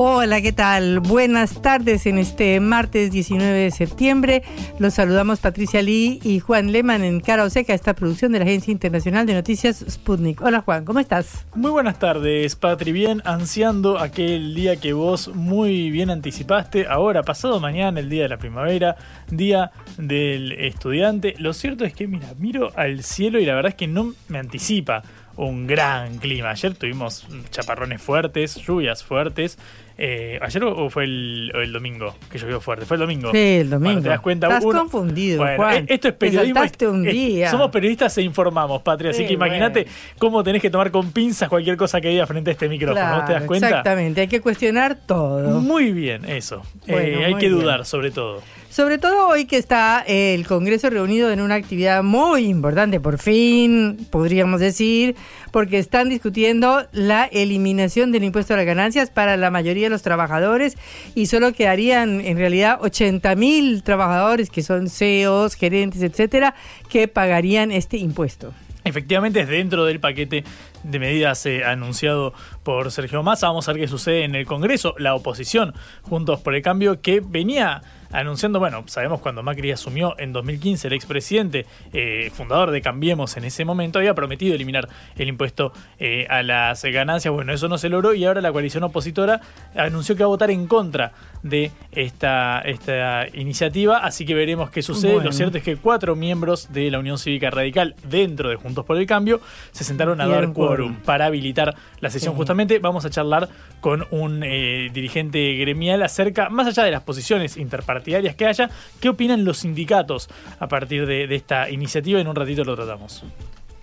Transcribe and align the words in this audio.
Hola, 0.00 0.40
¿qué 0.40 0.52
tal? 0.52 1.00
Buenas 1.00 1.60
tardes 1.60 2.06
en 2.06 2.18
este 2.18 2.60
martes 2.60 3.10
19 3.10 3.52
de 3.52 3.70
septiembre. 3.72 4.44
Los 4.78 4.94
saludamos 4.94 5.40
Patricia 5.40 5.82
Lee 5.82 6.20
y 6.22 6.38
Juan 6.38 6.70
Lehmann 6.70 7.02
en 7.02 7.18
Cara 7.18 7.42
o 7.42 7.50
Seca, 7.50 7.74
esta 7.74 7.94
producción 7.94 8.30
de 8.30 8.38
la 8.38 8.44
Agencia 8.44 8.70
Internacional 8.70 9.26
de 9.26 9.34
Noticias 9.34 9.84
Sputnik. 9.90 10.40
Hola 10.40 10.60
Juan, 10.60 10.84
¿cómo 10.84 11.00
estás? 11.00 11.44
Muy 11.56 11.72
buenas 11.72 11.98
tardes, 11.98 12.54
Patri. 12.54 12.92
Bien, 12.92 13.22
ansiando 13.24 13.98
aquel 13.98 14.54
día 14.54 14.76
que 14.76 14.92
vos 14.92 15.34
muy 15.34 15.90
bien 15.90 16.10
anticipaste. 16.10 16.86
Ahora, 16.86 17.24
pasado 17.24 17.58
mañana, 17.58 17.98
el 17.98 18.08
día 18.08 18.22
de 18.22 18.28
la 18.28 18.38
primavera, 18.38 18.94
día 19.28 19.72
del 19.96 20.52
estudiante. 20.52 21.34
Lo 21.38 21.52
cierto 21.52 21.84
es 21.84 21.92
que, 21.92 22.06
mira, 22.06 22.28
miro 22.38 22.70
al 22.76 23.02
cielo 23.02 23.40
y 23.40 23.46
la 23.46 23.56
verdad 23.56 23.70
es 23.70 23.76
que 23.76 23.88
no 23.88 24.14
me 24.28 24.38
anticipa 24.38 25.02
un 25.38 25.66
gran 25.66 26.18
clima. 26.18 26.50
Ayer 26.50 26.74
tuvimos 26.74 27.26
chaparrones 27.50 28.02
fuertes, 28.02 28.56
lluvias 28.56 29.04
fuertes. 29.04 29.58
Eh, 30.00 30.38
¿Ayer 30.40 30.62
o 30.62 30.88
fue 30.90 31.04
el, 31.04 31.50
el, 31.54 31.72
domingo 31.72 32.14
que 32.30 32.38
llovió 32.38 32.60
fuerte? 32.60 32.86
Fue 32.86 32.96
el 32.96 33.00
domingo. 33.00 33.32
Sí, 33.32 33.38
el 33.38 33.68
domingo. 33.70 33.94
Bueno, 33.94 34.02
te 34.02 34.08
das 34.10 34.20
cuenta. 34.20 34.46
Estás 34.46 34.64
uno, 34.64 34.78
confundido, 34.78 35.38
bueno, 35.42 35.56
Juan. 35.56 35.86
Esto 35.88 36.06
es 36.08 36.14
periodismo. 36.14 36.60
un 36.92 37.02
día. 37.02 37.50
somos 37.50 37.70
periodistas 37.72 38.16
e 38.18 38.22
informamos, 38.22 38.80
Patria. 38.82 39.10
Así 39.10 39.22
Sí, 39.22 39.26
que 39.26 39.32
imagínate 39.34 39.82
bueno. 39.82 39.96
cómo 40.20 40.44
tenés 40.44 40.62
que 40.62 40.70
tomar 40.70 40.92
con 40.92 41.10
pinzas 41.10 41.48
cualquier 41.48 41.76
cosa 41.76 42.00
que 42.00 42.10
diga 42.10 42.26
frente 42.28 42.50
a 42.50 42.52
este 42.52 42.68
micrófono. 42.68 43.00
Claro, 43.04 43.24
¿Te 43.26 43.32
das 43.32 43.42
cuenta? 43.42 43.66
Exactamente, 43.68 44.20
hay 44.20 44.28
que 44.28 44.40
cuestionar 44.40 44.96
todo. 45.04 45.60
Muy 45.60 45.92
bien, 45.92 46.24
eso. 46.26 46.62
Bueno, 46.86 47.18
Eh, 47.20 47.24
hay 47.24 47.34
que 47.34 47.48
bien. 47.48 47.60
dudar, 47.60 47.84
sobre 47.84 48.12
todo. 48.12 48.40
Sobre 48.70 48.98
todo 48.98 49.28
hoy 49.28 49.46
que 49.46 49.56
está 49.56 50.04
eh, 50.06 50.34
el 50.34 50.46
Congreso 50.46 50.90
reunido 50.90 51.32
en 51.32 51.40
una 51.40 51.54
actividad 51.54 52.02
muy 52.04 52.44
importante, 52.44 53.00
por 53.00 53.18
fin, 53.18 53.96
podríamos 54.10 54.60
decir, 54.60 55.16
porque 55.50 55.78
están 55.78 56.10
discutiendo 56.10 56.86
la 56.92 57.24
eliminación 57.24 58.12
del 58.12 58.24
impuesto 58.24 58.52
a 58.52 58.58
las 58.58 58.66
ganancias 58.66 59.08
para 59.10 59.38
la 59.38 59.50
mayoría 59.50 59.87
los 59.88 60.02
trabajadores 60.02 60.76
y 61.14 61.26
solo 61.26 61.52
quedarían 61.52 62.20
en 62.20 62.36
realidad 62.36 62.78
80 62.80 63.34
mil 63.36 63.82
trabajadores 63.82 64.50
que 64.50 64.62
son 64.62 64.88
CEOs, 64.88 65.54
gerentes, 65.54 66.02
etcétera, 66.02 66.54
que 66.88 67.08
pagarían 67.08 67.72
este 67.72 67.96
impuesto. 67.96 68.52
Efectivamente, 68.84 69.40
es 69.40 69.48
dentro 69.48 69.84
del 69.84 70.00
paquete 70.00 70.44
de 70.82 70.98
medidas 70.98 71.44
eh, 71.46 71.64
anunciado 71.64 72.32
por 72.62 72.90
Sergio 72.90 73.22
Massa. 73.22 73.48
Vamos 73.48 73.68
a 73.68 73.72
ver 73.72 73.82
qué 73.82 73.88
sucede 73.88 74.24
en 74.24 74.34
el 74.34 74.46
Congreso. 74.46 74.94
La 74.98 75.14
oposición, 75.14 75.74
Juntos 76.02 76.40
por 76.40 76.54
el 76.54 76.62
Cambio, 76.62 77.02
que 77.02 77.20
venía 77.20 77.82
anunciando, 78.10 78.58
bueno, 78.58 78.84
sabemos 78.86 79.20
cuando 79.20 79.42
Macri 79.42 79.70
asumió 79.72 80.14
en 80.18 80.32
2015, 80.32 80.88
el 80.88 80.94
expresidente, 80.94 81.66
eh, 81.92 82.30
fundador 82.32 82.70
de 82.70 82.80
Cambiemos 82.80 83.36
en 83.36 83.44
ese 83.44 83.64
momento, 83.64 83.98
había 83.98 84.14
prometido 84.14 84.54
eliminar 84.54 84.88
el 85.16 85.28
impuesto 85.28 85.72
eh, 85.98 86.26
a 86.28 86.42
las 86.42 86.82
ganancias. 86.84 87.32
Bueno, 87.32 87.52
eso 87.52 87.68
no 87.68 87.78
se 87.78 87.88
logró 87.88 88.14
y 88.14 88.24
ahora 88.24 88.40
la 88.40 88.52
coalición 88.52 88.84
opositora 88.84 89.40
anunció 89.76 90.16
que 90.16 90.22
va 90.22 90.26
a 90.26 90.28
votar 90.28 90.50
en 90.50 90.66
contra 90.66 91.12
de 91.42 91.70
esta, 91.92 92.60
esta 92.60 93.26
iniciativa, 93.32 93.98
así 93.98 94.24
que 94.24 94.34
veremos 94.34 94.70
qué 94.70 94.82
sucede. 94.82 95.14
Bueno. 95.14 95.28
Lo 95.28 95.32
cierto 95.32 95.58
es 95.58 95.64
que 95.64 95.76
cuatro 95.76 96.16
miembros 96.16 96.72
de 96.72 96.90
la 96.90 96.98
Unión 96.98 97.18
Cívica 97.18 97.50
Radical 97.50 97.94
dentro 98.08 98.48
de 98.48 98.56
Juntos 98.56 98.84
por 98.84 98.96
el 98.96 99.06
Cambio 99.06 99.40
se 99.72 99.84
sentaron 99.84 100.20
a 100.20 100.26
dar 100.26 100.52
quórum 100.52 100.96
para 100.96 101.26
habilitar 101.26 101.74
la 102.00 102.10
sesión. 102.10 102.34
Sí. 102.34 102.38
Justamente 102.38 102.78
vamos 102.78 103.04
a 103.04 103.10
charlar 103.10 103.48
con 103.80 104.06
un 104.10 104.42
eh, 104.42 104.90
dirigente 104.92 105.54
gremial 105.54 106.02
acerca, 106.02 106.48
más 106.48 106.66
allá 106.66 106.84
de 106.84 106.90
las 106.90 107.02
posiciones 107.02 107.56
interpartidarias 107.98 108.34
que 108.34 108.46
haya, 108.46 108.70
qué 109.00 109.08
opinan 109.08 109.44
los 109.44 109.58
sindicatos 109.58 110.28
a 110.58 110.68
partir 110.68 111.06
de, 111.06 111.26
de 111.26 111.34
esta 111.34 111.70
iniciativa. 111.70 112.20
En 112.20 112.28
un 112.28 112.36
ratito 112.36 112.64
lo 112.64 112.76
tratamos. 112.76 113.24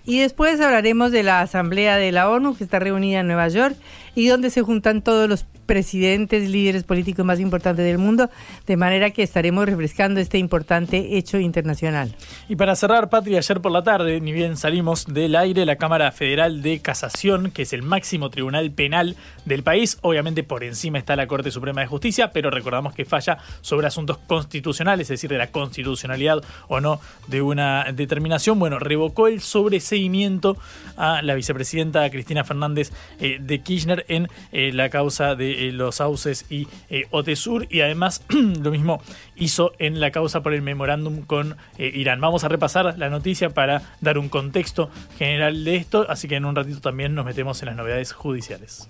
Y 0.04 0.20
después 0.20 0.60
hablaremos 0.60 1.10
de 1.10 1.24
la 1.24 1.40
Asamblea 1.40 1.96
de 1.96 2.12
la 2.12 2.30
ONU 2.30 2.56
que 2.56 2.62
está 2.62 2.78
reunida 2.78 3.20
en 3.20 3.26
Nueva 3.26 3.48
York 3.48 3.76
y 4.14 4.28
donde 4.28 4.50
se 4.50 4.62
juntan 4.62 5.02
todos 5.02 5.28
los 5.28 5.44
presidentes, 5.66 6.48
líderes 6.48 6.84
políticos 6.84 7.24
más 7.26 7.40
importantes 7.40 7.84
del 7.84 7.98
mundo, 7.98 8.30
de 8.68 8.76
manera 8.76 9.10
que 9.10 9.24
estaremos 9.24 9.66
refrescando 9.66 10.20
este 10.20 10.38
importante 10.38 11.18
hecho 11.18 11.40
internacional. 11.40 12.14
Y 12.48 12.54
para 12.54 12.76
cerrar, 12.76 13.10
Patria, 13.10 13.38
ayer 13.38 13.60
por 13.60 13.72
la 13.72 13.82
tarde, 13.82 14.20
ni 14.20 14.32
bien 14.32 14.56
salimos 14.56 15.06
del 15.06 15.34
aire, 15.34 15.66
la 15.66 15.74
Cámara 15.74 16.12
Federal 16.12 16.62
de 16.62 16.78
Casación, 16.78 17.50
que 17.50 17.62
es 17.62 17.72
el 17.72 17.82
máximo 17.82 18.30
tribunal 18.30 18.70
penal 18.70 19.16
del 19.46 19.62
país, 19.62 19.98
obviamente 20.02 20.42
por 20.42 20.62
encima 20.62 20.98
está 20.98 21.16
la 21.16 21.26
Corte 21.26 21.50
Suprema 21.50 21.80
de 21.80 21.86
Justicia, 21.86 22.32
pero 22.32 22.50
recordamos 22.50 22.92
que 22.92 23.06
falla 23.06 23.38
sobre 23.62 23.86
asuntos 23.86 24.18
constitucionales, 24.18 25.06
es 25.06 25.20
decir, 25.20 25.30
de 25.30 25.38
la 25.38 25.50
constitucionalidad 25.50 26.42
o 26.68 26.80
no 26.80 27.00
de 27.28 27.40
una 27.40 27.86
determinación. 27.94 28.58
Bueno, 28.58 28.78
revocó 28.78 29.28
el 29.28 29.40
sobreseimiento 29.40 30.58
a 30.96 31.22
la 31.22 31.34
vicepresidenta 31.34 32.08
Cristina 32.10 32.44
Fernández 32.44 32.92
eh, 33.20 33.38
de 33.40 33.60
Kirchner 33.60 34.04
en 34.08 34.28
eh, 34.52 34.72
la 34.72 34.90
causa 34.90 35.34
de 35.34 35.68
eh, 35.68 35.72
los 35.72 35.96
sauces 35.96 36.46
y 36.50 36.66
Otesur 37.10 37.66
y 37.70 37.80
además 37.80 38.24
lo 38.28 38.70
mismo 38.70 39.00
hizo 39.36 39.72
en 39.78 40.00
la 40.00 40.10
causa 40.10 40.42
por 40.42 40.54
el 40.54 40.62
memorándum 40.62 41.22
con 41.22 41.56
Irán. 41.78 42.20
Vamos 42.20 42.42
a 42.44 42.48
repasar 42.48 42.98
la 42.98 43.08
noticia 43.10 43.50
para 43.50 43.82
dar 44.00 44.18
un 44.18 44.28
contexto 44.28 44.90
general 45.18 45.64
de 45.64 45.76
esto, 45.76 46.06
así 46.08 46.26
que 46.26 46.36
en 46.36 46.44
un 46.44 46.56
ratito 46.56 46.80
también 46.80 47.14
nos 47.14 47.24
metemos 47.24 47.62
en 47.62 47.66
las 47.66 47.76
novedades 47.76 48.12
judiciales. 48.12 48.88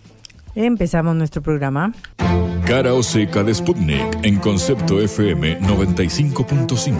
Empezamos 0.56 1.14
nuestro 1.14 1.42
programa. 1.42 1.92
Cara 2.64 2.94
o 2.94 3.02
seca 3.02 3.44
de 3.44 3.54
Sputnik 3.54 4.20
en 4.22 4.38
Concepto 4.38 5.02
FM 5.02 5.60
95.5. 5.60 6.96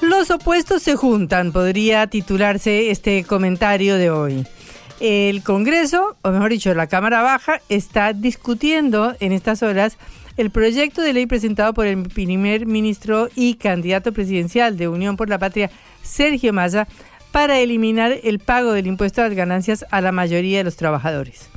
Los 0.00 0.30
opuestos 0.30 0.82
se 0.82 0.96
juntan, 0.96 1.52
podría 1.52 2.06
titularse 2.06 2.90
este 2.90 3.24
comentario 3.24 3.96
de 3.96 4.08
hoy. 4.08 4.46
El 5.00 5.42
Congreso, 5.42 6.16
o 6.22 6.30
mejor 6.30 6.48
dicho, 6.48 6.72
la 6.72 6.86
Cámara 6.86 7.20
Baja, 7.20 7.60
está 7.68 8.14
discutiendo 8.14 9.14
en 9.20 9.32
estas 9.32 9.62
horas 9.62 9.98
el 10.36 10.50
proyecto 10.50 11.02
de 11.02 11.12
ley 11.12 11.26
presentado 11.26 11.72
por 11.74 11.86
el 11.86 12.02
primer 12.04 12.66
ministro 12.66 13.28
y 13.34 13.54
candidato 13.54 14.12
presidencial 14.12 14.76
de 14.76 14.88
Unión 14.88 15.16
por 15.16 15.28
la 15.28 15.38
Patria, 15.38 15.70
Sergio 16.02 16.52
Massa, 16.52 16.86
para 17.32 17.58
eliminar 17.58 18.16
el 18.22 18.38
pago 18.38 18.72
del 18.72 18.86
impuesto 18.86 19.20
a 19.22 19.28
las 19.28 19.36
ganancias 19.36 19.84
a 19.90 20.00
la 20.00 20.12
mayoría 20.12 20.58
de 20.58 20.64
los 20.64 20.76
trabajadores. 20.76 21.48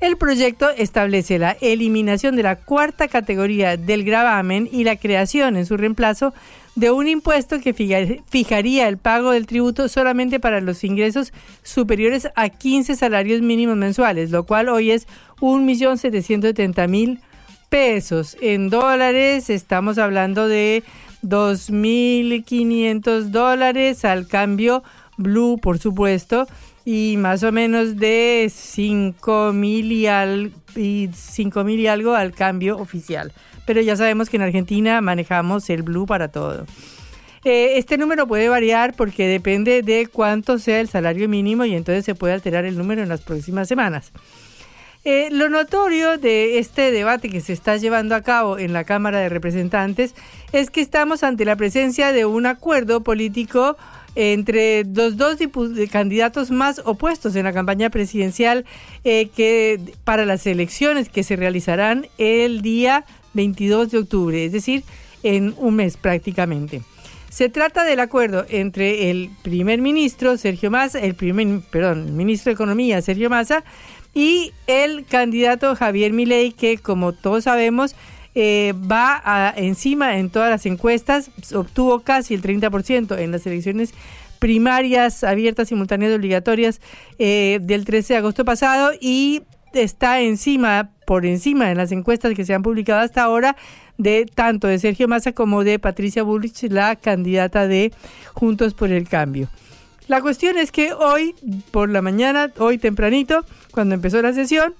El 0.00 0.16
proyecto 0.16 0.70
establece 0.70 1.38
la 1.38 1.56
eliminación 1.60 2.36
de 2.36 2.42
la 2.42 2.56
cuarta 2.56 3.08
categoría 3.08 3.76
del 3.76 4.04
gravamen 4.04 4.68
y 4.70 4.84
la 4.84 4.96
creación 4.96 5.56
en 5.56 5.66
su 5.66 5.76
reemplazo 5.76 6.34
de 6.74 6.90
un 6.90 7.06
impuesto 7.06 7.60
que 7.60 7.72
fija- 7.72 8.22
fijaría 8.28 8.88
el 8.88 8.98
pago 8.98 9.30
del 9.30 9.46
tributo 9.46 9.88
solamente 9.88 10.40
para 10.40 10.60
los 10.60 10.82
ingresos 10.84 11.32
superiores 11.62 12.28
a 12.34 12.48
15 12.48 12.96
salarios 12.96 13.40
mínimos 13.40 13.76
mensuales, 13.76 14.30
lo 14.30 14.44
cual 14.44 14.68
hoy 14.68 14.90
es 14.90 15.06
1.770.000 15.40 17.20
pesos. 17.74 18.38
En 18.40 18.70
dólares 18.70 19.50
estamos 19.50 19.98
hablando 19.98 20.46
de 20.46 20.84
2.500 21.24 23.30
dólares 23.30 24.04
al 24.04 24.28
cambio 24.28 24.84
blue, 25.16 25.58
por 25.60 25.80
supuesto, 25.80 26.46
y 26.84 27.16
más 27.18 27.42
o 27.42 27.50
menos 27.50 27.96
de 27.96 28.44
5.000 28.46 30.52
y, 30.76 30.80
y 30.80 31.08
5.000 31.08 31.78
y 31.80 31.88
algo 31.88 32.14
al 32.14 32.30
cambio 32.30 32.78
oficial. 32.78 33.32
pero 33.66 33.80
ya 33.80 33.96
sabemos 33.96 34.30
que 34.30 34.36
en 34.36 34.44
Argentina 34.44 35.00
manejamos 35.00 35.68
el 35.68 35.82
blue 35.82 36.06
para 36.06 36.28
todo. 36.28 36.66
Eh, 37.42 37.76
este 37.76 37.98
número 37.98 38.28
puede 38.28 38.48
variar 38.48 38.94
porque 38.94 39.26
depende 39.26 39.82
de 39.82 40.06
cuánto 40.06 40.60
sea 40.60 40.78
el 40.78 40.88
salario 40.88 41.28
mínimo 41.28 41.64
y 41.64 41.74
entonces 41.74 42.04
se 42.04 42.14
puede 42.14 42.34
alterar 42.34 42.66
el 42.66 42.78
número 42.78 43.02
en 43.02 43.08
las 43.08 43.22
próximas 43.22 43.66
semanas. 43.66 44.12
Eh, 45.06 45.28
lo 45.30 45.50
notorio 45.50 46.16
de 46.16 46.58
este 46.58 46.90
debate 46.90 47.28
que 47.28 47.42
se 47.42 47.52
está 47.52 47.76
llevando 47.76 48.14
a 48.14 48.22
cabo 48.22 48.58
en 48.58 48.72
la 48.72 48.84
Cámara 48.84 49.18
de 49.20 49.28
Representantes 49.28 50.14
es 50.52 50.70
que 50.70 50.80
estamos 50.80 51.22
ante 51.22 51.44
la 51.44 51.56
presencia 51.56 52.10
de 52.12 52.24
un 52.24 52.46
acuerdo 52.46 53.02
político 53.02 53.76
entre 54.14 54.82
los 54.84 55.18
dos 55.18 55.36
candidatos 55.92 56.50
más 56.50 56.80
opuestos 56.86 57.36
en 57.36 57.44
la 57.44 57.52
campaña 57.52 57.90
presidencial 57.90 58.64
eh, 59.04 59.28
que 59.28 59.78
para 60.04 60.24
las 60.24 60.46
elecciones 60.46 61.10
que 61.10 61.22
se 61.22 61.36
realizarán 61.36 62.06
el 62.16 62.62
día 62.62 63.04
22 63.34 63.90
de 63.90 63.98
octubre, 63.98 64.42
es 64.46 64.52
decir, 64.52 64.84
en 65.22 65.54
un 65.58 65.76
mes 65.76 65.98
prácticamente. 65.98 66.80
Se 67.34 67.48
trata 67.48 67.82
del 67.82 67.98
acuerdo 67.98 68.46
entre 68.48 69.10
el 69.10 69.28
primer 69.42 69.80
ministro 69.80 70.36
Sergio 70.36 70.70
Massa, 70.70 71.00
el 71.00 71.14
primer, 71.14 71.62
perdón, 71.68 72.06
el 72.06 72.12
ministro 72.12 72.50
de 72.50 72.54
Economía 72.54 73.02
Sergio 73.02 73.28
Massa 73.28 73.64
y 74.14 74.52
el 74.66 75.04
candidato 75.04 75.74
Javier 75.74 76.12
Milei 76.12 76.52
que 76.52 76.78
como 76.78 77.12
todos 77.12 77.44
sabemos 77.44 77.94
eh, 78.36 78.74
va 78.90 79.52
encima 79.56 80.18
en 80.18 80.28
todas 80.28 80.50
las 80.50 80.66
encuestas, 80.66 81.30
obtuvo 81.54 82.00
casi 82.00 82.34
el 82.34 82.42
30% 82.42 83.18
en 83.18 83.30
las 83.30 83.46
elecciones 83.46 83.94
primarias 84.40 85.22
abiertas, 85.24 85.68
simultáneas 85.68 86.12
y 86.12 86.14
obligatorias 86.16 86.80
eh, 87.18 87.60
del 87.62 87.84
13 87.84 88.14
de 88.14 88.18
agosto 88.18 88.44
pasado 88.44 88.90
y 89.00 89.42
está 89.72 90.20
encima, 90.20 90.90
por 91.06 91.26
encima 91.26 91.70
en 91.70 91.78
las 91.78 91.92
encuestas 91.92 92.34
que 92.34 92.44
se 92.44 92.54
han 92.54 92.62
publicado 92.62 93.00
hasta 93.00 93.22
ahora 93.22 93.56
de 93.98 94.26
tanto 94.26 94.66
de 94.66 94.78
Sergio 94.78 95.08
Massa 95.08 95.32
como 95.32 95.64
de 95.64 95.78
Patricia 95.78 96.22
Bullrich, 96.22 96.64
la 96.70 96.96
candidata 96.96 97.68
de 97.68 97.92
Juntos 98.34 98.74
por 98.74 98.90
el 98.90 99.08
Cambio. 99.08 99.48
La 100.06 100.20
cuestión 100.20 100.58
es 100.58 100.70
que 100.70 100.92
hoy, 100.92 101.34
por 101.70 101.88
la 101.88 102.02
mañana, 102.02 102.52
hoy 102.58 102.76
tempranito, 102.78 103.44
cuando 103.70 103.94
empezó 103.94 104.20
la 104.20 104.34
sesión, 104.34 104.74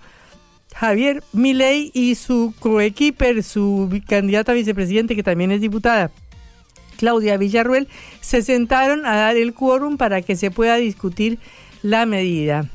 Javier 0.74 1.22
Milei 1.32 1.90
y 1.94 2.14
su 2.16 2.52
coequiper, 2.58 3.42
su 3.42 4.02
candidata 4.06 4.52
a 4.52 4.54
vicepresidente, 4.54 5.16
que 5.16 5.22
también 5.22 5.50
es 5.50 5.60
diputada, 5.60 6.10
Claudia 6.98 7.38
Villarruel, 7.38 7.88
se 8.20 8.42
sentaron 8.42 9.06
a 9.06 9.16
dar 9.16 9.36
el 9.36 9.54
quórum 9.54 9.96
para 9.96 10.20
que 10.20 10.36
se 10.36 10.50
pueda 10.50 10.76
discutir 10.76 11.38
la 11.82 12.06
medida. 12.06 12.68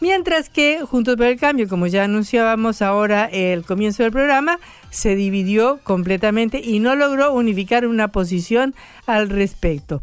Mientras 0.00 0.48
que 0.48 0.80
Juntos 0.80 1.16
por 1.16 1.26
el 1.26 1.38
Cambio, 1.38 1.68
como 1.68 1.86
ya 1.86 2.04
anunciábamos 2.04 2.80
ahora 2.80 3.26
el 3.26 3.64
comienzo 3.64 4.02
del 4.02 4.12
programa, 4.12 4.58
se 4.90 5.14
dividió 5.14 5.78
completamente 5.82 6.60
y 6.64 6.78
no 6.78 6.94
logró 6.94 7.34
unificar 7.34 7.86
una 7.86 8.08
posición 8.08 8.74
al 9.06 9.28
respecto. 9.28 10.02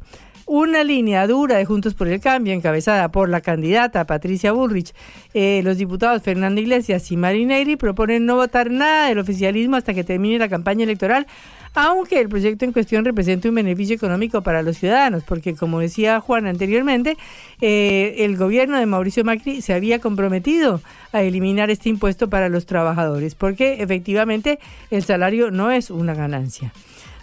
Una 0.49 0.85
línea 0.85 1.27
dura 1.27 1.57
de 1.57 1.65
Juntos 1.65 1.93
por 1.93 2.07
el 2.07 2.21
Cambio, 2.21 2.53
encabezada 2.53 3.09
por 3.09 3.27
la 3.27 3.41
candidata 3.41 4.07
Patricia 4.07 4.53
Bullrich, 4.53 4.93
eh, 5.33 5.59
los 5.61 5.77
diputados 5.77 6.23
Fernando 6.23 6.61
Iglesias 6.61 7.11
y 7.11 7.17
Marineri 7.17 7.75
proponen 7.75 8.25
no 8.25 8.37
votar 8.37 8.71
nada 8.71 9.09
del 9.09 9.19
oficialismo 9.19 9.75
hasta 9.75 9.93
que 9.93 10.05
termine 10.05 10.39
la 10.39 10.47
campaña 10.47 10.85
electoral 10.85 11.27
aunque 11.73 12.19
el 12.19 12.27
proyecto 12.27 12.65
en 12.65 12.71
cuestión 12.71 13.05
represente 13.05 13.49
un 13.49 13.55
beneficio 13.55 13.95
económico 13.95 14.41
para 14.41 14.63
los 14.63 14.77
ciudadanos, 14.77 15.23
porque 15.23 15.53
como 15.53 15.79
decía 15.79 16.19
Juan 16.19 16.47
anteriormente, 16.47 17.17
eh, 17.61 18.15
el 18.19 18.35
gobierno 18.35 18.79
de 18.79 18.87
Mauricio 18.87 19.23
Macri 19.23 19.61
se 19.61 19.73
había 19.73 19.99
comprometido 19.99 20.81
a 21.11 21.21
eliminar 21.21 21.69
este 21.69 21.89
impuesto 21.89 22.29
para 22.29 22.49
los 22.49 22.65
trabajadores, 22.65 23.35
porque 23.35 23.83
efectivamente 23.83 24.57
el 24.89 25.03
salario 25.03 25.51
no 25.51 25.69
es 25.69 25.91
una 25.91 26.15
ganancia. 26.15 26.73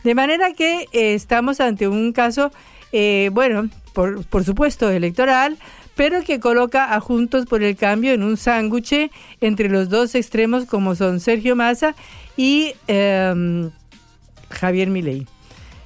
De 0.05 0.15
manera 0.15 0.53
que 0.53 0.87
eh, 0.93 1.15
estamos 1.15 1.61
ante 1.61 1.88
un 1.88 2.12
caso, 2.12 2.53
eh, 2.96 3.29
bueno, 3.32 3.69
por, 3.93 4.25
por 4.25 4.44
supuesto 4.44 4.88
electoral, 4.88 5.58
pero 5.94 6.23
que 6.23 6.41
coloca 6.41 6.94
a 6.94 7.00
Juntos 7.00 7.44
por 7.46 7.62
el 7.62 7.76
Cambio 7.76 8.12
en 8.12 8.23
un 8.23 8.37
sándwich 8.37 9.11
entre 9.41 9.69
los 9.69 9.88
dos 9.88 10.14
extremos 10.14 10.64
como 10.64 10.94
son 10.94 11.20
Sergio 11.20 11.56
Massa 11.56 11.94
y... 12.37 12.75
Eh, 12.88 13.70
Javier 14.55 14.88
Milei. 14.88 15.26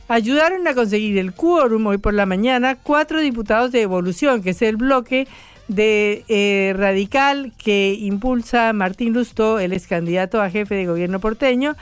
Ayudaron 0.08 0.66
a 0.66 0.74
conseguir 0.74 1.18
el 1.18 1.34
quórum 1.34 1.86
hoy 1.86 1.98
por 1.98 2.14
la 2.14 2.26
mañana 2.26 2.76
cuatro 2.76 3.20
diputados 3.20 3.72
de 3.72 3.82
Evolución, 3.82 4.42
que 4.42 4.50
es 4.50 4.62
el 4.62 4.76
bloque 4.76 5.26
de 5.66 6.24
eh, 6.28 6.72
radical 6.76 7.52
que 7.58 7.94
impulsa 8.00 8.72
Martín 8.72 9.12
Lustó, 9.12 9.58
el 9.58 9.74
ex 9.74 9.86
candidato 9.86 10.40
a 10.40 10.48
jefe 10.48 10.76
de 10.76 10.86
gobierno 10.86 11.20
porteño, 11.20 11.76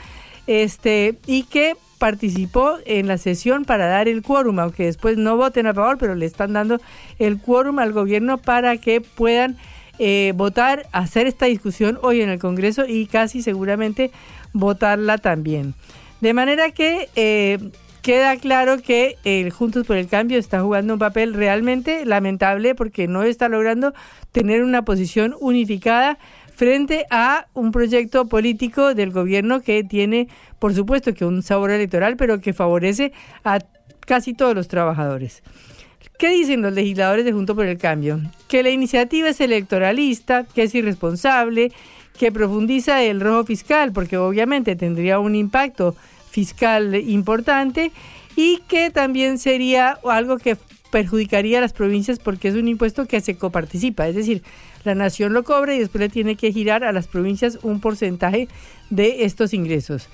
este, 0.48 1.18
y 1.26 1.44
que 1.44 1.76
participó 1.98 2.76
en 2.84 3.06
la 3.06 3.18
sesión 3.18 3.64
para 3.64 3.86
dar 3.86 4.08
el 4.08 4.22
quórum, 4.22 4.58
aunque 4.58 4.84
después 4.84 5.16
no 5.16 5.36
voten 5.36 5.66
a 5.66 5.74
favor, 5.74 5.98
pero 5.98 6.14
le 6.14 6.26
están 6.26 6.52
dando 6.52 6.80
el 7.18 7.38
quórum 7.38 7.78
al 7.78 7.92
gobierno 7.92 8.38
para 8.38 8.76
que 8.76 9.00
puedan 9.00 9.56
eh, 9.98 10.32
votar, 10.36 10.86
hacer 10.92 11.26
esta 11.26 11.46
discusión 11.46 11.98
hoy 12.02 12.20
en 12.20 12.28
el 12.28 12.38
Congreso 12.38 12.84
y 12.86 13.06
casi 13.06 13.42
seguramente 13.42 14.10
votarla 14.52 15.18
también. 15.18 15.74
De 16.20 16.34
manera 16.34 16.70
que 16.70 17.08
eh, 17.16 17.58
queda 18.02 18.36
claro 18.36 18.80
que 18.80 19.16
el 19.24 19.50
Juntos 19.50 19.86
por 19.86 19.96
el 19.96 20.06
Cambio 20.06 20.38
está 20.38 20.60
jugando 20.60 20.92
un 20.92 20.98
papel 20.98 21.34
realmente 21.34 22.04
lamentable 22.04 22.74
porque 22.74 23.08
no 23.08 23.22
está 23.22 23.48
logrando 23.48 23.94
tener 24.32 24.62
una 24.62 24.84
posición 24.84 25.34
unificada 25.40 26.18
frente 26.56 27.06
a 27.10 27.46
un 27.52 27.70
proyecto 27.70 28.26
político 28.26 28.94
del 28.94 29.12
gobierno 29.12 29.60
que 29.60 29.84
tiene, 29.84 30.28
por 30.58 30.74
supuesto, 30.74 31.12
que 31.12 31.26
un 31.26 31.42
sabor 31.42 31.70
electoral, 31.70 32.16
pero 32.16 32.40
que 32.40 32.54
favorece 32.54 33.12
a 33.44 33.58
casi 34.00 34.32
todos 34.32 34.54
los 34.54 34.66
trabajadores. 34.66 35.42
¿Qué 36.18 36.30
dicen 36.30 36.62
los 36.62 36.72
legisladores 36.72 37.26
de 37.26 37.32
Juntos 37.32 37.54
por 37.54 37.66
el 37.66 37.76
Cambio? 37.76 38.20
Que 38.48 38.62
la 38.62 38.70
iniciativa 38.70 39.28
es 39.28 39.40
electoralista, 39.42 40.44
que 40.44 40.62
es 40.62 40.74
irresponsable, 40.74 41.72
que 42.18 42.32
profundiza 42.32 43.02
el 43.02 43.20
rojo 43.20 43.44
fiscal, 43.44 43.92
porque 43.92 44.16
obviamente 44.16 44.76
tendría 44.76 45.18
un 45.18 45.34
impacto 45.34 45.94
fiscal 46.30 46.94
importante 46.94 47.92
y 48.34 48.62
que 48.66 48.90
también 48.90 49.38
sería 49.38 49.98
algo 50.04 50.38
que 50.38 50.56
perjudicaría 50.90 51.58
a 51.58 51.60
las 51.60 51.74
provincias 51.74 52.18
porque 52.18 52.48
es 52.48 52.54
un 52.54 52.68
impuesto 52.68 53.04
que 53.04 53.20
se 53.20 53.36
coparticipa, 53.36 54.08
es 54.08 54.14
decir, 54.14 54.42
la 54.86 54.94
nación 54.94 55.32
lo 55.32 55.44
cobra 55.44 55.74
y 55.74 55.80
después 55.80 56.00
le 56.00 56.08
tiene 56.08 56.36
que 56.36 56.52
girar 56.52 56.84
a 56.84 56.92
las 56.92 57.08
provincias 57.08 57.58
un 57.62 57.80
porcentaje 57.80 58.48
de 58.88 59.24
estos 59.24 59.52
ingresos. 59.52 60.08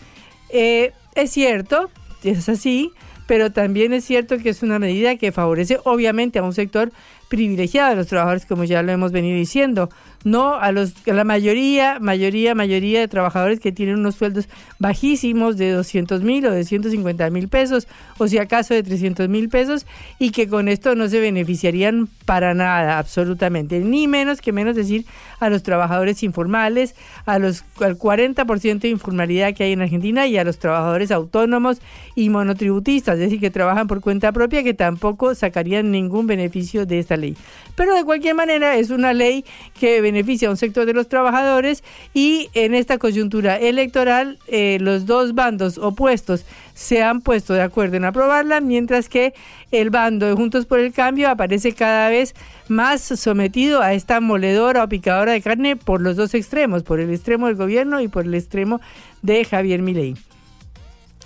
Eh, 0.49 0.93
es 1.15 1.31
cierto, 1.31 1.91
es 2.25 2.49
así, 2.49 2.93
pero 3.27 3.53
también 3.53 3.93
es 3.93 4.05
cierto 4.05 4.39
que 4.39 4.51
es 4.51 4.63
una 4.63 4.79
medida 4.79 5.17
que 5.17 5.33
favorece 5.33 5.79
obviamente 5.85 6.39
a 6.39 6.43
un 6.43 6.53
sector 6.53 6.93
privilegiado 7.29 7.91
de 7.91 7.97
los 7.97 8.07
trabajadores, 8.07 8.47
como 8.47 8.65
ya 8.65 8.83
lo 8.83 8.93
hemos 8.93 9.13
venido 9.13 9.37
diciendo, 9.37 9.89
no 10.25 10.55
a 10.55 10.73
los 10.73 10.95
a 11.09 11.13
la 11.13 11.25
mayoría, 11.25 11.99
mayoría, 12.01 12.55
mayoría 12.55 13.01
de 13.01 13.09
trabajadores 13.09 13.61
que 13.61 13.73
tienen 13.73 13.99
unos 13.99 14.17
sueldos 14.17 14.49
bajísimos 14.79 15.57
de 15.57 15.73
200 15.73 16.23
mil 16.23 16.47
o 16.47 16.51
de 16.51 16.65
150 16.65 17.31
mil 17.31 17.49
pesos, 17.49 17.89
o 18.19 18.29
si 18.29 18.39
acaso 18.39 18.75
de 18.75 18.83
300 18.83 19.29
mil 19.29 19.49
pesos, 19.49 19.87
y 20.19 20.31
que 20.31 20.49
con 20.49 20.69
esto 20.69 20.95
no 20.95 21.09
se 21.09 21.21
beneficiarían 21.21 22.09
para 22.25 22.55
nada, 22.55 22.99
absolutamente, 22.99 23.81
ni 23.81 24.09
menos 24.09 24.41
que 24.41 24.53
menos 24.53 24.77
decir 24.77 25.07
a 25.41 25.51
los 25.51 25.63
trabajadores 25.63 26.23
informales, 26.23 26.95
a 27.27 27.39
los 27.39 27.65
al 27.81 27.99
40% 27.99 28.81
de 28.81 28.89
informalidad 28.89 29.55
que 29.55 29.65
hay 29.65 29.73
en 29.73 29.83
Argentina 29.83 30.27
y 30.27 30.37
a 30.37 30.45
los 30.45 30.59
trabajadores 30.59 31.11
autónomos 31.11 31.81
y 32.15 32.29
monotributistas, 32.29 33.15
es 33.15 33.21
decir, 33.21 33.41
que 33.41 33.51
trabajan 33.51 33.87
por 33.87 34.01
cuenta 34.01 34.33
propia, 34.33 34.63
que 34.63 34.75
tampoco 34.75 35.35
sacarían 35.35 35.91
ningún 35.91 36.27
beneficio 36.27 36.87
de 36.87 36.99
esta 36.99 37.17
ley. 37.17 37.37
Pero 37.75 37.95
de 37.95 38.05
cualquier 38.05 38.35
manera 38.35 38.77
es 38.77 38.91
una 38.91 39.13
ley 39.13 39.45
que 39.79 40.01
beneficia 40.13 40.49
a 40.49 40.51
un 40.51 40.57
sector 40.57 40.87
de 40.87 40.93
los 40.93 41.09
trabajadores 41.09 41.83
y 42.13 42.51
en 42.55 42.75
esta 42.75 42.99
coyuntura 42.99 43.57
electoral 43.57 44.39
eh, 44.47 44.79
los 44.81 45.07
dos 45.07 45.35
bandos 45.35 45.79
opuestos 45.79 46.45
se 46.75 47.03
han 47.03 47.21
puesto 47.21 47.55
de 47.55 47.63
acuerdo 47.63 47.97
en 47.97 48.05
aprobarla, 48.05 48.61
mientras 48.61 49.09
que 49.09 49.35
el 49.71 49.91
bando 49.91 50.27
de 50.27 50.35
Juntos 50.35 50.67
por 50.67 50.79
el 50.79 50.93
Cambio 50.93 51.29
aparece 51.29 51.73
cada 51.73 52.09
vez 52.09 52.35
más 52.69 53.03
sometido 53.03 53.83
a 53.83 53.95
esta 53.95 54.21
moledora 54.21 54.85
o 54.85 54.89
picadora 54.89 55.33
de 55.33 55.43
carne 55.43 55.77
por 55.77 56.01
los 56.01 56.17
dos 56.17 56.35
extremos, 56.35 56.83
por 56.83 57.01
el 57.01 57.11
extremo 57.11 57.47
del 57.47 57.57
gobierno 57.57 58.01
y 58.01 58.09
por 58.09 58.27
el 58.27 58.35
extremo 58.35 58.81
de 59.23 59.45
Javier 59.45 59.83
Milei. 59.83 60.15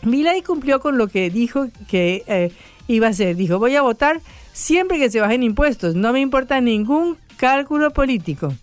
Milei 0.03 0.43
cumplió 0.43 0.81
con 0.81 0.99
lo 0.99 1.09
que 1.09 1.31
dijo 1.31 1.69
que 1.89 2.23
eh, 2.27 2.53
iba 2.89 3.07
a 3.07 3.11
hacer. 3.11 3.37
Dijo, 3.37 3.59
voy 3.59 3.77
a 3.77 3.83
votar 3.83 4.21
siempre 4.53 4.99
que 4.99 5.11
se 5.11 5.21
bajen 5.21 5.43
impuestos, 5.43 5.95
no 5.95 6.13
me 6.13 6.21
importa 6.21 6.61
ningún 6.61 7.17
cálculo 7.37 7.91
político. 7.93 8.55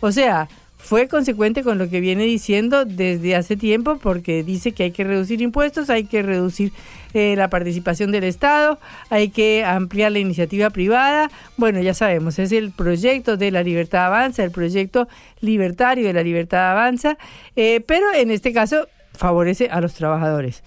O 0.00 0.12
sea, 0.12 0.48
fue 0.86 1.08
consecuente 1.08 1.64
con 1.64 1.78
lo 1.78 1.88
que 1.88 2.00
viene 2.00 2.24
diciendo 2.24 2.84
desde 2.84 3.34
hace 3.34 3.56
tiempo 3.56 3.98
porque 3.98 4.44
dice 4.44 4.70
que 4.72 4.84
hay 4.84 4.90
que 4.92 5.02
reducir 5.02 5.42
impuestos, 5.42 5.90
hay 5.90 6.04
que 6.04 6.22
reducir 6.22 6.72
eh, 7.12 7.34
la 7.36 7.50
participación 7.50 8.12
del 8.12 8.22
Estado, 8.22 8.78
hay 9.10 9.30
que 9.30 9.64
ampliar 9.64 10.12
la 10.12 10.20
iniciativa 10.20 10.70
privada. 10.70 11.28
Bueno, 11.56 11.80
ya 11.80 11.92
sabemos, 11.92 12.38
es 12.38 12.52
el 12.52 12.70
proyecto 12.70 13.36
de 13.36 13.50
la 13.50 13.64
libertad 13.64 14.06
avanza, 14.06 14.44
el 14.44 14.52
proyecto 14.52 15.08
libertario 15.40 16.06
de 16.06 16.12
la 16.12 16.22
libertad 16.22 16.70
avanza, 16.70 17.18
eh, 17.56 17.82
pero 17.84 18.12
en 18.14 18.30
este 18.30 18.52
caso 18.52 18.86
favorece 19.12 19.68
a 19.70 19.80
los 19.80 19.94
trabajadores. 19.94 20.62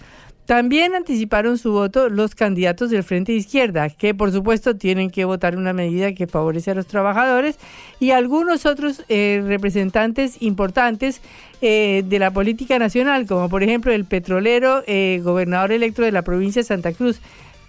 También 0.50 0.96
anticiparon 0.96 1.58
su 1.58 1.70
voto 1.70 2.08
los 2.08 2.34
candidatos 2.34 2.90
del 2.90 3.04
Frente 3.04 3.30
de 3.30 3.38
Izquierda, 3.38 3.88
que 3.88 4.14
por 4.14 4.32
supuesto 4.32 4.74
tienen 4.74 5.08
que 5.08 5.24
votar 5.24 5.56
una 5.56 5.72
medida 5.72 6.12
que 6.12 6.26
favorece 6.26 6.72
a 6.72 6.74
los 6.74 6.88
trabajadores, 6.88 7.56
y 8.00 8.10
algunos 8.10 8.66
otros 8.66 9.04
eh, 9.08 9.44
representantes 9.46 10.42
importantes 10.42 11.20
eh, 11.62 12.02
de 12.04 12.18
la 12.18 12.32
política 12.32 12.80
nacional, 12.80 13.26
como 13.26 13.48
por 13.48 13.62
ejemplo 13.62 13.92
el 13.92 14.06
petrolero 14.06 14.82
eh, 14.88 15.20
gobernador 15.22 15.70
electo 15.70 16.02
de 16.02 16.10
la 16.10 16.22
provincia 16.22 16.62
de 16.62 16.66
Santa 16.66 16.94
Cruz, 16.94 17.20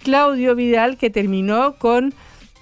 Claudio 0.02 0.56
Vidal, 0.56 0.96
que 0.96 1.08
terminó 1.08 1.76
con 1.76 2.12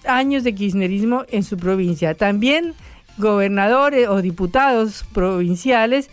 años 0.05 0.45
de 0.45 0.55
kirchnerismo 0.55 1.25
en 1.31 1.45
su 1.45 1.57
provincia. 1.57 2.13
También 2.13 2.75
gobernadores 3.17 4.07
o 4.07 4.21
diputados 4.21 5.03
provinciales, 5.15 6.11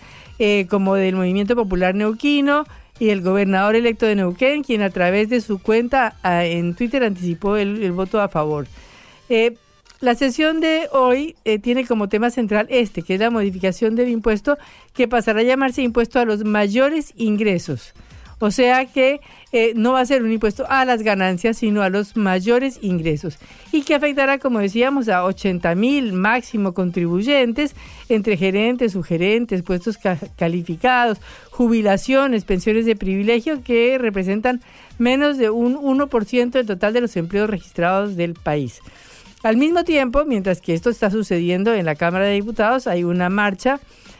como 0.69 0.95
del 0.95 1.15
Movimiento 1.15 1.57
Popular 1.57 1.93
Neuquino, 1.93 2.63
y 2.99 3.09
el 3.09 3.21
gobernador 3.21 3.75
electo 3.75 4.05
de 4.05 4.15
Neuquén, 4.15 4.63
quien 4.63 4.81
a 4.81 4.89
través 4.89 5.29
de 5.29 5.41
su 5.41 5.59
cuenta 5.59 6.15
ah, 6.23 6.45
en 6.45 6.75
Twitter 6.75 7.03
anticipó 7.03 7.57
el, 7.57 7.91
voto 7.91 8.21
a 8.21 8.29
favor. 8.29 8.67
Eh, 9.29 9.55
la 9.99 10.13
sesión 10.13 10.61
de 10.61 10.87
hoy 10.91 11.35
eh, 11.43 11.57
tiene 11.57 11.85
como 11.85 12.07
tema 12.07 12.29
central 12.29 12.67
este, 12.69 13.01
que 13.01 13.15
es 13.15 13.19
la 13.19 13.31
modificación 13.31 13.95
del 13.95 14.09
impuesto 14.09 14.57
que 14.93 15.07
pasará 15.07 15.39
a 15.39 15.43
llamarse 15.43 15.81
impuesto 15.81 16.19
a 16.19 16.25
los 16.25 16.43
mayores 16.43 17.13
ingresos. 17.17 17.93
O 18.39 18.51
sea 18.51 18.85
que 18.85 19.19
eh, 19.51 19.73
no 19.75 19.93
va 19.93 20.01
a 20.01 20.05
ser 20.05 20.21
un 20.21 20.31
impuesto 20.31 20.65
a 20.69 20.85
las 20.85 21.01
ganancias, 21.01 21.57
sino 21.57 21.81
a 21.81 21.89
los 21.89 22.15
mayores 22.15 22.77
ingresos. 22.81 23.39
Y 23.71 23.81
que 23.81 23.95
afectará, 23.95 24.37
como 24.37 24.59
decíamos, 24.59 25.09
a 25.09 25.23
80 25.23 25.73
mil 25.75 26.13
máximo 26.13 26.73
contribuyentes, 26.73 27.75
entre 28.09 28.37
gerentes, 28.37 28.91
subgerentes, 28.91 29.63
puestos 29.63 29.97
calificados, 30.35 31.19
jubilaciones, 31.49 32.45
pensiones 32.45 32.85
de 32.85 32.95
privilegio, 32.95 33.63
que 33.63 33.97
representan 33.97 34.61
menos 34.99 35.37
de 35.37 35.49
un 35.49 35.75
1% 35.75 36.51
del 36.51 36.65
total 36.67 36.93
de 36.93 37.01
los 37.01 37.15
empleos 37.17 37.49
registrados 37.49 38.15
del 38.15 38.35
país. 38.35 38.81
Al 39.43 39.57
mismo 39.57 39.83
tiempo, 39.83 40.25
mientras 40.25 40.61
que 40.61 40.73
esto 40.73 40.89
está 40.89 41.09
sucediendo 41.09 41.73
en 41.73 41.85
la 41.85 41.95
Cámara 41.95 42.25
de 42.25 42.33
Diputados, 42.33 42.85
hay 42.85 43.03
una 43.03 43.29
marcha 43.29 43.79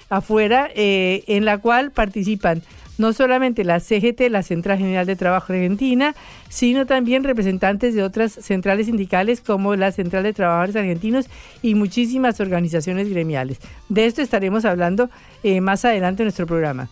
afuera 0.10 0.70
eh, 0.74 1.24
en 1.28 1.46
la 1.46 1.58
cual 1.58 1.92
participan 1.92 2.62
no 2.98 3.14
solamente 3.14 3.64
la 3.64 3.80
CGT, 3.80 4.30
la 4.30 4.44
Central 4.44 4.78
General 4.78 5.06
de 5.06 5.16
Trabajo 5.16 5.54
Argentina, 5.54 6.16
sino 6.50 6.86
también 6.86 7.24
representantes 7.24 7.96
de 7.96 8.04
otras 8.04 8.32
centrales 8.32 8.88
sindicales 8.88 9.42
como 9.42 9.76
la 9.76 9.92
Central 9.92 10.24
de 10.24 10.34
Trabajadores 10.34 10.76
Argentinos 10.76 11.28
y 11.62 11.76
muchísimas 11.76 12.40
organizaciones 12.40 13.10
gremiales. 13.10 13.60
De 13.90 14.06
esto 14.06 14.22
estaremos 14.22 14.66
hablando 14.66 15.10
eh, 15.44 15.62
más 15.62 15.86
adelante 15.86 16.24
en 16.24 16.26
nuestro 16.26 16.48
programa. 16.48 16.90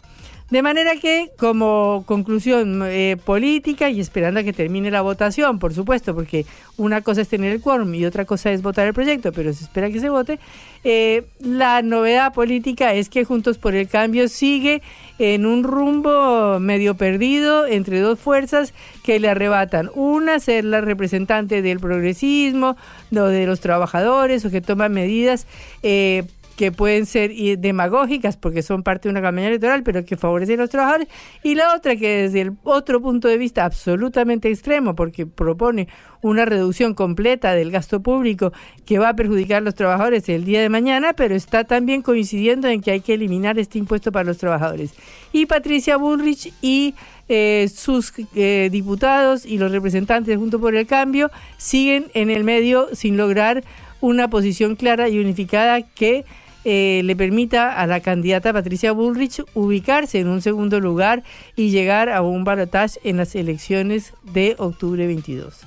De 0.51 0.61
manera 0.61 0.95
que, 0.97 1.31
como 1.39 2.03
conclusión 2.05 2.83
eh, 2.85 3.17
política 3.23 3.89
y 3.89 3.99
esperando 3.99 4.39
a 4.39 4.43
que 4.43 4.53
termine 4.53 4.91
la 4.91 5.01
votación, 5.01 5.57
por 5.57 5.73
supuesto, 5.73 6.13
porque 6.13 6.45
una 6.77 7.01
cosa 7.01 7.21
es 7.21 7.29
tener 7.29 7.51
el 7.51 7.61
quórum 7.61 7.91
y 7.95 8.05
otra 8.05 8.25
cosa 8.25 8.51
es 8.51 8.61
votar 8.61 8.85
el 8.85 8.93
proyecto, 8.93 9.31
pero 9.31 9.51
se 9.53 9.63
espera 9.63 9.89
que 9.89 9.99
se 9.99 10.09
vote, 10.09 10.37
eh, 10.83 11.23
la 11.39 11.81
novedad 11.81 12.31
política 12.31 12.93
es 12.93 13.09
que 13.09 13.25
Juntos 13.25 13.57
por 13.57 13.73
el 13.73 13.87
Cambio 13.87 14.27
sigue 14.27 14.83
en 15.17 15.47
un 15.47 15.63
rumbo 15.63 16.59
medio 16.59 16.93
perdido 16.93 17.65
entre 17.65 17.99
dos 17.99 18.19
fuerzas 18.19 18.71
que 19.03 19.19
le 19.19 19.29
arrebatan. 19.29 19.89
Una, 19.95 20.39
ser 20.39 20.63
la 20.63 20.79
representante 20.79 21.63
del 21.63 21.79
progresismo, 21.79 22.77
de 23.09 23.47
los 23.47 23.61
trabajadores, 23.61 24.45
o 24.45 24.51
que 24.51 24.61
toma 24.61 24.89
medidas 24.89 25.47
eh, 25.81 26.23
que 26.55 26.71
pueden 26.71 27.05
ser 27.05 27.31
demagógicas 27.57 28.37
porque 28.37 28.61
son 28.61 28.83
parte 28.83 29.07
de 29.07 29.11
una 29.11 29.21
campaña 29.21 29.47
electoral, 29.47 29.83
pero 29.83 30.05
que 30.05 30.15
favorecen 30.15 30.59
a 30.59 30.63
los 30.63 30.69
trabajadores, 30.69 31.07
y 31.43 31.55
la 31.55 31.75
otra 31.75 31.95
que 31.95 32.23
desde 32.23 32.41
el 32.41 32.53
otro 32.63 33.01
punto 33.01 33.27
de 33.27 33.37
vista 33.37 33.65
absolutamente 33.65 34.49
extremo, 34.49 34.95
porque 34.95 35.25
propone 35.25 35.87
una 36.21 36.45
reducción 36.45 36.95
completa 36.95 37.53
del 37.53 37.71
gasto 37.71 38.01
público 38.01 38.51
que 38.85 38.97
va 38.97 39.09
a 39.09 39.15
perjudicar 39.15 39.57
a 39.57 39.61
los 39.61 39.75
trabajadores 39.75 40.27
el 40.29 40.43
día 40.43 40.61
de 40.61 40.69
mañana, 40.69 41.13
pero 41.13 41.35
está 41.35 41.65
también 41.65 42.01
coincidiendo 42.01 42.67
en 42.67 42.81
que 42.81 42.91
hay 42.91 43.01
que 43.01 43.13
eliminar 43.13 43.59
este 43.59 43.77
impuesto 43.77 44.11
para 44.11 44.25
los 44.25 44.37
trabajadores. 44.37 44.93
Y 45.31 45.45
Patricia 45.45 45.97
Bullrich 45.97 46.51
y 46.61 46.95
eh, 47.27 47.69
sus 47.73 48.13
eh, 48.35 48.69
diputados 48.71 49.45
y 49.45 49.57
los 49.57 49.71
representantes 49.71 50.37
junto 50.37 50.59
por 50.59 50.75
el 50.75 50.87
cambio 50.87 51.31
siguen 51.57 52.05
en 52.13 52.29
el 52.29 52.43
medio 52.43 52.87
sin 52.93 53.17
lograr 53.17 53.63
una 54.01 54.29
posición 54.29 54.75
clara 54.75 55.09
y 55.09 55.19
unificada 55.19 55.81
que 55.81 56.25
eh, 56.65 57.01
le 57.03 57.15
permita 57.15 57.73
a 57.73 57.87
la 57.87 57.99
candidata 57.99 58.51
Patricia 58.51 58.91
Bullrich 58.91 59.41
ubicarse 59.53 60.19
en 60.19 60.27
un 60.27 60.41
segundo 60.41 60.79
lugar 60.79 61.23
y 61.55 61.69
llegar 61.69 62.09
a 62.09 62.21
un 62.21 62.43
balotaje 62.43 62.99
en 63.03 63.17
las 63.17 63.35
elecciones 63.35 64.13
de 64.23 64.55
octubre 64.57 65.07
22. 65.07 65.61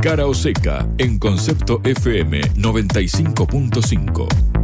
Cara 0.00 0.26
o 0.26 0.34
seca 0.34 0.86
en 0.98 1.18
concepto 1.18 1.80
FM 1.82 2.40
95.5. 2.54 4.55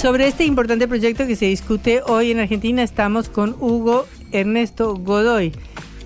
Sobre 0.00 0.26
este 0.28 0.46
importante 0.46 0.88
proyecto 0.88 1.26
que 1.26 1.36
se 1.36 1.44
discute 1.44 2.00
hoy 2.06 2.30
en 2.30 2.40
Argentina 2.40 2.82
estamos 2.82 3.28
con 3.28 3.54
Hugo 3.60 4.06
Ernesto 4.32 4.94
Godoy, 4.94 5.52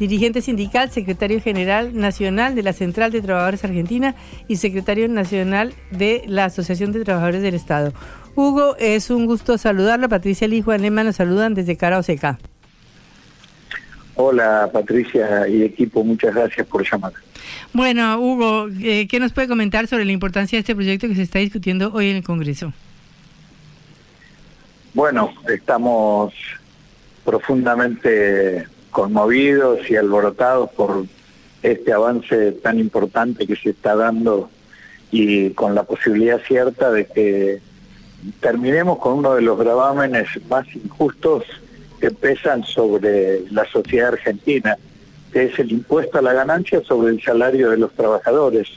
dirigente 0.01 0.43
sindical, 0.43 0.91
secretario 0.91 1.41
general 1.41 1.97
nacional 1.97 2.57
de 2.57 2.65
la 2.65 2.73
Central 2.73 3.13
de 3.13 3.23
Trabajadores 3.23 3.63
Argentina 3.63 4.17
y 4.49 4.57
secretario 4.57 5.07
nacional 5.07 5.75
de 5.93 6.25
la 6.27 6.47
Asociación 6.47 6.91
de 6.91 7.05
Trabajadores 7.05 7.41
del 7.41 7.55
Estado. 7.55 7.93
Hugo, 8.35 8.75
es 8.81 9.11
un 9.11 9.27
gusto 9.27 9.59
saludarlo. 9.59 10.09
Patricia 10.09 10.49
Lee 10.49 10.57
y 10.57 10.63
Juan 10.63 10.83
Lema 10.83 11.05
nos 11.05 11.15
saludan 11.15 11.55
desde 11.55 11.77
Cara 11.77 11.99
Oseca. 11.99 12.41
Hola 14.17 14.71
Patricia 14.73 15.47
y 15.47 15.63
equipo, 15.63 16.03
muchas 16.03 16.35
gracias 16.35 16.67
por 16.67 16.85
llamar. 16.85 17.13
Bueno, 17.73 18.19
Hugo, 18.19 18.67
eh, 18.83 19.07
¿qué 19.07 19.21
nos 19.21 19.33
puede 19.33 19.47
comentar 19.47 19.87
sobre 19.87 20.05
la 20.05 20.11
importancia 20.11 20.57
de 20.57 20.63
este 20.63 20.75
proyecto 20.75 21.07
que 21.07 21.15
se 21.15 21.23
está 21.23 21.39
discutiendo 21.39 21.93
hoy 21.93 22.11
en 22.11 22.17
el 22.17 22.25
Congreso? 22.25 22.73
Bueno, 24.95 25.35
estamos 25.49 26.33
profundamente 27.25 28.65
conmovidos 28.93 29.91
y 29.91 29.97
alborotados 29.97 30.71
por 30.71 31.07
este 31.65 31.93
avance 31.93 32.53
tan 32.53 32.79
importante 32.79 33.45
que 33.45 33.57
se 33.57 33.71
está 33.71 33.97
dando 33.97 34.51
y 35.11 35.51
con 35.51 35.75
la 35.75 35.83
posibilidad 35.83 36.41
cierta 36.47 36.93
de 36.93 37.07
que 37.07 37.61
terminemos 38.39 38.99
con 38.99 39.15
uno 39.15 39.35
de 39.35 39.43
los 39.43 39.59
gravámenes 39.59 40.29
más 40.49 40.65
injustos 40.77 41.43
que 42.01 42.13
pesan 42.13 42.63
sobre 42.63 43.51
la 43.51 43.65
sociedad 43.65 44.11
argentina, 44.11 44.79
que 45.33 45.47
es 45.47 45.59
el 45.59 45.73
impuesto 45.73 46.19
a 46.19 46.23
la 46.23 46.35
ganancia 46.35 46.81
sobre 46.85 47.15
el 47.15 47.21
salario 47.21 47.71
de 47.71 47.79
los 47.79 47.93
trabajadores, 47.95 48.69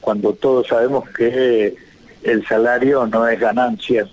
cuando 0.00 0.32
todos 0.32 0.66
sabemos 0.66 1.08
que 1.10 1.76
el 2.24 2.44
salario 2.48 3.06
no 3.06 3.28
es 3.28 3.38
ganancia. 3.38 4.08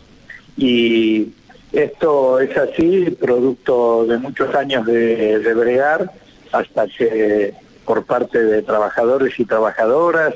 Y 0.56 1.34
esto 1.72 2.40
es 2.40 2.56
así, 2.58 3.12
producto 3.20 4.06
de 4.06 4.18
muchos 4.18 4.54
años 4.56 4.86
de, 4.86 5.54
bregar, 5.54 6.12
hasta 6.52 6.88
que 6.88 7.54
por 7.86 8.06
parte 8.06 8.44
de 8.44 8.62
trabajadores 8.62 9.40
y 9.40 9.46
trabajadoras, 9.46 10.34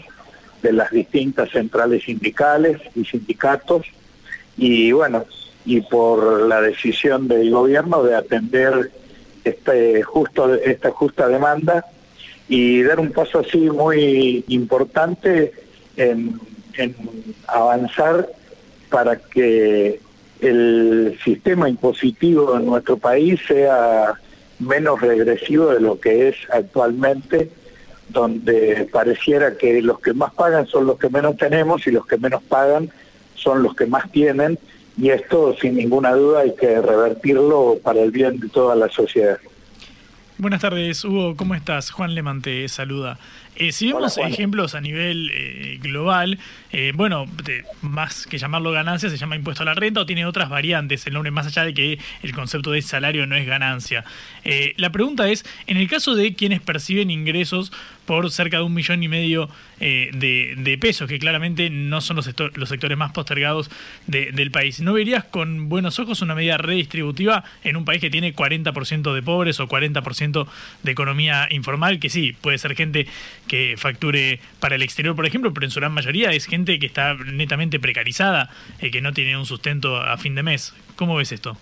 de 0.61 0.71
las 0.71 0.91
distintas 0.91 1.49
centrales 1.49 2.03
sindicales 2.03 2.79
y 2.95 3.03
sindicatos, 3.03 3.85
y 4.55 4.91
bueno, 4.91 5.25
y 5.65 5.81
por 5.81 6.47
la 6.47 6.61
decisión 6.61 7.27
del 7.27 7.51
gobierno 7.51 8.03
de 8.03 8.15
atender 8.15 8.91
este 9.43 10.03
justo, 10.03 10.53
esta 10.53 10.91
justa 10.91 11.27
demanda 11.27 11.85
y 12.47 12.81
dar 12.83 12.99
un 12.99 13.11
paso 13.11 13.39
así 13.39 13.57
muy 13.57 14.45
importante 14.47 15.51
en 15.97 16.39
avanzar 17.47 18.29
para 18.89 19.17
que 19.17 19.99
el 20.43 21.17
sistema 21.23 21.69
impositivo 21.69 22.57
en 22.57 22.65
nuestro 22.65 22.97
país 22.97 23.39
sea 23.47 24.13
menos 24.59 25.01
regresivo 25.01 25.67
de 25.67 25.79
lo 25.79 25.99
que 25.99 26.29
es 26.29 26.35
actualmente, 26.51 27.49
donde 28.09 28.87
pareciera 28.91 29.57
que 29.57 29.81
los 29.81 29.99
que 29.99 30.13
más 30.13 30.33
pagan 30.33 30.67
son 30.67 30.85
los 30.85 30.99
que 30.99 31.09
menos 31.09 31.37
tenemos 31.37 31.87
y 31.87 31.91
los 31.91 32.05
que 32.05 32.17
menos 32.17 32.43
pagan 32.43 32.89
son 33.35 33.63
los 33.63 33.75
que 33.75 33.85
más 33.85 34.11
tienen, 34.11 34.59
y 34.97 35.09
esto 35.09 35.55
sin 35.59 35.75
ninguna 35.75 36.13
duda 36.13 36.41
hay 36.41 36.55
que 36.55 36.79
revertirlo 36.79 37.79
para 37.83 38.01
el 38.01 38.11
bien 38.11 38.39
de 38.39 38.49
toda 38.49 38.75
la 38.75 38.89
sociedad. 38.89 39.39
Buenas 40.37 40.61
tardes, 40.61 41.03
Hugo, 41.05 41.35
¿cómo 41.35 41.55
estás? 41.55 41.91
Juan 41.91 42.15
Lemante 42.15 42.67
saluda. 42.67 43.17
Eh, 43.55 43.71
si 43.71 43.87
vemos 43.87 44.17
ejemplos 44.17 44.73
a 44.73 44.81
nivel 44.81 45.29
eh, 45.31 45.77
global, 45.81 46.39
eh, 46.71 46.91
bueno, 46.95 47.25
más 47.81 48.25
que 48.25 48.37
llamarlo 48.37 48.71
ganancia, 48.71 49.09
se 49.09 49.17
llama 49.17 49.35
impuesto 49.35 49.61
a 49.63 49.65
la 49.65 49.75
renta 49.75 50.01
o 50.01 50.05
tiene 50.05 50.25
otras 50.25 50.49
variantes 50.49 51.05
el 51.05 51.13
nombre, 51.13 51.31
más 51.31 51.45
allá 51.45 51.63
de 51.63 51.73
que 51.73 51.99
el 52.23 52.33
concepto 52.33 52.71
de 52.71 52.81
salario 52.81 53.27
no 53.27 53.35
es 53.35 53.45
ganancia. 53.45 54.03
la 54.77 54.91
pregunta 54.91 55.29
es, 55.29 55.45
en 55.67 55.77
el 55.77 55.87
caso 55.87 56.15
de 56.15 56.33
quienes 56.33 56.61
perciben 56.61 57.11
ingresos 57.11 57.71
por 58.05 58.31
cerca 58.31 58.57
de 58.57 58.63
un 58.63 58.73
millón 58.73 59.03
y 59.03 59.07
medio 59.07 59.49
de, 59.79 60.77
pesos, 60.79 61.07
que 61.07 61.19
claramente 61.19 61.69
no 61.69 62.01
son 62.01 62.15
los, 62.17 62.29
los 62.55 62.69
sectores 62.69 62.97
más 62.97 63.11
postergados 63.11 63.69
del 64.07 64.51
país, 64.51 64.81
¿no 64.81 64.93
verías 64.93 65.23
con 65.25 65.69
buenos 65.69 65.99
ojos 65.99 66.21
una 66.21 66.35
medida 66.35 66.57
redistributiva 66.57 67.43
en 67.63 67.75
un 67.75 67.85
país 67.85 68.01
que 68.01 68.09
tiene 68.09 68.35
40% 68.35 69.13
de 69.13 69.21
pobres 69.21 69.59
o 69.59 69.67
40% 69.67 70.47
de 70.83 70.91
economía 70.91 71.47
informal? 71.51 71.99
Que 71.99 72.09
sí, 72.09 72.35
puede 72.39 72.57
ser 72.57 72.75
gente 72.75 73.07
que 73.47 73.75
facture 73.77 74.39
para 74.59 74.75
el 74.75 74.81
exterior, 74.81 75.15
por 75.15 75.25
ejemplo, 75.25 75.53
pero 75.53 75.65
en 75.65 75.71
su 75.71 75.79
gran 75.79 75.91
mayoría 75.91 76.31
es 76.31 76.45
gente 76.45 76.79
que 76.79 76.85
está 76.85 77.13
netamente 77.15 77.79
precarizada, 77.79 78.49
eh, 78.79 78.91
que 78.91 79.01
no 79.01 79.13
tiene 79.13 79.37
un 79.37 79.45
sustento 79.45 79.97
a 79.97 80.17
fin 80.17 80.35
de 80.35 80.43
mes. 80.43 80.73
¿Cómo 80.95 81.15
ves 81.15 81.31
esto? 81.31 81.57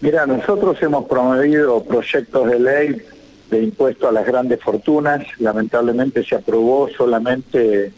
Mira, 0.00 0.26
nosotros 0.26 0.76
hemos 0.82 1.06
promovido 1.06 1.82
proyectos 1.84 2.50
de 2.50 2.60
ley 2.60 3.02
de 3.50 3.62
impuesto 3.62 4.08
a 4.08 4.12
las 4.12 4.26
grandes 4.26 4.60
fortunas. 4.60 5.24
Lamentablemente 5.38 6.24
se 6.24 6.34
aprobó 6.34 6.88
solamente 6.96 7.92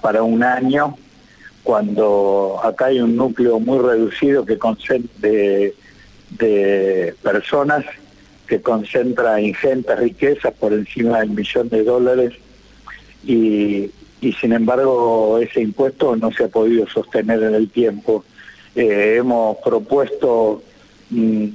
para 0.00 0.22
un 0.22 0.42
año, 0.42 0.96
cuando 1.62 2.60
acá 2.62 2.86
hay 2.86 3.00
un 3.00 3.16
núcleo 3.16 3.60
muy 3.60 3.78
reducido 3.78 4.44
que 4.44 4.58
de, 5.18 5.74
de 6.30 7.14
personas 7.22 7.84
que 8.46 8.60
concentra 8.60 9.40
ingentes 9.40 9.98
riquezas 9.98 10.52
por 10.54 10.72
encima 10.72 11.20
del 11.20 11.30
millón 11.30 11.68
de 11.68 11.84
dólares 11.84 12.34
y, 13.24 13.90
sin 14.40 14.52
embargo 14.52 15.38
ese 15.38 15.62
impuesto 15.62 16.16
no 16.16 16.30
se 16.32 16.44
ha 16.44 16.48
podido 16.48 16.86
sostener 16.86 17.42
en 17.42 17.54
el 17.54 17.70
tiempo. 17.70 18.24
Eh, 18.74 19.16
hemos 19.18 19.56
propuesto 19.58 20.62
mm, 21.10 21.46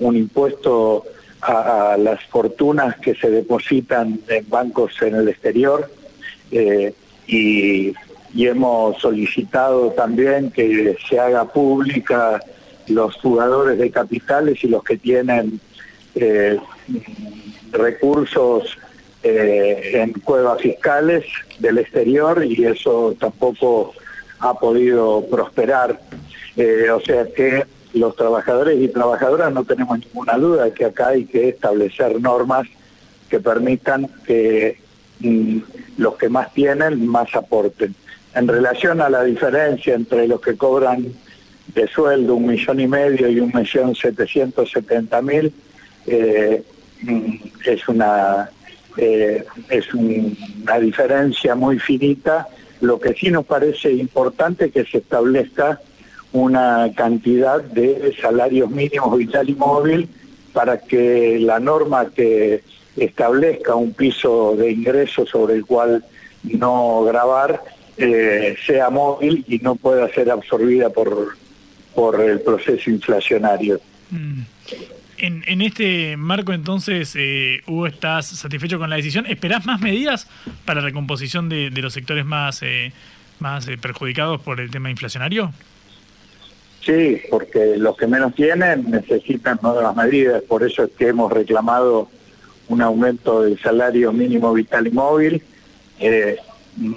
un 0.00 0.16
impuesto 0.16 1.04
a, 1.46 1.96
las 1.96 2.22
fortunas 2.24 2.96
que 2.96 3.14
se 3.14 3.30
depositan 3.30 4.20
en 4.28 4.48
bancos 4.48 5.00
en 5.02 5.14
el 5.14 5.28
exterior 5.28 5.90
eh, 6.50 6.92
y, 7.26 7.94
hemos 8.38 9.00
solicitado 9.00 9.92
también 9.92 10.50
que 10.50 10.94
se 11.08 11.18
haga 11.18 11.46
pública 11.46 12.38
los 12.86 13.14
jugadores 13.14 13.78
de 13.78 13.90
capitales 13.90 14.62
y 14.62 14.68
los 14.68 14.84
que 14.84 14.98
tienen 14.98 15.58
eh, 16.14 16.58
recursos 17.72 18.76
eh, 19.22 19.92
en 19.94 20.12
cuevas 20.12 20.60
fiscales 20.60 21.24
del 21.60 21.78
exterior 21.78 22.44
y 22.44 22.62
eso 22.66 23.16
tampoco 23.18 23.94
ha 24.40 24.52
podido 24.52 25.24
prosperar. 25.30 25.98
O 26.94 27.00
sea 27.00 27.26
que 27.34 27.64
los 27.96 28.14
trabajadores 28.16 28.80
y 28.80 28.88
trabajadoras 28.88 29.52
no 29.52 29.64
tenemos 29.64 29.98
ninguna 29.98 30.34
duda 30.38 30.72
que 30.72 30.84
acá 30.84 31.08
hay 31.08 31.24
que 31.24 31.48
establecer 31.48 32.20
normas 32.20 32.66
que 33.28 33.40
permitan 33.40 34.08
que 34.26 34.78
mm, 35.20 35.58
los 35.98 36.16
que 36.16 36.28
más 36.28 36.52
tienen 36.52 37.06
más 37.06 37.34
aporten. 37.34 37.94
En 38.34 38.46
relación 38.46 39.00
a 39.00 39.08
la 39.08 39.24
diferencia 39.24 39.94
entre 39.94 40.28
los 40.28 40.40
que 40.40 40.56
cobran 40.56 41.06
de 41.74 41.88
sueldo 41.88 42.34
un 42.36 42.46
millón 42.46 42.80
y 42.80 42.86
medio 42.86 43.28
y 43.28 43.40
un 43.40 43.50
millón 43.54 43.94
setecientos 43.94 44.70
setenta 44.70 45.22
mil, 45.22 45.52
eh, 46.06 46.62
mm, 47.02 47.34
es 47.64 47.88
una 47.88 48.50
eh, 48.96 49.44
es 49.68 49.92
una 49.92 50.78
diferencia 50.80 51.54
muy 51.54 51.78
finita. 51.78 52.46
Lo 52.80 52.98
que 52.98 53.14
sí 53.14 53.30
nos 53.30 53.44
parece 53.44 53.92
importante 53.92 54.66
es 54.66 54.72
que 54.72 54.84
se 54.84 54.98
establezca 54.98 55.80
una 56.36 56.92
cantidad 56.94 57.62
de 57.62 58.14
salarios 58.20 58.70
mínimos 58.70 59.16
vital 59.16 59.48
y 59.48 59.54
móvil 59.54 60.08
para 60.52 60.78
que 60.78 61.38
la 61.40 61.58
norma 61.60 62.10
que 62.14 62.62
establezca 62.96 63.74
un 63.74 63.92
piso 63.92 64.54
de 64.56 64.70
ingresos 64.70 65.28
sobre 65.28 65.54
el 65.54 65.64
cual 65.64 66.04
no 66.42 67.04
grabar 67.04 67.62
eh, 67.96 68.56
sea 68.66 68.90
móvil 68.90 69.44
y 69.48 69.58
no 69.58 69.76
pueda 69.76 70.08
ser 70.12 70.30
absorbida 70.30 70.90
por, 70.90 71.36
por 71.94 72.20
el 72.20 72.40
proceso 72.40 72.90
inflacionario. 72.90 73.80
Mm. 74.10 74.42
En, 75.18 75.62
este 75.62 76.16
marco, 76.18 76.52
entonces, 76.52 77.14
eh, 77.16 77.62
Hugo, 77.66 77.86
¿estás 77.86 78.26
satisfecho 78.26 78.78
con 78.78 78.90
la 78.90 78.96
decisión? 78.96 79.24
¿Esperás 79.26 79.64
más 79.64 79.80
medidas 79.80 80.28
para 80.66 80.80
la 80.80 80.86
recomposición 80.88 81.48
de, 81.48 81.70
los 81.70 81.94
sectores 81.94 82.26
más, 82.26 82.62
eh, 82.62 82.92
más 83.38 83.66
eh, 83.66 83.78
perjudicados 83.78 84.40
por 84.42 84.60
el 84.60 84.70
tema 84.70 84.90
inflacionario? 84.90 85.52
Sí, 86.86 87.20
porque 87.30 87.76
los 87.76 87.96
que 87.96 88.06
menos 88.06 88.32
tienen 88.36 88.88
necesitan 88.88 89.58
nuevas 89.60 89.96
medidas, 89.96 90.40
por 90.42 90.62
eso 90.62 90.84
es 90.84 90.90
que 90.92 91.08
hemos 91.08 91.32
reclamado 91.32 92.08
un 92.68 92.80
aumento 92.80 93.42
del 93.42 93.58
salario 93.58 94.12
mínimo 94.12 94.52
vital 94.52 94.86
y 94.86 94.90
móvil. 94.92 95.42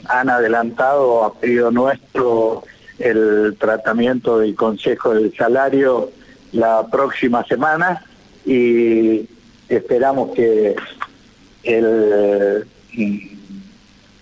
han 0.07 0.29
adelantado 0.29 1.23
a 1.23 1.33
pedido 1.33 1.71
nuestro 1.71 2.63
el 2.99 3.55
tratamiento 3.57 4.37
del 4.37 4.53
Consejo 4.55 5.15
del 5.15 5.35
Salario 5.35 6.11
la 6.51 6.85
próxima 6.85 7.43
semana 7.45 8.05
y 8.45 9.27
esperamos 9.69 10.35
que 10.35 10.75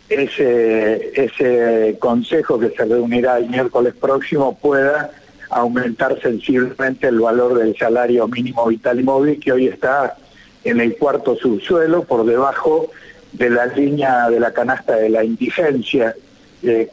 ese, 0.08 1.26
ese 1.26 1.98
consejo 2.00 2.58
que 2.58 2.70
se 2.70 2.86
reunirá 2.86 3.38
el 3.38 3.50
miércoles 3.50 3.94
próximo 4.00 4.58
pueda 4.58 5.12
aumentar 5.50 6.20
sensiblemente 6.22 7.08
el 7.08 7.20
valor 7.20 7.58
del 7.58 7.76
salario 7.78 8.28
mínimo 8.28 8.66
vital 8.68 9.00
y 9.00 9.04
móvil 9.04 9.40
que 9.40 9.52
hoy 9.52 9.68
está 9.68 10.18
en 10.64 10.82
el 10.82 10.98
cuarto 10.98 11.36
subsuelo 11.36 12.04
por 12.04 12.26
debajo 12.26 12.90
de 13.34 13.50
la 13.50 13.66
línea 13.68 14.30
de 14.30 14.40
la 14.40 14.52
canasta 14.52 14.96
de 14.96 15.10
la 15.10 15.24
indigencia, 15.24 16.16
eh, 16.64 16.90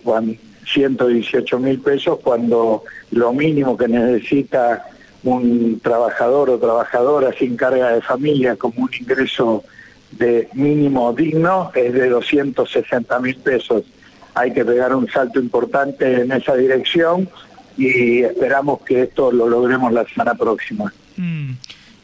118 0.66 1.58
mil 1.58 1.80
pesos, 1.80 2.18
cuando 2.22 2.84
lo 3.10 3.32
mínimo 3.32 3.76
que 3.76 3.88
necesita 3.88 4.84
un 5.22 5.80
trabajador 5.80 6.50
o 6.50 6.58
trabajadora 6.58 7.32
sin 7.38 7.56
carga 7.56 7.92
de 7.92 8.02
familia 8.02 8.56
como 8.56 8.84
un 8.84 8.90
ingreso 8.98 9.64
de 10.12 10.48
mínimo 10.52 11.12
digno 11.12 11.70
es 11.74 11.92
de 11.92 12.08
260 12.08 13.18
mil 13.20 13.36
pesos. 13.36 13.82
Hay 14.34 14.52
que 14.52 14.64
pegar 14.64 14.94
un 14.94 15.08
salto 15.08 15.40
importante 15.40 16.22
en 16.22 16.32
esa 16.32 16.54
dirección 16.54 17.28
y 17.76 18.22
esperamos 18.22 18.82
que 18.82 19.02
esto 19.02 19.32
lo 19.32 19.48
logremos 19.48 19.92
la 19.92 20.04
semana 20.04 20.34
próxima. 20.34 20.92
Mm. 21.16 21.52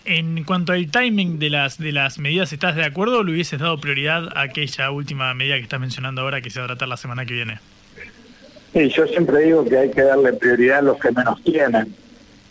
En 0.07 0.45
cuanto 0.45 0.73
al 0.73 0.91
timing 0.91 1.39
de 1.39 1.51
las 1.51 1.79
de 1.79 1.93
las 1.93 2.19
medidas, 2.19 2.53
¿estás 2.53 2.75
de 2.75 2.85
acuerdo 2.85 3.19
o 3.19 3.23
le 3.23 3.33
hubieses 3.33 3.61
dado 3.61 3.79
prioridad 3.81 4.29
a 4.37 4.43
aquella 4.43 4.91
última 4.91 5.33
medida 5.35 5.57
que 5.57 5.63
estás 5.63 5.81
mencionando 5.81 6.23
ahora 6.23 6.41
que 6.41 6.51
se 6.51 6.59
va 6.59 6.65
a 6.65 6.69
tratar 6.69 6.89
la 6.89 6.97
semana 6.97 7.25
que 7.27 7.35
viene? 7.35 7.61
Sí, 8.73 8.89
yo 8.89 9.07
siempre 9.07 9.45
digo 9.45 9.65
que 9.65 9.77
hay 9.77 9.91
que 9.91 10.03
darle 10.03 10.33
prioridad 10.33 10.79
a 10.79 10.83
los 10.83 10.99
que 10.99 11.13
menos 11.13 11.43
tienen 11.45 11.95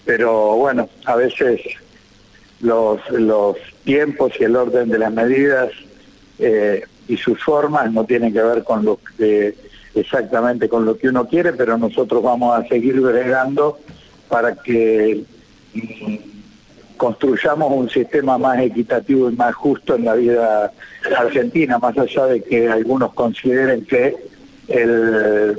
pero 0.09 0.55
bueno, 0.55 0.89
a 1.05 1.15
veces 1.15 1.61
los, 2.61 2.99
los 3.11 3.57
tiempos 3.83 4.31
y 4.39 4.43
el 4.43 4.55
orden 4.55 4.89
de 4.89 4.97
las 4.97 5.13
medidas 5.13 5.69
eh, 6.39 6.83
y 7.07 7.15
sus 7.15 7.39
formas 7.43 7.93
no 7.93 8.05
tienen 8.05 8.33
que 8.33 8.41
ver 8.41 8.63
con 8.63 8.83
lo 8.83 8.99
que 9.17 9.53
exactamente 9.95 10.69
con 10.69 10.85
lo 10.85 10.97
que 10.97 11.09
uno 11.09 11.27
quiere, 11.27 11.53
pero 11.53 11.77
nosotros 11.77 12.21
vamos 12.23 12.57
a 12.57 12.67
seguir 12.67 12.99
bregando 13.01 13.79
para 14.27 14.55
que 14.55 15.23
mm, 15.73 16.15
construyamos 16.97 17.71
un 17.71 17.89
sistema 17.89 18.37
más 18.37 18.59
equitativo 18.59 19.29
y 19.29 19.35
más 19.35 19.55
justo 19.55 19.95
en 19.95 20.05
la 20.05 20.15
vida 20.15 20.71
argentina, 21.17 21.79
más 21.79 21.97
allá 21.97 22.25
de 22.25 22.43
que 22.43 22.67
algunos 22.67 23.13
consideren 23.13 23.85
que 23.85 24.15
eh, 24.67 25.55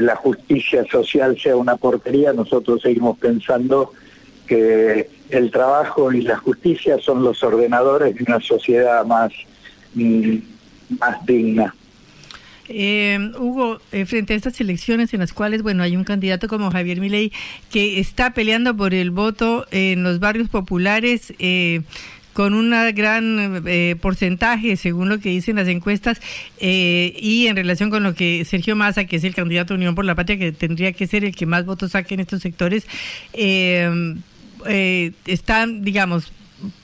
la 0.00 0.16
justicia 0.16 0.84
social 0.90 1.36
sea 1.38 1.56
una 1.56 1.76
porquería, 1.76 2.32
nosotros 2.32 2.80
seguimos 2.82 3.18
pensando 3.18 3.92
que 4.46 5.10
el 5.30 5.50
trabajo 5.50 6.12
y 6.12 6.22
la 6.22 6.36
justicia 6.36 6.98
son 6.98 7.24
los 7.24 7.42
ordenadores 7.42 8.14
de 8.14 8.24
una 8.24 8.40
sociedad 8.40 9.04
más, 9.04 9.32
mm, 9.94 10.36
más 11.00 11.26
digna. 11.26 11.74
Eh, 12.74 13.32
Hugo, 13.38 13.80
eh, 13.92 14.06
frente 14.06 14.32
a 14.32 14.36
estas 14.36 14.60
elecciones 14.60 15.12
en 15.12 15.20
las 15.20 15.32
cuales, 15.32 15.62
bueno, 15.62 15.82
hay 15.82 15.96
un 15.96 16.04
candidato 16.04 16.48
como 16.48 16.70
Javier 16.70 17.00
Milei 17.00 17.32
que 17.70 18.00
está 18.00 18.32
peleando 18.32 18.76
por 18.76 18.94
el 18.94 19.10
voto 19.10 19.66
en 19.70 20.02
los 20.02 20.20
barrios 20.20 20.48
populares, 20.48 21.34
eh, 21.38 21.82
con 22.32 22.54
un 22.54 22.70
gran 22.94 23.62
eh, 23.66 23.96
porcentaje, 24.00 24.76
según 24.76 25.08
lo 25.08 25.18
que 25.18 25.28
dicen 25.28 25.56
las 25.56 25.68
encuestas, 25.68 26.20
eh, 26.58 27.14
y 27.20 27.46
en 27.46 27.56
relación 27.56 27.90
con 27.90 28.02
lo 28.02 28.14
que 28.14 28.44
Sergio 28.44 28.74
Massa, 28.74 29.04
que 29.04 29.16
es 29.16 29.24
el 29.24 29.34
candidato 29.34 29.74
de 29.74 29.78
Unión 29.78 29.94
por 29.94 30.04
la 30.04 30.14
Patria, 30.14 30.38
que 30.38 30.52
tendría 30.52 30.92
que 30.92 31.06
ser 31.06 31.24
el 31.24 31.34
que 31.36 31.46
más 31.46 31.66
votos 31.66 31.92
saque 31.92 32.14
en 32.14 32.20
estos 32.20 32.40
sectores, 32.42 32.86
eh, 33.34 34.22
están, 35.26 35.82
digamos, 35.82 36.32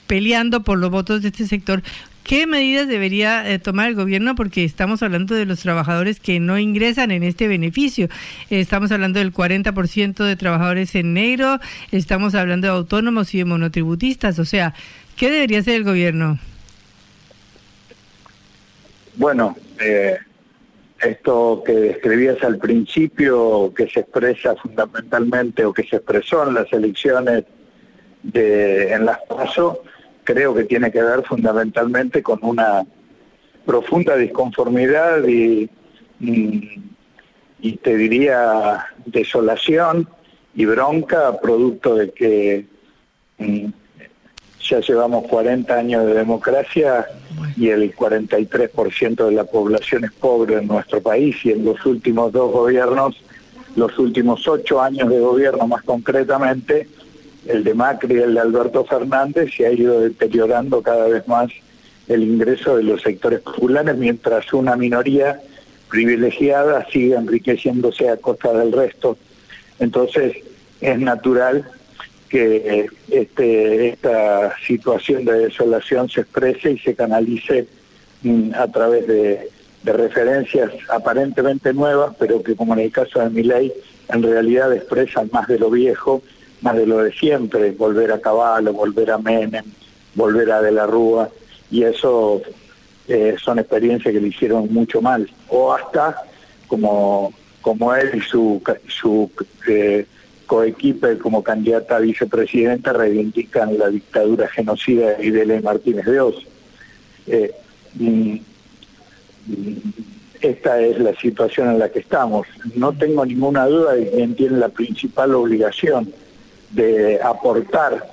peleando 0.05 0.63
por 0.63 0.77
los 0.77 0.91
votos 0.91 1.21
de 1.21 1.29
este 1.29 1.47
sector. 1.47 1.81
¿Qué 2.29 2.45
medidas 2.45 2.87
debería 2.87 3.49
eh, 3.49 3.57
tomar 3.57 3.89
el 3.89 3.95
gobierno? 3.95 4.35
Porque 4.35 4.63
estamos 4.63 5.01
hablando 5.01 5.33
de 5.33 5.47
los 5.47 5.61
trabajadores 5.61 6.19
que 6.19 6.39
no 6.39 6.59
ingresan 6.59 7.09
en 7.09 7.23
este 7.23 7.47
beneficio. 7.47 8.07
estamos 8.51 8.91
hablando 8.91 9.17
del 9.17 9.33
40% 9.33 10.23
de 10.23 10.35
trabajadores 10.35 10.93
en 10.93 11.15
negro, 11.15 11.57
estamos 11.91 12.35
hablando 12.35 12.67
de 12.67 12.73
autónomos 12.73 13.33
y 13.33 13.39
de 13.39 13.45
monotributistas. 13.45 14.37
O 14.37 14.45
sea, 14.45 14.75
¿qué 15.17 15.31
debería 15.31 15.57
hacer 15.57 15.73
el 15.73 15.83
gobierno? 15.83 16.37
Bueno, 19.15 19.57
eh, 19.79 20.19
esto 21.01 21.63
que 21.65 21.73
describías 21.73 22.43
al 22.43 22.59
principio, 22.59 23.73
que 23.75 23.89
se 23.89 24.01
expresa 24.01 24.55
fundamentalmente 24.55 25.65
o 25.65 25.73
que 25.73 25.81
se 25.81 25.95
expresó 25.95 26.47
en 26.47 26.53
las 26.53 26.71
elecciones 26.71 27.45
de, 28.21 28.93
en 28.93 29.07
las 29.07 29.17
PASO, 29.27 29.81
creo 30.31 30.53
que 30.53 30.65
tiene 30.65 30.91
que 30.91 31.01
ver 31.01 31.23
fundamentalmente 31.23 32.21
con 32.21 32.37
una 32.43 32.85
profunda 33.65 34.15
disconformidad 34.15 35.27
y, 35.27 35.67
y, 36.19 37.71
te 37.77 37.95
diría 37.95 38.85
desolación 39.07 40.07
y 40.53 40.65
bronca 40.65 41.39
producto 41.41 41.95
de 41.95 42.11
que 42.11 42.67
mm, 43.39 43.65
ya 44.69 44.79
llevamos 44.81 45.25
40 45.25 45.73
años 45.73 46.05
de 46.05 46.13
democracia 46.13 47.07
y 47.57 47.69
el 47.69 47.95
43% 47.95 49.25
de 49.25 49.31
la 49.31 49.45
población 49.45 50.05
es 50.05 50.11
pobre 50.11 50.57
en 50.57 50.67
nuestro 50.67 51.01
país 51.01 51.37
y 51.43 51.53
en 51.53 51.65
los 51.65 51.83
últimos 51.87 52.31
dos 52.31 52.51
gobiernos, 52.51 53.15
los 53.75 53.97
últimos 53.97 54.47
ocho 54.47 54.79
años 54.79 55.09
de 55.09 55.19
gobierno 55.19 55.65
más 55.65 55.81
concretamente, 55.81 56.87
el 57.49 57.63
de 57.63 57.73
Macri 57.73 58.17
el 58.17 58.35
de 58.35 58.39
Alberto 58.39 58.85
Fernández, 58.85 59.51
se 59.55 59.65
ha 59.65 59.71
ido 59.71 60.01
deteriorando 60.01 60.81
cada 60.81 61.07
vez 61.07 61.27
más 61.27 61.51
el 62.07 62.23
ingreso 62.23 62.77
de 62.77 62.83
los 62.83 63.01
sectores 63.01 63.39
populares, 63.41 63.95
mientras 63.97 64.51
una 64.53 64.75
minoría 64.75 65.39
privilegiada 65.89 66.85
sigue 66.91 67.15
enriqueciéndose 67.15 68.09
a 68.09 68.17
costa 68.17 68.53
del 68.53 68.71
resto. 68.71 69.17
Entonces, 69.79 70.37
es 70.79 70.99
natural 70.99 71.65
que 72.29 72.87
este, 73.09 73.89
esta 73.89 74.55
situación 74.65 75.25
de 75.25 75.47
desolación 75.47 76.07
se 76.09 76.21
exprese 76.21 76.71
y 76.71 76.79
se 76.79 76.95
canalice 76.95 77.67
mm, 78.21 78.51
a 78.53 78.67
través 78.67 79.07
de, 79.07 79.49
referencias 79.81 80.71
aparentemente 80.89 81.73
nuevas, 81.73 82.13
pero 82.19 82.43
que 82.43 82.53
como 82.53 82.73
en 82.73 82.81
el 82.81 82.91
caso 82.91 83.21
de 83.21 83.29
Miley, 83.29 83.71
en 84.09 84.21
realidad 84.21 84.73
expresan 84.73 85.29
más 85.31 85.47
de 85.47 85.57
lo 85.57 85.69
viejo, 85.69 86.21
más 86.61 86.75
de 86.75 86.85
lo 86.85 86.99
de 86.99 87.11
siempre, 87.13 87.71
volver 87.71 88.11
a 88.11 88.19
Caballo, 88.19 88.73
volver 88.73 89.11
a 89.11 89.17
Menem, 89.17 89.65
volver 90.15 90.51
a 90.51 90.61
De 90.61 90.71
la 90.71 90.85
Rúa, 90.85 91.29
y 91.71 91.83
eso 91.83 92.41
eh, 93.07 93.35
son 93.41 93.59
experiencias 93.59 94.13
que 94.13 94.19
le 94.19 94.27
hicieron 94.27 94.71
mucho 94.71 95.01
mal, 95.01 95.29
o 95.47 95.73
hasta 95.73 96.23
como, 96.67 97.33
como 97.61 97.95
él 97.95 98.11
y 98.15 98.21
su, 98.21 98.61
su 98.87 99.31
eh, 99.67 100.05
coequipe 100.45 101.17
como 101.19 101.43
candidata 101.43 101.97
a 101.97 101.99
vicepresidenta 101.99 102.91
reivindican 102.91 103.77
la 103.77 103.89
dictadura 103.89 104.47
genocida 104.47 105.11
de 105.11 105.27
Idele 105.27 105.61
Martínez 105.61 106.05
de 106.05 106.19
Oz. 106.19 106.35
Eh, 107.27 107.51
mm, 107.95 108.37
esta 110.41 110.79
es 110.79 110.99
la 110.99 111.13
situación 111.15 111.69
en 111.69 111.79
la 111.79 111.89
que 111.89 111.99
estamos. 111.99 112.47
No 112.75 112.93
tengo 112.93 113.25
ninguna 113.25 113.65
duda 113.65 113.93
de 113.93 114.09
quien 114.09 114.35
tiene 114.35 114.57
la 114.57 114.69
principal 114.69 115.35
obligación 115.35 116.13
de 116.71 117.19
aportar 117.21 118.11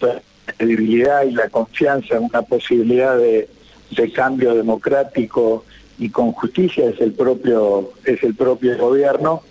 la 0.00 0.22
credibilidad 0.56 1.24
y 1.24 1.32
la 1.32 1.48
confianza 1.48 2.16
en 2.16 2.24
una 2.24 2.42
posibilidad 2.42 3.16
de, 3.16 3.48
de 3.90 4.12
cambio 4.12 4.54
democrático 4.54 5.64
y 5.98 6.08
con 6.08 6.32
justicia 6.32 6.88
es 6.90 7.00
el 7.00 7.12
propio 7.12 7.92
es 8.04 8.22
el 8.22 8.34
propio 8.34 8.76
gobierno 8.78 9.42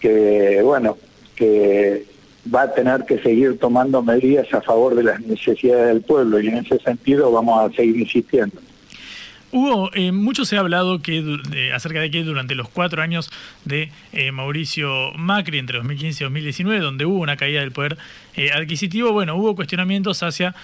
que 0.00 0.60
bueno 0.62 0.98
que 1.36 2.04
va 2.52 2.62
a 2.62 2.74
tener 2.74 3.04
que 3.04 3.18
seguir 3.20 3.58
tomando 3.58 4.02
medidas 4.02 4.52
a 4.52 4.60
favor 4.60 4.94
de 4.94 5.04
las 5.04 5.20
necesidades 5.20 5.86
del 5.88 6.02
pueblo 6.02 6.40
y 6.40 6.48
en 6.48 6.58
ese 6.58 6.78
sentido 6.80 7.30
vamos 7.30 7.60
a 7.60 7.74
seguir 7.74 7.96
insistiendo. 7.96 8.56
Hugo, 9.52 9.90
eh, 9.92 10.12
mucho 10.12 10.46
se 10.46 10.56
ha 10.56 10.60
hablado 10.60 11.02
que, 11.02 11.38
acerca 11.74 12.00
de 12.00 12.10
que 12.10 12.24
durante 12.24 12.54
los 12.54 12.70
cuatro 12.70 13.02
años 13.02 13.30
de 13.66 13.92
eh, 14.12 14.32
Mauricio 14.32 15.12
Macri, 15.12 15.58
entre 15.58 15.76
2015 15.76 16.22
y 16.22 16.24
2019, 16.24 16.80
donde 16.80 17.04
hubo 17.04 17.20
una 17.20 17.36
caída 17.36 17.60
del 17.60 17.70
poder 17.70 17.98
eh, 18.36 18.50
adquisitivo, 18.52 19.12
bueno, 19.12 19.36
hubo 19.36 19.54
cuestionamientos 19.54 20.22
hacia 20.22 20.54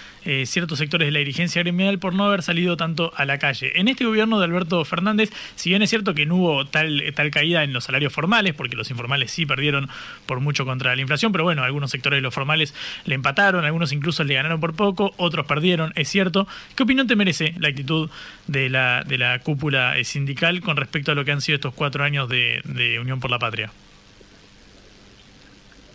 ciertos 0.45 0.77
sectores 0.77 1.07
de 1.07 1.11
la 1.11 1.19
dirigencia 1.19 1.61
gremial 1.61 1.97
por 1.97 2.13
no 2.13 2.25
haber 2.25 2.43
salido 2.43 2.77
tanto 2.77 3.11
a 3.15 3.25
la 3.25 3.39
calle. 3.39 3.71
En 3.75 3.87
este 3.87 4.05
gobierno 4.05 4.39
de 4.39 4.45
Alberto 4.45 4.83
Fernández, 4.85 5.31
si 5.55 5.69
bien 5.69 5.81
es 5.81 5.89
cierto 5.89 6.13
que 6.13 6.25
no 6.25 6.35
hubo 6.35 6.65
tal, 6.65 7.01
tal 7.15 7.31
caída 7.31 7.63
en 7.63 7.73
los 7.73 7.85
salarios 7.85 8.13
formales, 8.13 8.53
porque 8.53 8.75
los 8.75 8.91
informales 8.91 9.31
sí 9.31 9.45
perdieron 9.45 9.89
por 10.25 10.39
mucho 10.39 10.65
contra 10.65 10.95
la 10.95 11.01
inflación, 11.01 11.31
pero 11.31 11.43
bueno, 11.43 11.63
algunos 11.63 11.91
sectores 11.91 12.17
de 12.17 12.21
los 12.21 12.33
formales 12.33 12.73
le 13.05 13.15
empataron, 13.15 13.65
algunos 13.65 13.91
incluso 13.91 14.23
le 14.23 14.35
ganaron 14.35 14.59
por 14.59 14.75
poco, 14.75 15.13
otros 15.17 15.45
perdieron, 15.45 15.91
es 15.95 16.09
cierto. 16.09 16.47
¿Qué 16.75 16.83
opinión 16.83 17.07
te 17.07 17.15
merece 17.15 17.55
la 17.59 17.69
actitud 17.69 18.09
de 18.47 18.69
la 18.69 19.03
de 19.03 19.17
la 19.17 19.39
cúpula 19.39 19.97
eh, 19.97 20.03
sindical 20.03 20.61
con 20.61 20.77
respecto 20.77 21.11
a 21.11 21.15
lo 21.15 21.25
que 21.25 21.31
han 21.31 21.41
sido 21.41 21.55
estos 21.55 21.73
cuatro 21.73 22.03
años 22.03 22.29
de, 22.29 22.61
Unión 22.99 23.19
por 23.19 23.31
la 23.31 23.39
Patria? 23.39 23.71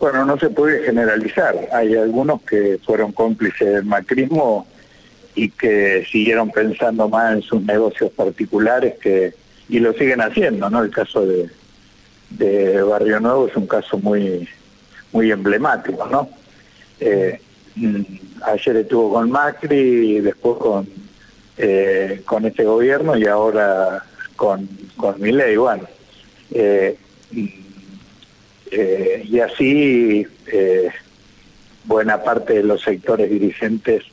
Bueno, 0.04 0.26
no 0.26 0.38
se 0.38 0.50
puede 0.50 0.84
generalizar. 0.84 1.56
Hay 1.72 1.96
algunos 1.96 2.42
que 2.42 2.78
fueron 2.84 3.12
cómplices 3.12 3.72
del 3.72 3.86
macrismo 3.86 4.66
y 5.34 5.48
que 5.48 6.06
siguieron 6.12 6.50
pensando 6.50 7.08
más 7.08 7.36
en 7.36 7.40
sus 7.40 7.62
negocios 7.62 8.12
particulares 8.12 8.96
que 9.00 9.32
y 9.66 9.78
lo 9.78 9.94
siguen 9.94 10.20
haciendo, 10.20 10.68
¿no? 10.68 10.82
El 10.82 10.90
caso 10.90 11.24
de, 11.24 12.82
Barrio 12.82 13.18
Nuevo 13.18 13.48
es 13.48 13.56
un 13.56 13.66
caso 13.66 13.96
muy 13.96 14.46
muy 15.10 15.30
emblemático, 15.30 16.06
¿no? 16.06 16.28
Eh, 17.00 17.40
mm, 17.76 18.02
ayer 18.42 18.76
estuvo 18.76 19.10
con 19.14 19.30
Macri 19.30 20.20
después 20.20 20.58
con 20.58 20.86
eh, 21.56 22.20
con 22.26 22.44
este 22.44 22.64
gobierno 22.64 23.16
y 23.16 23.24
ahora 23.26 24.04
con, 24.36 24.68
con. 24.98 25.18
Bueno, 25.18 25.88
eh, 26.50 26.98
eh, 28.76 29.22
y 29.24 29.40
así 29.40 30.26
buena 31.84 32.22
parte 32.22 32.54
de 32.54 32.62
los 32.62 32.82
sectores 32.82 33.30
dirigentes 33.30 34.04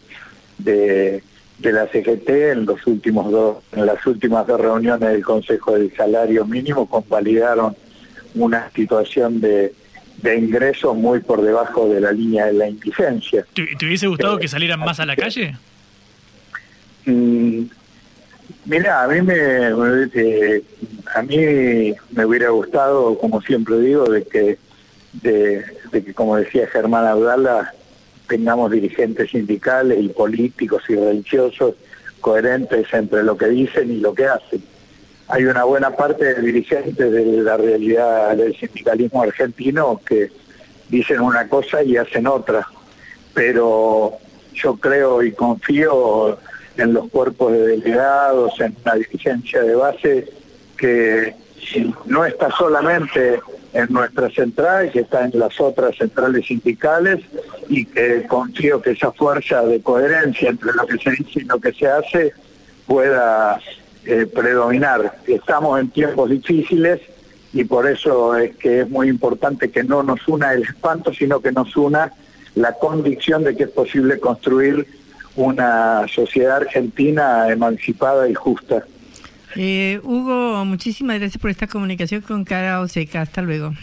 de, 0.57 1.23
de 1.59 1.71
la 1.71 1.87
CGT 1.87 2.29
en 2.29 2.65
los 2.65 2.85
últimos 2.87 3.31
dos, 3.31 3.57
en 3.71 3.85
las 3.85 4.05
últimas 4.05 4.45
dos 4.47 4.59
reuniones 4.59 5.09
del 5.09 5.23
Consejo 5.23 5.73
del 5.73 5.95
Salario 5.95 6.45
Mínimo 6.45 6.87
convalidaron 6.87 7.75
una 8.35 8.69
situación 8.71 9.39
de, 9.41 9.73
de 10.21 10.37
ingresos 10.37 10.95
muy 10.95 11.19
por 11.19 11.41
debajo 11.41 11.89
de 11.89 12.01
la 12.01 12.11
línea 12.11 12.45
de 12.47 12.53
la 12.53 12.67
indigencia. 12.67 13.45
¿Te, 13.53 13.85
hubiese 13.85 14.07
gustado 14.07 14.39
que 14.39 14.47
salieran 14.47 14.79
más 14.79 14.99
a 14.99 15.05
la 15.05 15.15
calle? 15.15 15.55
Mira, 18.65 19.03
a 19.03 19.07
mí 19.07 19.21
me, 19.21 19.65
a 21.15 21.21
mí 21.23 21.93
me 22.11 22.25
hubiera 22.25 22.49
gustado, 22.49 23.17
como 23.17 23.41
siempre 23.41 23.79
digo, 23.79 24.05
de 24.05 24.23
que, 24.23 24.59
de, 25.13 25.63
que 25.91 26.13
como 26.13 26.37
decía 26.37 26.67
Germán 26.67 27.05
Abdala, 27.05 27.73
tengamos 28.27 28.71
dirigentes 28.71 29.31
sindicales 29.31 29.99
y 29.99 30.09
políticos 30.09 30.83
y 30.89 30.95
religiosos 30.95 31.75
coherentes 32.21 32.85
entre 32.93 33.23
lo 33.23 33.35
que 33.35 33.47
dicen 33.47 33.91
y 33.91 33.97
lo 33.97 34.13
que 34.13 34.27
hacen. 34.27 34.63
Hay 35.27 35.45
una 35.45 35.63
buena 35.63 35.95
parte 35.95 36.33
de 36.33 36.41
dirigentes 36.41 37.11
de 37.11 37.25
la 37.41 37.57
realidad 37.57 38.37
del 38.37 38.55
sindicalismo 38.55 39.23
argentino 39.23 39.99
que 40.05 40.29
dicen 40.87 41.19
una 41.21 41.47
cosa 41.47 41.81
y 41.81 41.97
hacen 41.97 42.27
otra, 42.27 42.67
pero 43.33 44.17
yo 44.53 44.75
creo 44.75 45.23
y 45.23 45.31
confío 45.31 46.37
en 46.77 46.93
los 46.93 47.09
cuerpos 47.09 47.51
de 47.51 47.67
delegados, 47.67 48.59
en 48.59 48.75
una 48.83 48.95
dirigencia 48.95 49.61
de 49.61 49.75
base 49.75 50.29
que 50.77 51.35
no 52.05 52.25
está 52.25 52.49
solamente 52.51 53.39
en 53.73 53.93
nuestra 53.93 54.29
central, 54.29 54.91
que 54.91 55.01
está 55.01 55.25
en 55.25 55.37
las 55.39 55.59
otras 55.59 55.95
centrales 55.95 56.45
sindicales 56.45 57.19
y 57.69 57.85
que 57.85 58.25
confío 58.27 58.81
que 58.81 58.91
esa 58.91 59.11
fuerza 59.11 59.61
de 59.63 59.81
coherencia 59.81 60.49
entre 60.49 60.73
lo 60.73 60.85
que 60.85 60.97
se 60.97 61.11
dice 61.11 61.41
y 61.41 61.45
lo 61.45 61.59
que 61.59 61.71
se 61.71 61.87
hace 61.87 62.33
pueda 62.85 63.59
eh, 64.05 64.25
predominar. 64.25 65.19
Estamos 65.27 65.79
en 65.79 65.89
tiempos 65.89 66.29
difíciles 66.29 66.99
y 67.53 67.63
por 67.63 67.87
eso 67.87 68.35
es 68.35 68.55
que 68.57 68.81
es 68.81 68.89
muy 68.89 69.07
importante 69.07 69.69
que 69.69 69.83
no 69.83 70.03
nos 70.03 70.27
una 70.27 70.53
el 70.53 70.63
espanto, 70.63 71.13
sino 71.13 71.39
que 71.39 71.51
nos 71.51 71.75
una 71.77 72.11
la 72.55 72.73
convicción 72.73 73.43
de 73.43 73.55
que 73.55 73.63
es 73.63 73.69
posible 73.69 74.19
construir 74.19 74.85
una 75.35 76.05
sociedad 76.07 76.57
argentina 76.57 77.49
emancipada 77.49 78.27
y 78.29 78.33
justa. 78.33 78.83
Eh, 79.55 79.99
Hugo, 80.03 80.63
muchísimas 80.65 81.19
gracias 81.19 81.41
por 81.41 81.51
esta 81.51 81.67
comunicación 81.67 82.21
con 82.21 82.45
Cara 82.45 82.79
Oseca. 82.79 83.21
Hasta 83.21 83.41
luego. 83.41 83.73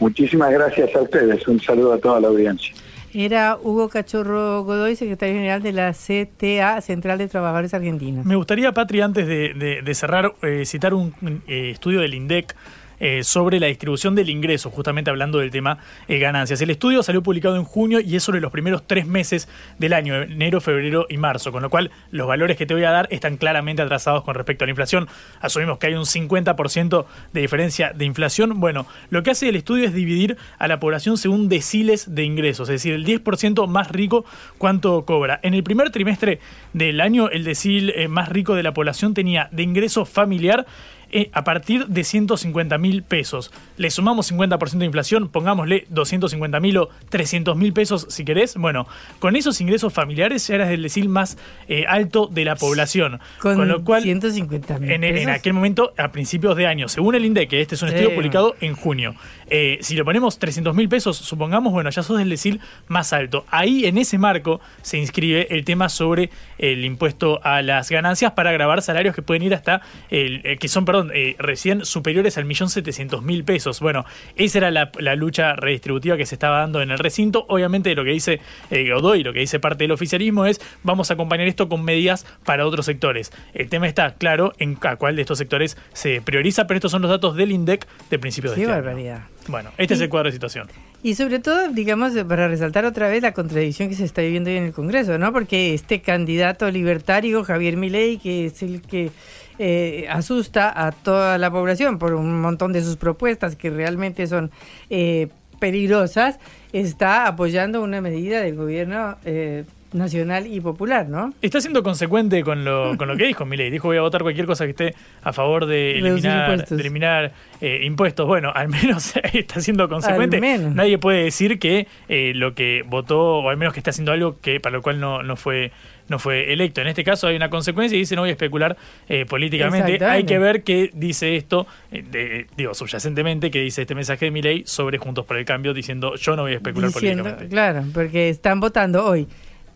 Muchísimas 0.00 0.50
gracias 0.52 0.94
a 0.94 1.02
ustedes. 1.02 1.46
Un 1.48 1.60
saludo 1.60 1.94
a 1.94 1.98
toda 1.98 2.20
la 2.20 2.28
audiencia. 2.28 2.74
Era 3.14 3.56
Hugo 3.56 3.88
Cachorro 3.88 4.62
Godoy, 4.64 4.94
secretario 4.94 5.34
general 5.34 5.62
de 5.62 5.72
la 5.72 5.92
CTA, 5.92 6.80
Central 6.82 7.18
de 7.18 7.26
Trabajadores 7.28 7.72
Argentinos. 7.72 8.26
Me 8.26 8.36
gustaría, 8.36 8.72
Patri, 8.72 9.00
antes 9.00 9.26
de, 9.26 9.94
cerrar, 9.94 10.34
eh, 10.42 10.64
citar 10.66 10.92
un 10.92 11.14
eh, 11.46 11.70
estudio 11.70 12.00
del 12.00 12.14
INDEC 12.14 12.54
eh, 13.00 13.22
sobre 13.24 13.60
la 13.60 13.66
distribución 13.66 14.14
del 14.14 14.30
ingreso, 14.30 14.70
justamente 14.70 15.10
hablando 15.10 15.38
del 15.38 15.50
tema 15.50 15.78
eh, 16.08 16.18
ganancias. 16.18 16.60
El 16.60 16.70
estudio 16.70 17.02
salió 17.02 17.22
publicado 17.22 17.56
en 17.56 17.64
junio 17.64 18.00
y 18.00 18.16
es 18.16 18.22
sobre 18.22 18.40
los 18.40 18.50
primeros 18.50 18.86
tres 18.86 19.06
meses 19.06 19.48
del 19.78 19.92
año, 19.92 20.16
enero, 20.22 20.60
febrero 20.60 21.06
y 21.08 21.16
marzo, 21.16 21.52
con 21.52 21.62
lo 21.62 21.70
cual 21.70 21.90
los 22.10 22.26
valores 22.26 22.56
que 22.56 22.66
te 22.66 22.74
voy 22.74 22.84
a 22.84 22.90
dar 22.90 23.08
están 23.10 23.36
claramente 23.36 23.82
atrasados 23.82 24.24
con 24.24 24.34
respecto 24.34 24.64
a 24.64 24.66
la 24.66 24.70
inflación. 24.70 25.08
Asumimos 25.40 25.78
que 25.78 25.88
hay 25.88 25.94
un 25.94 26.04
50% 26.04 27.06
de 27.32 27.40
diferencia 27.40 27.92
de 27.92 28.04
inflación. 28.04 28.60
Bueno, 28.60 28.86
lo 29.10 29.22
que 29.22 29.30
hace 29.30 29.48
el 29.48 29.56
estudio 29.56 29.84
es 29.86 29.94
dividir 29.94 30.36
a 30.58 30.68
la 30.68 30.80
población 30.80 31.18
según 31.18 31.48
deciles 31.48 32.14
de 32.14 32.24
ingresos, 32.24 32.68
es 32.68 32.74
decir, 32.74 32.94
el 32.94 33.04
10% 33.04 33.66
más 33.66 33.90
rico 33.90 34.24
cuánto 34.58 35.04
cobra. 35.04 35.40
En 35.42 35.54
el 35.54 35.62
primer 35.62 35.90
trimestre 35.90 36.40
del 36.72 37.00
año, 37.00 37.28
el 37.30 37.44
decil 37.44 37.90
eh, 37.90 38.08
más 38.08 38.28
rico 38.28 38.54
de 38.54 38.62
la 38.62 38.74
población 38.74 39.14
tenía 39.14 39.48
de 39.52 39.62
ingreso 39.62 40.04
familiar 40.04 40.66
eh, 41.10 41.30
a 41.32 41.44
partir 41.44 41.86
de 41.86 42.04
150 42.04 42.78
mil 42.78 43.02
pesos. 43.02 43.50
Le 43.76 43.90
sumamos 43.90 44.30
50% 44.32 44.78
de 44.78 44.84
inflación, 44.84 45.28
pongámosle 45.28 45.86
250 45.88 46.60
mil 46.60 46.78
o 46.78 46.88
300 47.08 47.56
mil 47.56 47.72
pesos 47.72 48.06
si 48.10 48.24
querés. 48.24 48.56
Bueno, 48.56 48.86
con 49.18 49.36
esos 49.36 49.60
ingresos 49.60 49.92
familiares 49.92 50.46
ya 50.46 50.56
eras 50.56 50.70
el 50.70 50.82
decil 50.82 51.08
más 51.08 51.38
eh, 51.68 51.84
alto 51.86 52.26
de 52.26 52.44
la 52.44 52.56
población. 52.56 53.20
Con, 53.40 53.68
lo 53.68 53.84
cual, 53.84 54.02
150 54.02 54.78
mil. 54.78 54.90
En, 54.90 55.28
aquel 55.30 55.52
momento, 55.52 55.92
a 55.96 56.12
principios 56.12 56.56
de 56.56 56.66
año, 56.66 56.88
según 56.88 57.14
el 57.14 57.24
INDEC, 57.24 57.52
este 57.54 57.74
es 57.74 57.82
un 57.82 57.88
estudio 57.88 58.14
publicado 58.14 58.56
en 58.60 58.74
junio. 58.74 59.14
Eh, 59.50 59.78
si 59.80 59.96
lo 59.96 60.04
ponemos 60.04 60.38
300 60.38 60.74
mil 60.74 60.88
pesos, 60.88 61.16
supongamos, 61.16 61.72
bueno, 61.72 61.90
ya 61.90 62.02
sos 62.02 62.20
el 62.20 62.28
decil 62.28 62.60
más 62.86 63.12
alto. 63.12 63.44
Ahí, 63.50 63.86
en 63.86 63.98
ese 63.98 64.18
marco, 64.18 64.60
se 64.82 64.98
inscribe 64.98 65.46
el 65.50 65.64
tema 65.64 65.88
sobre 65.88 66.30
el 66.58 66.84
impuesto 66.84 67.40
a 67.42 67.62
las 67.62 67.90
ganancias 67.90 68.32
para 68.32 68.52
grabar 68.52 68.82
salarios 68.82 69.14
que 69.14 69.22
pueden 69.22 69.42
ir 69.42 69.54
hasta, 69.54 69.80
el, 70.10 70.58
que 70.58 70.68
son, 70.68 70.84
perdón, 70.84 70.97
eh, 71.12 71.36
recién 71.38 71.84
superiores 71.84 72.38
al 72.38 72.44
millón 72.44 72.70
setecientos 72.70 73.22
mil 73.22 73.44
pesos. 73.44 73.80
Bueno, 73.80 74.04
esa 74.36 74.58
era 74.58 74.70
la, 74.70 75.14
lucha 75.16 75.54
redistributiva 75.54 76.16
que 76.16 76.26
se 76.26 76.34
estaba 76.34 76.58
dando 76.58 76.82
en 76.82 76.90
el 76.90 76.98
recinto. 76.98 77.44
Obviamente 77.48 77.94
lo 77.94 78.04
que 78.04 78.10
dice 78.10 78.40
eh, 78.70 78.90
Godoy, 78.90 79.22
lo 79.22 79.32
que 79.32 79.40
dice 79.40 79.60
parte 79.60 79.84
del 79.84 79.92
oficialismo 79.92 80.46
es 80.46 80.60
vamos 80.82 81.10
a 81.10 81.14
acompañar 81.14 81.46
esto 81.48 81.68
con 81.68 81.84
medidas 81.84 82.26
para 82.44 82.66
otros 82.66 82.86
sectores. 82.86 83.32
El 83.54 83.68
tema 83.68 83.86
está 83.86 84.14
claro 84.14 84.52
en 84.58 84.78
a 84.82 84.96
cuál 84.96 85.16
de 85.16 85.22
estos 85.22 85.38
sectores 85.38 85.76
se 85.92 86.20
prioriza, 86.20 86.66
pero 86.66 86.78
estos 86.78 86.90
son 86.90 87.02
los 87.02 87.10
datos 87.10 87.36
del 87.36 87.52
INDEC 87.52 87.86
de 88.10 88.18
principios 88.18 88.54
de 88.54 88.62
este 88.62 88.72
barbaridad. 88.72 89.22
Bueno, 89.48 89.70
este 89.78 89.94
es 89.94 90.00
el 90.00 90.08
cuadro 90.08 90.28
de 90.28 90.32
situación. 90.32 90.68
Y 91.02 91.14
sobre 91.14 91.38
todo, 91.38 91.68
digamos, 91.68 92.12
para 92.28 92.48
resaltar 92.48 92.84
otra 92.84 93.08
vez 93.08 93.22
la 93.22 93.32
contradicción 93.32 93.88
que 93.88 93.94
se 93.94 94.04
está 94.04 94.20
viviendo 94.20 94.50
hoy 94.50 94.56
en 94.56 94.64
el 94.64 94.72
Congreso, 94.72 95.16
¿no? 95.16 95.32
Porque 95.32 95.72
este 95.72 96.00
candidato 96.00 96.70
libertario, 96.70 97.44
Javier 97.44 97.76
Milei, 97.76 98.18
que 98.18 98.46
es 98.46 98.62
el 98.62 98.82
que 98.82 99.10
eh, 99.58 100.06
asusta 100.08 100.86
a 100.86 100.92
toda 100.92 101.36
la 101.36 101.50
población 101.50 101.98
por 101.98 102.14
un 102.14 102.40
montón 102.40 102.72
de 102.72 102.82
sus 102.82 102.96
propuestas 102.96 103.56
que 103.56 103.70
realmente 103.70 104.26
son 104.28 104.52
eh, 104.88 105.28
peligrosas, 105.58 106.38
está 106.72 107.26
apoyando 107.26 107.82
una 107.82 108.00
medida 108.00 108.40
del 108.40 108.54
gobierno 108.54 109.16
eh, 109.24 109.64
nacional 109.92 110.46
y 110.46 110.60
popular, 110.60 111.08
¿no? 111.08 111.34
Está 111.42 111.60
siendo 111.60 111.82
consecuente 111.82 112.44
con 112.44 112.64
lo, 112.64 112.96
con 112.98 113.08
lo 113.08 113.16
que 113.16 113.26
dijo 113.26 113.46
Milei. 113.46 113.70
Dijo 113.70 113.88
voy 113.88 113.96
a 113.96 114.02
votar 114.02 114.22
cualquier 114.22 114.46
cosa 114.46 114.64
que 114.64 114.70
esté 114.70 114.94
a 115.24 115.32
favor 115.32 115.66
de 115.66 115.98
eliminar, 115.98 116.50
impuestos. 116.50 116.78
eliminar 116.78 117.32
impuestos. 117.60 118.26
Bueno, 118.28 118.52
al 118.54 118.68
menos 118.68 119.14
está 119.32 119.60
siendo 119.60 119.88
consecuente. 119.88 120.40
Nadie 120.40 120.98
puede 120.98 121.24
decir 121.24 121.58
que 121.58 121.88
lo 122.08 122.54
que 122.54 122.84
votó, 122.86 123.38
o 123.38 123.48
al 123.48 123.56
menos 123.56 123.74
que 123.74 123.80
está 123.80 123.90
haciendo 123.90 124.12
algo 124.12 124.38
que 124.40 124.60
para 124.60 124.76
lo 124.76 124.82
cual 124.82 125.00
no, 125.00 125.24
no 125.24 125.34
fue 125.34 125.72
no 126.08 126.18
fue 126.18 126.52
electo. 126.52 126.80
En 126.80 126.88
este 126.88 127.04
caso 127.04 127.26
hay 127.26 127.36
una 127.36 127.50
consecuencia 127.50 127.96
y 127.96 128.00
dice 128.00 128.16
no 128.16 128.22
voy 128.22 128.30
a 128.30 128.32
especular 128.32 128.76
eh, 129.08 129.26
políticamente. 129.26 130.04
Hay 130.04 130.24
que 130.24 130.38
ver 130.38 130.62
qué 130.62 130.90
dice 130.92 131.36
esto, 131.36 131.66
eh, 131.92 132.46
digo, 132.56 132.74
subyacentemente, 132.74 133.50
que 133.50 133.60
dice 133.60 133.82
este 133.82 133.94
mensaje 133.94 134.26
de 134.26 134.30
mi 134.30 134.42
ley 134.42 134.62
sobre 134.66 134.98
Juntos 134.98 135.24
por 135.24 135.36
el 135.36 135.44
Cambio 135.44 135.74
diciendo 135.74 136.16
yo 136.16 136.36
no 136.36 136.42
voy 136.42 136.52
a 136.52 136.56
especular 136.56 136.90
políticamente. 136.90 137.48
Claro, 137.48 137.84
porque 137.92 138.28
están 138.28 138.60
votando 138.60 139.04
hoy. 139.04 139.26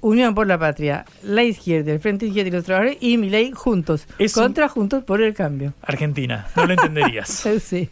Unión 0.00 0.34
por 0.34 0.48
la 0.48 0.58
Patria, 0.58 1.04
la 1.22 1.44
izquierda, 1.44 1.92
el 1.92 2.00
Frente 2.00 2.26
Izquierda 2.26 2.48
y 2.48 2.52
los 2.52 2.64
Trabajadores 2.64 2.98
y 3.00 3.18
mi 3.18 3.30
ley 3.30 3.52
juntos. 3.54 4.08
contra 4.34 4.68
Juntos 4.68 5.04
por 5.04 5.22
el 5.22 5.32
Cambio. 5.32 5.74
Argentina, 5.80 6.48
no 6.56 6.66
lo 6.66 6.72
entenderías. 6.72 7.28
sí. 7.62 7.88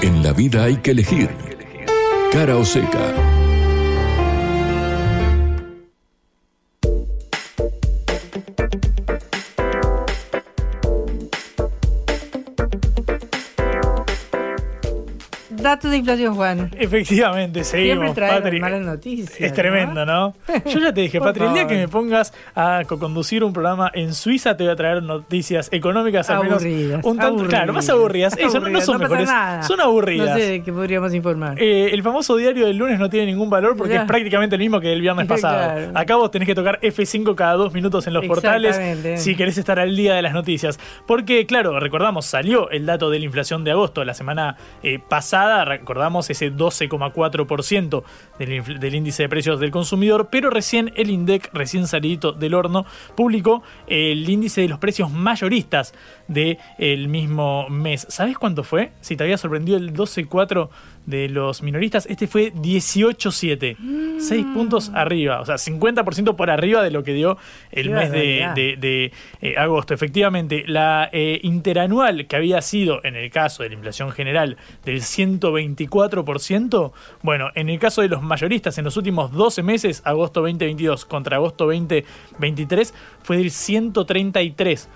En 0.00 0.22
la 0.22 0.32
vida 0.32 0.62
hay 0.62 0.76
que 0.76 0.92
elegir. 0.92 1.28
Cara 2.30 2.56
o 2.56 2.64
seca. 2.64 3.37
thank 12.58 12.74
you 12.74 12.97
datos 15.68 15.90
de 15.90 15.98
inflación, 15.98 16.34
Juan. 16.34 16.70
Efectivamente, 16.78 17.64
seguimos, 17.64 18.16
Patri. 18.16 18.60
malas 18.60 18.80
noticias. 18.82 19.40
Es 19.40 19.52
tremendo, 19.52 20.04
¿no? 20.04 20.34
Yo 20.66 20.80
ya 20.80 20.92
te 20.92 21.02
dije, 21.02 21.20
Patri, 21.20 21.44
el 21.44 21.54
día 21.54 21.66
que 21.66 21.76
me 21.76 21.88
pongas 21.88 22.32
a 22.54 22.82
conducir 22.86 23.44
un 23.44 23.52
programa 23.52 23.90
en 23.94 24.14
Suiza, 24.14 24.56
te 24.56 24.64
voy 24.64 24.72
a 24.72 24.76
traer 24.76 25.02
noticias 25.02 25.68
económicas 25.72 26.30
al 26.30 26.42
menos 26.42 26.62
un 27.04 27.18
tanto. 27.18 27.44
Claro, 27.46 27.72
más 27.72 27.88
aburridas. 27.88 28.36
Eso, 28.36 28.60
no 28.60 28.80
son 28.80 28.98
mejores. 28.98 29.28
Son 29.66 29.80
aburridas. 29.80 30.30
No 30.30 30.36
sé 30.36 30.50
de 30.50 30.62
qué 30.62 30.72
podríamos 30.72 31.14
informar. 31.14 31.60
Eh, 31.60 31.90
el 31.92 32.02
famoso 32.02 32.36
diario 32.36 32.66
del 32.66 32.76
lunes 32.76 32.98
no 32.98 33.08
tiene 33.08 33.26
ningún 33.26 33.50
valor 33.50 33.76
porque 33.76 33.96
es 33.96 34.04
prácticamente 34.04 34.56
el 34.56 34.60
mismo 34.60 34.80
que 34.80 34.92
el 34.92 35.00
viernes 35.00 35.26
pasado. 35.28 35.90
Acá 35.94 36.16
vos 36.16 36.30
tenés 36.30 36.46
que 36.46 36.54
tocar 36.54 36.80
F5 36.80 37.34
cada 37.34 37.54
dos 37.54 37.72
minutos 37.72 38.06
en 38.06 38.14
los 38.14 38.24
portales 38.26 38.80
si 39.20 39.34
querés 39.34 39.58
estar 39.58 39.78
al 39.78 39.94
día 39.96 40.14
de 40.14 40.22
las 40.22 40.32
noticias. 40.32 40.78
Porque, 41.06 41.46
claro, 41.46 41.78
recordamos, 41.80 42.26
salió 42.26 42.70
el 42.70 42.86
dato 42.86 43.10
de 43.10 43.18
la 43.18 43.24
inflación 43.24 43.64
de 43.64 43.72
agosto 43.72 44.04
la 44.04 44.14
semana 44.14 44.56
eh, 44.82 44.98
recordamos 45.64 46.30
ese 46.30 46.52
12,4% 46.52 48.02
del, 48.38 48.80
del, 48.80 48.94
índice 48.94 49.24
de 49.24 49.28
precios 49.28 49.60
del 49.60 49.70
consumidor, 49.70 50.28
pero 50.30 50.50
recién 50.50 50.92
el 50.96 51.10
INDEC, 51.10 51.50
recién 51.52 51.86
salidito 51.86 52.32
del 52.32 52.54
horno, 52.54 52.86
publicó 53.14 53.62
el 53.86 54.28
índice 54.28 54.62
de 54.62 54.68
los 54.68 54.78
precios 54.78 55.10
mayoristas 55.10 55.94
del 56.26 57.08
mismo 57.08 57.68
mes. 57.68 58.06
¿Sabes 58.08 58.38
cuánto 58.38 58.64
fue? 58.64 58.92
Si 59.00 59.16
te 59.16 59.24
había 59.24 59.38
sorprendido 59.38 59.78
el 59.78 59.92
12,4% 59.92 60.68
de 61.08 61.28
los 61.30 61.62
minoristas, 61.62 62.06
este 62.06 62.26
fue 62.26 62.52
18-7. 62.52 63.76
6 64.18 64.44
mm. 64.44 64.54
puntos 64.54 64.90
arriba, 64.94 65.40
o 65.40 65.46
sea, 65.46 65.54
50% 65.54 66.36
por 66.36 66.50
arriba 66.50 66.82
de 66.82 66.90
lo 66.90 67.02
que 67.02 67.14
dio 67.14 67.38
el 67.70 67.88
mes 67.90 68.12
de, 68.12 69.12
eh, 69.40 69.56
agosto. 69.56 69.94
Efectivamente, 69.94 70.64
la 70.66 71.08
eh, 71.10 71.40
interanual 71.42 72.26
que 72.26 72.36
había 72.36 72.60
sido, 72.60 73.02
en 73.04 73.16
el 73.16 73.30
caso 73.30 73.62
de 73.62 73.70
la 73.70 73.76
inflación 73.76 74.10
general, 74.10 74.58
del 74.84 75.00
124%, 75.00 76.92
bueno, 77.22 77.50
en 77.54 77.70
el 77.70 77.78
caso 77.78 78.02
de 78.02 78.08
los 78.08 78.22
mayoristas, 78.22 78.76
en 78.76 78.84
los 78.84 78.98
últimos 78.98 79.32
12 79.32 79.62
meses, 79.62 80.02
agosto 80.04 80.42
2022 80.42 81.06
contra 81.06 81.36
agosto 81.36 81.64
2023, 81.64 82.92
fue 83.22 83.38
del 83.38 83.46
133% 83.46 84.88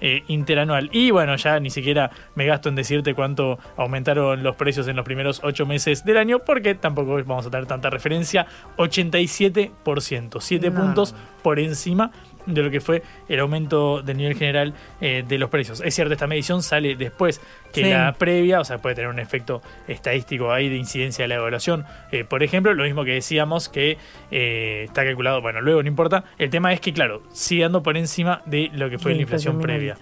eh, 0.00 0.22
interanual. 0.28 0.90
Y 0.92 1.10
bueno, 1.10 1.36
ya 1.36 1.58
ni 1.60 1.70
siquiera 1.70 2.10
me 2.34 2.46
gasto 2.46 2.68
en 2.68 2.74
decirte 2.74 3.14
cuánto 3.14 3.58
aumentaron 3.76 4.42
los 4.42 4.56
precios 4.56 4.88
en 4.88 4.96
los 4.96 5.04
primeros 5.04 5.40
8 5.42 5.66
meses 5.66 6.04
del 6.04 6.16
año, 6.16 6.40
porque 6.40 6.74
tampoco 6.74 7.14
vamos 7.24 7.46
a 7.46 7.50
tener 7.50 7.66
tanta 7.66 7.90
referencia. 7.90 8.46
87%, 8.76 10.40
7 10.40 10.70
puntos 10.70 11.14
por 11.42 11.58
encima 11.58 12.10
de 12.46 12.62
lo 12.62 12.70
que 12.70 12.80
fue 12.80 13.02
el 13.28 13.40
aumento 13.40 14.02
del 14.02 14.16
nivel 14.16 14.36
general 14.36 14.74
eh, 15.00 15.24
de 15.26 15.38
los 15.38 15.50
precios. 15.50 15.80
Es 15.84 15.94
cierto, 15.94 16.12
esta 16.12 16.26
medición 16.26 16.62
sale 16.62 16.96
después 16.96 17.40
que 17.72 17.90
la 17.90 18.12
previa, 18.12 18.60
o 18.60 18.64
sea, 18.64 18.78
puede 18.78 18.94
tener 18.94 19.10
un 19.10 19.18
efecto 19.18 19.62
estadístico 19.88 20.52
ahí 20.52 20.68
de 20.68 20.76
incidencia 20.76 21.24
de 21.24 21.28
la 21.28 21.36
evaluación. 21.36 21.84
Eh, 22.12 22.24
por 22.24 22.42
ejemplo, 22.42 22.72
lo 22.74 22.84
mismo 22.84 23.04
que 23.04 23.12
decíamos 23.12 23.68
que 23.68 23.98
eh, 24.30 24.84
está 24.84 25.04
calculado, 25.04 25.40
bueno, 25.40 25.60
luego 25.60 25.82
no 25.82 25.88
importa. 25.88 26.24
El 26.38 26.50
tema 26.50 26.72
es 26.72 26.80
que, 26.80 26.92
claro, 26.92 27.22
sigue 27.32 27.62
dando 27.62 27.82
por 27.82 27.96
encima 27.96 28.42
de 28.46 28.70
lo 28.74 28.90
que 28.90 28.98
fue 28.98 29.14
la 29.14 29.22
inflación 29.22 29.60
previa. 29.60 29.96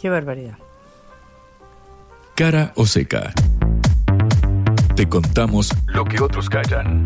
Qué 0.00 0.08
barbaridad. 0.08 0.56
Cara 2.34 2.72
o 2.74 2.86
seca. 2.86 3.32
Te 4.96 5.08
contamos 5.08 5.70
lo 5.86 6.04
que 6.04 6.22
otros 6.22 6.48
callan. 6.48 7.04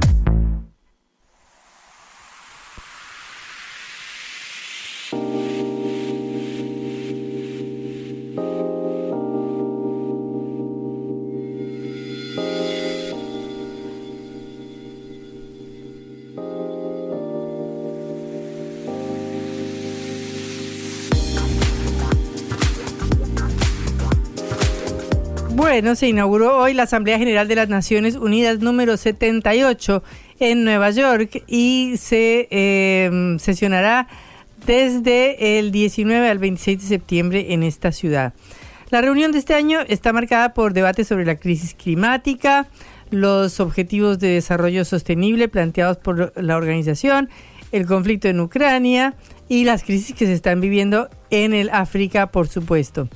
Se 25.85 26.09
inauguró 26.09 26.57
hoy 26.57 26.73
la 26.73 26.85
Asamblea 26.85 27.19
General 27.19 27.47
de 27.47 27.57
las 27.57 27.69
Naciones 27.69 28.17
Unidas 28.17 28.61
número 28.61 28.97
78 28.97 30.03
en 30.41 30.65
Nueva 30.65 30.91
York 30.91 31.45
y 31.47 31.97
se 31.99 32.49
eh, 32.51 33.37
sesionará 33.39 34.09
desde 34.67 35.59
el 35.59 35.73
19 35.73 36.31
al 36.31 36.39
26 36.39 36.81
de 36.81 36.89
septiembre 36.89 37.53
en 37.53 37.63
esta 37.63 37.93
ciudad. 37.93 38.33
La 38.89 39.03
reunión 39.03 39.31
de 39.31 39.39
este 39.39 39.53
año 39.53 39.81
está 39.87 40.15
marcada 40.15 40.55
por 40.55 40.73
debates 40.73 41.07
sobre 41.07 41.27
la 41.27 41.37
crisis 41.37 41.75
climática, 41.75 42.67
los 43.11 43.61
objetivos 43.61 44.19
de 44.19 44.29
desarrollo 44.29 44.87
sostenible 44.87 45.49
planteados 45.49 45.99
por 45.99 46.33
la 46.35 46.57
organización, 46.57 47.29
el 47.73 47.85
conflicto 47.87 48.29
en 48.29 48.41
Ucrania 48.41 49.15
y 49.51 49.65
las 49.65 49.85
crisis 49.85 50.17
que 50.17 50.25
se 50.25 50.33
están 50.33 50.63
viviendo 50.63 51.11
en 51.29 51.53
el 51.53 51.69
África, 51.71 52.29
por 52.29 52.49
supuesto. 52.49 53.09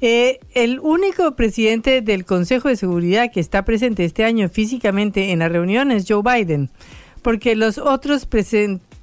Eh, 0.00 0.40
el 0.54 0.80
único 0.80 1.34
presidente 1.36 2.02
del 2.02 2.24
Consejo 2.24 2.68
de 2.68 2.76
Seguridad 2.76 3.30
que 3.32 3.40
está 3.40 3.64
presente 3.64 4.04
este 4.04 4.24
año 4.24 4.48
físicamente 4.48 5.32
en 5.32 5.38
la 5.38 5.48
reunión 5.48 5.90
es 5.90 6.04
Joe 6.08 6.22
Biden, 6.22 6.70
porque 7.22 7.56
los 7.56 7.78
otros 7.78 8.28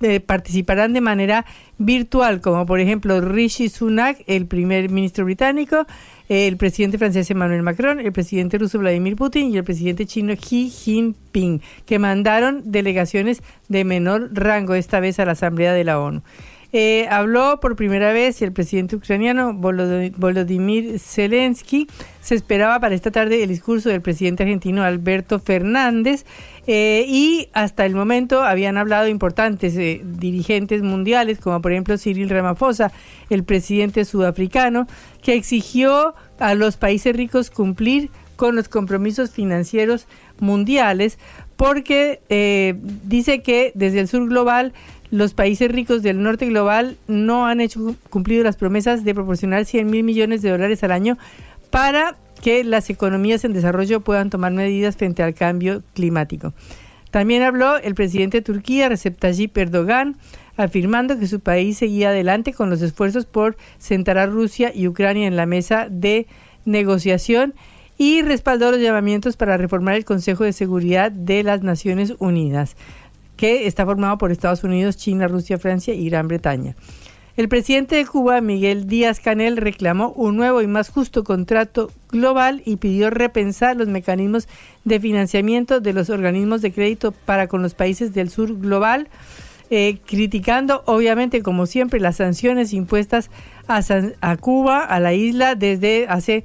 eh, 0.02 0.20
participarán 0.20 0.94
de 0.94 1.02
manera 1.02 1.46
virtual, 1.78 2.42
como 2.42 2.66
por 2.66 2.80
ejemplo 2.80 3.22
Rishi 3.22 3.70
Sunak, 3.70 4.24
el 4.28 4.46
primer 4.46 4.90
ministro 4.90 5.26
británico, 5.26 5.86
el 6.30 6.56
presidente 6.58 6.98
francés 6.98 7.30
Emmanuel 7.30 7.64
Macron, 7.64 8.00
el 8.00 8.12
presidente 8.12 8.58
ruso 8.58 8.80
Vladimir 8.80 9.16
Putin 9.16 9.52
y 9.52 9.58
el 9.58 9.64
presidente 9.64 10.06
chino 10.06 10.34
Xi 10.36 10.70
Jinping, 10.70 11.62
que 11.86 12.00
mandaron 12.00 12.62
delegaciones 12.72 13.42
de 13.68 13.84
menor 13.84 14.30
rango 14.34 14.76
esta 14.76 15.00
vez 15.00 15.20
a 15.20 15.26
la 15.26 15.34
Asamblea 15.34 15.74
de 15.74 15.84
la 15.84 16.00
ONU. 16.00 16.22
Eh, 16.74 17.06
habló 17.10 17.60
por 17.60 17.76
primera 17.76 18.14
vez 18.14 18.42
el 18.42 18.54
presidente 18.54 18.96
ucraniano 18.96 19.54
Volodymyr 19.54 21.00
Zelensky. 21.00 21.88
Se 22.22 22.36
esperaba 22.36 22.80
para 22.80 22.96
esta 22.96 23.12
tarde 23.12 23.44
el 23.44 23.50
discurso 23.50 23.90
del 23.90 24.02
presidente 24.02 24.44
argentino 24.44 24.84
Alberto 24.84 25.40
Fernández. 25.40 26.26
Eh, 26.68 27.06
y 27.08 27.50
hasta 27.54 27.86
el 27.86 27.94
momento 27.94 28.44
habían 28.44 28.78
hablado 28.78 29.08
importantes 29.10 29.76
eh, 29.76 30.02
dirigentes 30.04 30.82
mundiales, 30.82 31.40
como 31.40 31.62
por 31.62 31.74
ejemplo 31.74 31.98
Cyril 31.98 32.30
Ramaphosa, 32.30 32.94
el 33.30 33.44
presidente 33.44 34.06
sudafricano, 34.06 34.88
que 35.22 35.34
exigió 35.34 36.14
a 36.40 36.54
los 36.54 36.78
países 36.78 37.16
ricos 37.16 37.50
cumplir 37.50 38.10
con 38.38 38.56
los 38.56 38.70
compromisos 38.70 39.32
financieros 39.32 40.08
mundiales, 40.40 41.20
porque 41.58 42.22
dice 43.04 43.44
que 43.44 43.72
desde 43.76 44.00
el 44.00 44.08
sur 44.08 44.28
global 44.28 44.74
los 45.12 45.34
países 45.34 45.70
ricos 45.70 46.02
del 46.02 46.24
norte 46.24 46.48
global 46.48 46.98
no 47.08 47.46
han 47.46 47.60
hecho 47.60 47.96
cumplido 48.10 48.44
las 48.44 48.56
promesas 48.56 49.04
de 49.04 49.14
proporcionar 49.14 49.66
100 49.66 49.90
mil 49.90 50.04
millones 50.04 50.42
de 50.42 50.50
dólares 50.50 50.84
al 50.84 50.92
año 50.92 51.18
para 51.70 52.16
que 52.42 52.64
las 52.64 52.90
economías 52.90 53.44
en 53.44 53.54
desarrollo 53.54 54.02
puedan 54.02 54.30
tomar 54.30 54.54
medidas 54.54 54.96
frente 54.96 55.22
al 55.22 55.34
cambio 55.34 55.84
climático. 55.94 56.54
También 57.12 57.44
habló 57.44 57.78
el 57.78 57.94
presidente 57.94 58.38
de 58.38 58.42
Turquía, 58.42 58.88
Recep 58.88 59.20
Tayyip 59.20 59.56
Erdogan, 59.58 60.16
afirmando 60.56 61.20
que 61.20 61.28
su 61.28 61.42
país 61.42 61.78
seguía 61.78 62.10
adelante 62.10 62.54
con 62.54 62.70
los 62.70 62.82
esfuerzos 62.82 63.26
por 63.26 63.58
sentar 63.80 64.18
a 64.18 64.26
Rusia 64.26 64.72
y 64.74 64.88
Ucrania 64.88 65.28
en 65.28 65.36
la 65.36 65.46
mesa 65.46 65.88
de 65.90 66.26
negociación 66.64 67.54
y 67.98 68.22
respaldó 68.22 68.72
los 68.72 68.80
llamamientos 68.80 69.36
para 69.36 69.58
reformar 69.58 69.96
el 69.96 70.06
Consejo 70.06 70.46
de 70.46 70.54
Seguridad 70.54 71.12
de 71.12 71.44
las 71.44 71.62
Naciones 71.64 72.14
Unidas 72.18 72.76
que 73.42 73.66
está 73.66 73.88
formado 73.88 74.20
por 74.20 74.32
Estados 74.32 74.64
Unidos, 74.64 74.98
China, 74.98 75.28
Rusia, 75.28 75.58
Francia 75.58 75.96
y 75.96 76.08
Gran 76.12 76.28
Bretaña. 76.28 76.76
El 77.36 77.50
presidente 77.50 77.96
de 77.96 78.06
Cuba, 78.06 78.40
Miguel 78.40 78.86
Díaz 78.86 79.20
Canel, 79.20 79.58
reclamó 79.58 80.12
un 80.12 80.38
nuevo 80.38 80.62
y 80.62 80.68
más 80.68 80.90
justo 80.90 81.24
contrato 81.24 81.90
global 82.12 82.62
y 82.66 82.76
pidió 82.76 83.10
repensar 83.10 83.78
los 83.78 83.88
mecanismos 83.88 84.48
de 84.86 85.00
financiamiento 85.00 85.80
de 85.80 85.92
los 85.92 86.12
organismos 86.12 86.62
de 86.62 86.72
crédito 86.72 87.14
para 87.14 87.48
con 87.48 87.64
los 87.64 87.74
países 87.74 88.14
del 88.14 88.30
sur 88.30 88.60
global, 88.60 89.08
eh, 89.72 89.98
criticando 90.06 90.84
obviamente 90.86 91.42
como 91.42 91.66
siempre 91.66 92.00
las 92.00 92.18
sanciones 92.18 92.74
impuestas 92.74 93.32
a, 93.68 93.82
a 94.22 94.38
Cuba, 94.38 94.84
a 94.84 95.00
la 95.00 95.16
isla, 95.16 95.56
desde 95.56 96.06
hace 96.08 96.44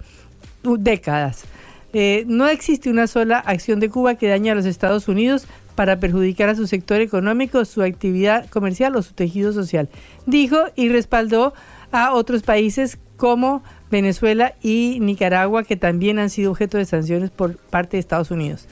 décadas. 0.63 1.45
Eh, 1.93 2.25
no 2.27 2.49
existe 2.49 2.91
una 2.91 3.07
sola 3.07 3.39
acción 3.39 3.81
de 3.81 3.89
Cuba 3.89 4.17
que 4.17 4.29
dañe 4.29 4.51
a 4.51 4.55
los 4.55 4.67
Estados 4.67 5.09
Unidos, 5.09 5.47
para 5.77 6.01
perjudicar 6.01 6.49
a 6.49 6.57
su 6.57 6.67
sector 6.67 7.01
económico, 7.01 7.65
su 7.65 7.83
actividad 7.83 8.49
comercial 8.49 8.97
o 8.97 9.03
su 9.03 9.13
tejido 9.13 9.53
social. 9.53 9.89
Dijo 10.25 10.57
y 10.75 10.89
respaldó 10.89 11.53
a 11.93 12.13
otros 12.15 12.43
países 12.43 12.99
como 13.17 13.63
Venezuela 13.91 14.55
y 14.63 14.99
Nicaragua, 15.01 15.63
que 15.63 15.77
también 15.77 16.19
han 16.19 16.31
sido 16.31 16.51
objeto 16.51 16.79
de 16.79 16.87
sanciones 16.87 17.31
por 17.31 17.57
parte 17.57 17.97
de 17.97 18.01
Estados 18.01 18.31
Unidos. 18.31 18.67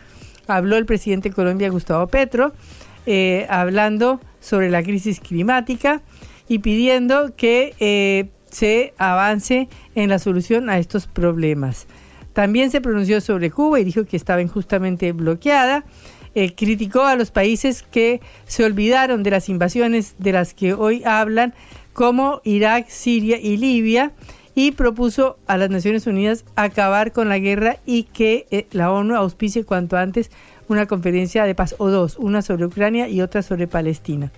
Habló 0.49 0.77
el 0.77 0.87
presidente 0.87 1.29
de 1.29 1.35
Colombia, 1.35 1.71
Gustavo 1.71 2.07
Petro, 2.09 2.53
eh, 3.07 3.47
hablando 3.49 4.21
sobre 4.41 4.71
la 4.71 4.83
crisis 4.83 5.21
climática 5.21 6.03
y 6.49 6.59
pidiendo 6.59 7.35
que 7.37 7.75
eh, 7.81 8.29
se 8.51 8.95
avance 8.99 9.69
en 9.95 10.09
la 10.09 10.19
solución 10.19 10.71
a 10.71 10.79
estos 10.79 11.07
problemas. 11.07 11.87
También 12.35 12.71
se 12.71 12.83
pronunció 12.83 13.23
sobre 13.23 13.51
Cuba 13.51 13.81
y 13.81 13.85
dijo 13.85 14.05
que 14.05 14.19
estaba 14.19 14.43
injustamente 14.43 15.13
bloqueada 15.13 15.85
eh, 16.37 16.53
criticó 16.57 17.03
a 17.03 17.15
los 17.15 17.31
países 17.31 17.85
que 17.85 18.21
se 18.45 18.65
olvidaron 18.65 19.23
de 19.23 19.31
las 19.31 19.49
invasiones 19.49 20.17
de 20.19 20.33
las 20.33 20.53
que 20.53 20.75
hoy 20.75 21.05
hablan, 21.05 21.55
como 21.93 22.41
Irak, 22.43 22.89
Siria 22.89 23.39
y 23.41 23.57
Libia, 23.57 24.11
y 24.57 24.73
propuso 24.73 25.39
a 25.47 25.57
las 25.57 25.71
Naciones 25.71 26.09
Unidas 26.09 26.45
acabar 26.57 27.13
con 27.13 27.29
la 27.29 27.39
guerra 27.39 27.77
y 27.87 28.05
que 28.05 28.47
eh, 28.51 28.67
la 28.73 28.91
ONU 28.91 29.15
auspicie 29.15 29.65
cuanto 29.65 29.97
antes 29.97 30.31
una 30.69 30.87
conferencia 30.87 31.45
de 31.45 31.55
paz 31.55 31.77
o 31.79 31.89
dos, 31.89 32.17
una 32.19 32.43
sobre 32.43 32.67
Ucrania 32.67 33.09
y 33.09 33.21
otra 33.21 33.43
sobre 33.43 33.69
Palestina. 33.69 34.33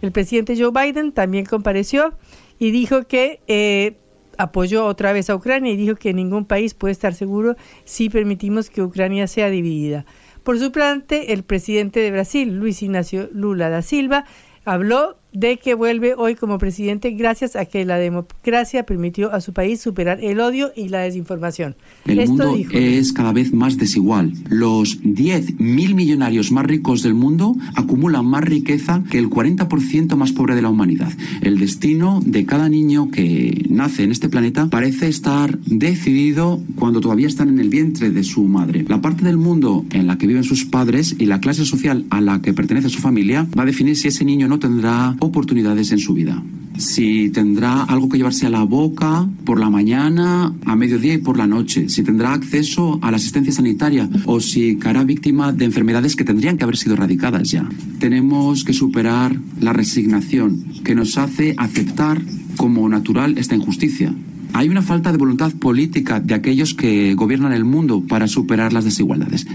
El 0.00 0.12
presidente 0.12 0.56
Joe 0.58 0.70
Biden 0.70 1.12
también 1.12 1.44
compareció 1.44 2.14
y 2.58 2.70
dijo 2.70 3.06
que 3.06 3.40
eh, 3.48 3.96
apoyó 4.38 4.86
otra 4.86 5.12
vez 5.12 5.28
a 5.28 5.36
Ucrania 5.36 5.72
y 5.72 5.76
dijo 5.76 5.96
que 5.96 6.14
ningún 6.14 6.46
país 6.46 6.72
puede 6.72 6.92
estar 6.92 7.12
seguro 7.12 7.56
si 7.84 8.08
permitimos 8.08 8.70
que 8.70 8.82
Ucrania 8.82 9.26
sea 9.26 9.50
dividida. 9.50 10.06
Por 10.42 10.58
su 10.58 10.72
parte, 10.72 11.34
el 11.34 11.42
presidente 11.42 12.00
de 12.00 12.10
Brasil, 12.10 12.56
Luis 12.56 12.82
Ignacio 12.82 13.28
Lula 13.32 13.68
da 13.68 13.82
Silva, 13.82 14.24
habló 14.64 15.17
de 15.32 15.58
que 15.58 15.74
vuelve 15.74 16.14
hoy 16.14 16.34
como 16.34 16.58
presidente 16.58 17.10
gracias 17.10 17.56
a 17.56 17.66
que 17.66 17.84
la 17.84 17.98
democracia 17.98 18.84
permitió 18.84 19.32
a 19.32 19.40
su 19.40 19.52
país 19.52 19.80
superar 19.80 20.22
el 20.22 20.40
odio 20.40 20.72
y 20.74 20.88
la 20.88 21.00
desinformación. 21.00 21.76
El 22.06 22.26
mundo 22.28 22.56
es 22.72 23.12
cada 23.12 23.32
vez 23.32 23.52
más 23.52 23.76
desigual. 23.76 24.32
Los 24.48 24.98
10 25.02 25.60
mil 25.60 25.94
millonarios 25.94 26.50
más 26.50 26.64
ricos 26.64 27.02
del 27.02 27.14
mundo 27.14 27.56
acumulan 27.74 28.24
más 28.26 28.44
riqueza 28.44 29.02
que 29.10 29.18
el 29.18 29.28
40% 29.28 30.16
más 30.16 30.32
pobre 30.32 30.54
de 30.54 30.62
la 30.62 30.70
humanidad. 30.70 31.12
El 31.42 31.58
destino 31.58 32.20
de 32.24 32.46
cada 32.46 32.68
niño 32.68 33.10
que 33.10 33.66
nace 33.68 34.04
en 34.04 34.12
este 34.12 34.28
planeta 34.28 34.68
parece 34.68 35.08
estar 35.08 35.58
decidido 35.60 36.60
cuando 36.76 37.00
todavía 37.00 37.26
están 37.26 37.48
en 37.48 37.60
el 37.60 37.68
vientre 37.68 38.10
de 38.10 38.24
su 38.24 38.44
madre. 38.44 38.84
La 38.88 39.00
parte 39.00 39.24
del 39.24 39.36
mundo 39.36 39.84
en 39.92 40.06
la 40.06 40.16
que 40.16 40.26
viven 40.26 40.44
sus 40.44 40.64
padres 40.64 41.14
y 41.18 41.26
la 41.26 41.40
clase 41.40 41.64
social 41.64 42.06
a 42.10 42.20
la 42.20 42.40
que 42.40 42.54
pertenece 42.54 42.88
su 42.88 43.00
familia 43.00 43.46
va 43.56 43.62
a 43.64 43.66
definir 43.66 43.96
si 43.96 44.08
ese 44.08 44.24
niño 44.24 44.48
no 44.48 44.58
tendrá 44.58 45.16
oportunidades 45.20 45.92
en 45.92 45.98
su 45.98 46.14
vida. 46.14 46.42
Si 46.78 47.30
tendrá 47.30 47.82
algo 47.82 48.08
que 48.08 48.18
llevarse 48.18 48.46
a 48.46 48.50
la 48.50 48.62
boca 48.62 49.28
por 49.44 49.58
la 49.58 49.68
mañana, 49.68 50.54
a 50.64 50.76
mediodía 50.76 51.14
y 51.14 51.18
por 51.18 51.36
la 51.36 51.48
noche. 51.48 51.88
Si 51.88 52.04
tendrá 52.04 52.32
acceso 52.32 53.00
a 53.02 53.10
la 53.10 53.16
asistencia 53.16 53.52
sanitaria 53.52 54.08
o 54.26 54.38
si 54.38 54.76
caerá 54.76 55.02
víctima 55.02 55.52
de 55.52 55.64
enfermedades 55.64 56.14
que 56.14 56.22
tendrían 56.22 56.56
que 56.56 56.62
haber 56.62 56.76
sido 56.76 56.94
erradicadas 56.94 57.50
ya. 57.50 57.68
Tenemos 57.98 58.62
que 58.62 58.72
superar 58.72 59.36
la 59.60 59.72
resignación 59.72 60.66
que 60.84 60.94
nos 60.94 61.18
hace 61.18 61.56
aceptar 61.58 62.22
como 62.56 62.88
natural 62.88 63.38
esta 63.38 63.56
injusticia. 63.56 64.14
Hay 64.52 64.68
una 64.68 64.82
falta 64.82 65.10
de 65.10 65.18
voluntad 65.18 65.52
política 65.54 66.20
de 66.20 66.34
aquellos 66.34 66.74
que 66.74 67.14
gobiernan 67.14 67.52
el 67.52 67.64
mundo 67.64 68.04
para 68.06 68.28
superar 68.28 68.72
las 68.72 68.84
desigualdades. 68.84 69.46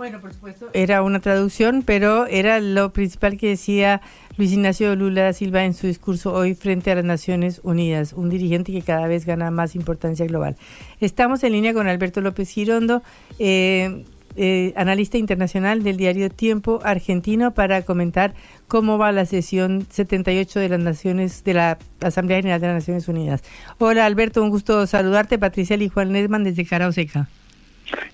Bueno, 0.00 0.18
por 0.18 0.32
supuesto, 0.32 0.70
era 0.72 1.02
una 1.02 1.20
traducción, 1.20 1.82
pero 1.82 2.24
era 2.24 2.58
lo 2.58 2.90
principal 2.90 3.36
que 3.36 3.48
decía 3.48 4.00
Luis 4.38 4.50
Ignacio 4.50 4.96
Lula 4.96 5.24
da 5.24 5.32
Silva 5.34 5.66
en 5.66 5.74
su 5.74 5.86
discurso 5.86 6.32
hoy 6.32 6.54
frente 6.54 6.90
a 6.90 6.94
las 6.94 7.04
Naciones 7.04 7.60
Unidas, 7.64 8.14
un 8.14 8.30
dirigente 8.30 8.72
que 8.72 8.80
cada 8.80 9.06
vez 9.08 9.26
gana 9.26 9.50
más 9.50 9.74
importancia 9.74 10.24
global. 10.24 10.56
Estamos 11.02 11.44
en 11.44 11.52
línea 11.52 11.74
con 11.74 11.86
Alberto 11.86 12.22
López 12.22 12.48
Girondo, 12.48 13.02
eh, 13.38 14.06
eh, 14.36 14.72
analista 14.74 15.18
internacional 15.18 15.82
del 15.82 15.98
diario 15.98 16.30
Tiempo 16.30 16.80
argentino, 16.82 17.52
para 17.52 17.82
comentar 17.82 18.32
cómo 18.68 18.96
va 18.96 19.12
la 19.12 19.26
sesión 19.26 19.86
78 19.90 20.60
de 20.60 20.68
las 20.70 20.80
Naciones 20.80 21.44
de 21.44 21.52
la 21.52 21.78
Asamblea 22.00 22.38
General 22.38 22.58
de 22.58 22.68
las 22.68 22.76
Naciones 22.76 23.06
Unidas. 23.06 23.42
Hola 23.76 24.06
Alberto, 24.06 24.42
un 24.42 24.48
gusto 24.48 24.86
saludarte. 24.86 25.38
Patricia 25.38 25.76
y 25.76 25.90
Juan 25.90 26.12
Nesman 26.12 26.42
desde 26.42 26.64
Cara 26.64 26.90
Seca. 26.90 27.28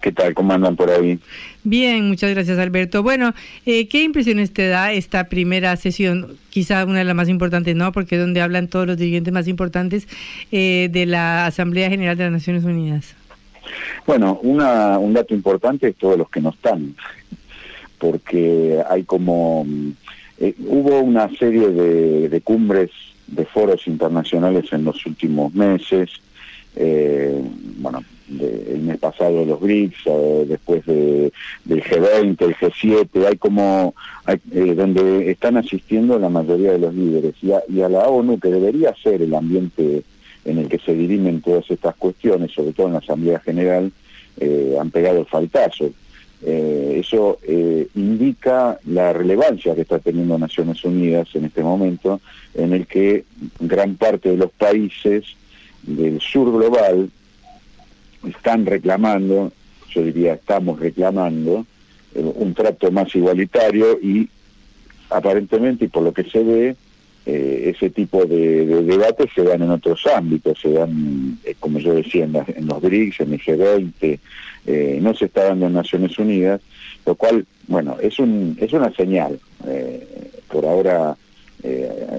¿Qué 0.00 0.12
tal? 0.12 0.34
¿Cómo 0.34 0.52
andan 0.52 0.76
por 0.76 0.90
ahí? 0.90 1.18
Bien, 1.64 2.06
muchas 2.08 2.30
gracias 2.30 2.58
Alberto. 2.58 3.02
Bueno, 3.02 3.34
eh, 3.64 3.88
¿qué 3.88 4.02
impresiones 4.02 4.52
te 4.52 4.68
da 4.68 4.92
esta 4.92 5.28
primera 5.28 5.76
sesión? 5.76 6.36
Quizá 6.50 6.84
una 6.84 6.98
de 6.98 7.04
las 7.04 7.16
más 7.16 7.28
importantes, 7.28 7.74
¿no? 7.74 7.92
Porque 7.92 8.14
es 8.14 8.20
donde 8.20 8.40
hablan 8.40 8.68
todos 8.68 8.86
los 8.86 8.96
dirigentes 8.96 9.32
más 9.32 9.48
importantes 9.48 10.06
eh, 10.52 10.88
de 10.92 11.06
la 11.06 11.46
Asamblea 11.46 11.90
General 11.90 12.16
de 12.16 12.24
las 12.24 12.32
Naciones 12.32 12.64
Unidas. 12.64 13.14
Bueno, 14.06 14.38
una, 14.42 14.98
un 14.98 15.12
dato 15.12 15.34
importante 15.34 15.88
es 15.88 15.96
todos 15.96 16.16
los 16.16 16.30
que 16.30 16.40
no 16.40 16.50
están, 16.50 16.94
porque 17.98 18.80
hay 18.88 19.02
como... 19.04 19.66
Eh, 20.38 20.54
hubo 20.66 21.00
una 21.00 21.28
serie 21.36 21.68
de, 21.70 22.28
de, 22.28 22.40
cumbres, 22.42 22.90
de 23.26 23.46
foros 23.46 23.86
internacionales 23.86 24.66
en 24.70 24.84
los 24.84 25.04
últimos 25.06 25.54
meses, 25.54 26.10
eh, 26.76 27.42
bueno, 27.78 28.04
de, 28.28 28.74
el 28.74 28.80
mes 28.80 28.98
pasado 28.98 29.44
los 29.44 29.60
BRICS, 29.60 29.98
eh, 30.06 30.44
después 30.48 30.84
de, 30.86 31.32
del 31.64 31.82
G20, 31.82 32.42
el 32.42 32.56
G7, 32.56 33.26
hay 33.26 33.36
como, 33.36 33.94
hay, 34.24 34.38
eh, 34.52 34.74
donde 34.74 35.30
están 35.30 35.56
asistiendo 35.56 36.18
la 36.18 36.28
mayoría 36.28 36.72
de 36.72 36.78
los 36.78 36.94
líderes, 36.94 37.34
y 37.42 37.80
a, 37.80 37.88
la 37.88 38.08
ONU, 38.08 38.38
que 38.38 38.48
debería 38.48 38.94
ser 39.02 39.22
el 39.22 39.34
ambiente 39.34 40.02
en 40.44 40.58
el 40.58 40.68
que 40.68 40.78
se 40.78 40.94
dirimen 40.94 41.40
todas 41.40 41.70
estas 41.70 41.94
cuestiones, 41.96 42.52
sobre 42.52 42.72
todo 42.72 42.86
en 42.86 42.94
la 42.94 42.98
Asamblea 43.00 43.40
General, 43.40 43.90
eh, 44.38 44.76
han 44.80 44.90
pegado 44.90 45.20
el 45.20 45.26
faltazo. 45.26 45.90
Eh, 46.42 46.98
eso 47.00 47.38
indica 47.94 48.78
la 48.84 49.12
relevancia 49.12 49.74
que 49.74 49.80
está 49.80 49.98
teniendo 49.98 50.38
Naciones 50.38 50.84
Unidas 50.84 51.28
en 51.34 51.46
este 51.46 51.62
momento, 51.62 52.20
en 52.54 52.74
el 52.74 52.86
que 52.86 53.24
gran 53.58 53.96
parte 53.96 54.28
de 54.28 54.36
los 54.36 54.50
países 54.52 55.24
del 55.82 56.20
sur 56.20 56.52
global 56.52 57.10
están 58.28 58.66
reclamando, 58.66 59.52
yo 59.90 60.02
diría 60.02 60.34
estamos 60.34 60.78
reclamando, 60.80 61.66
eh, 62.14 62.32
un 62.34 62.54
trato 62.54 62.90
más 62.90 63.14
igualitario 63.14 63.98
y 64.00 64.28
aparentemente 65.10 65.86
y 65.86 65.88
por 65.88 66.02
lo 66.02 66.12
que 66.12 66.24
se 66.24 66.42
ve, 66.42 66.76
eh, 67.28 67.72
ese 67.74 67.90
tipo 67.90 68.24
de, 68.24 68.64
de, 68.66 68.82
debates 68.84 69.30
se 69.34 69.42
dan 69.42 69.60
en 69.60 69.70
otros 69.70 70.06
ámbitos, 70.06 70.60
se 70.60 70.70
dan, 70.70 71.36
eh, 71.44 71.56
como 71.58 71.80
yo 71.80 71.92
decía, 71.94 72.22
en, 72.22 72.34
la, 72.34 72.44
en, 72.46 72.66
los 72.66 72.80
BRICS, 72.80 73.20
en 73.22 73.32
el 73.32 73.40
G20, 73.40 74.18
eh, 74.66 74.98
no 75.02 75.12
se 75.12 75.24
está 75.24 75.46
dando 75.46 75.66
en 75.66 75.72
Naciones 75.72 76.16
Unidas, 76.20 76.60
lo 77.04 77.16
cual, 77.16 77.44
bueno, 77.66 77.96
es, 78.00 78.20
un, 78.20 78.56
es 78.60 78.72
una 78.72 78.92
señal. 78.92 79.40
Por 80.48 80.64
ahora 80.64 81.16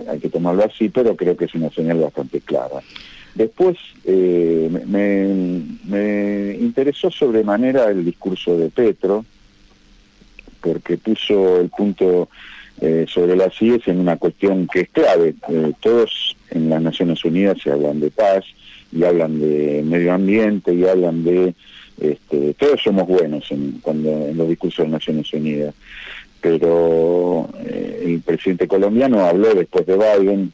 hay 0.09 0.19
que 0.19 0.29
tomarlo 0.29 0.65
así, 0.65 0.89
pero 0.89 1.15
creo 1.15 1.37
que 1.37 1.45
es 1.45 1.55
una 1.55 1.69
señal 1.69 1.99
bastante 1.99 2.41
clara. 2.41 2.81
Después 3.37 3.77
me, 4.05 5.61
me 5.85 6.57
interesó 6.59 7.11
sobremanera 7.11 7.89
el 7.89 8.03
discurso 8.03 8.57
de 8.57 8.69
Petro, 8.69 9.25
porque 10.61 10.97
puso 10.97 11.61
el 11.61 11.69
punto 11.69 12.29
eh, 12.79 13.05
sobre 13.07 13.35
las 13.35 13.57
CIES 13.57 13.87
en 13.87 13.99
una 13.99 14.17
cuestión 14.17 14.67
que 14.67 14.81
es 14.81 14.89
clave. 14.89 15.33
Eh, 15.49 15.73
todos 15.79 16.35
en 16.51 16.69
las 16.69 16.81
Naciones 16.81 17.23
Unidas 17.25 17.57
se 17.63 17.71
hablan 17.71 17.99
de 17.99 18.11
paz 18.11 18.45
y 18.91 19.03
hablan 19.03 19.39
de 19.39 19.81
medio 19.83 20.13
ambiente 20.13 20.73
y 20.73 20.85
hablan 20.85 21.23
de... 21.23 21.53
Este, 21.99 22.53
todos 22.53 22.79
somos 22.83 23.07
buenos 23.07 23.49
en, 23.49 23.79
cuando, 23.81 24.09
en 24.27 24.37
los 24.37 24.47
discursos 24.47 24.85
de 24.85 24.91
Naciones 24.91 25.33
Unidas, 25.33 25.73
pero 26.39 27.49
eh, 27.57 28.03
el 28.05 28.21
presidente 28.21 28.67
colombiano 28.67 29.25
habló 29.25 29.55
después 29.55 29.83
de 29.87 29.97
Biden 29.97 30.51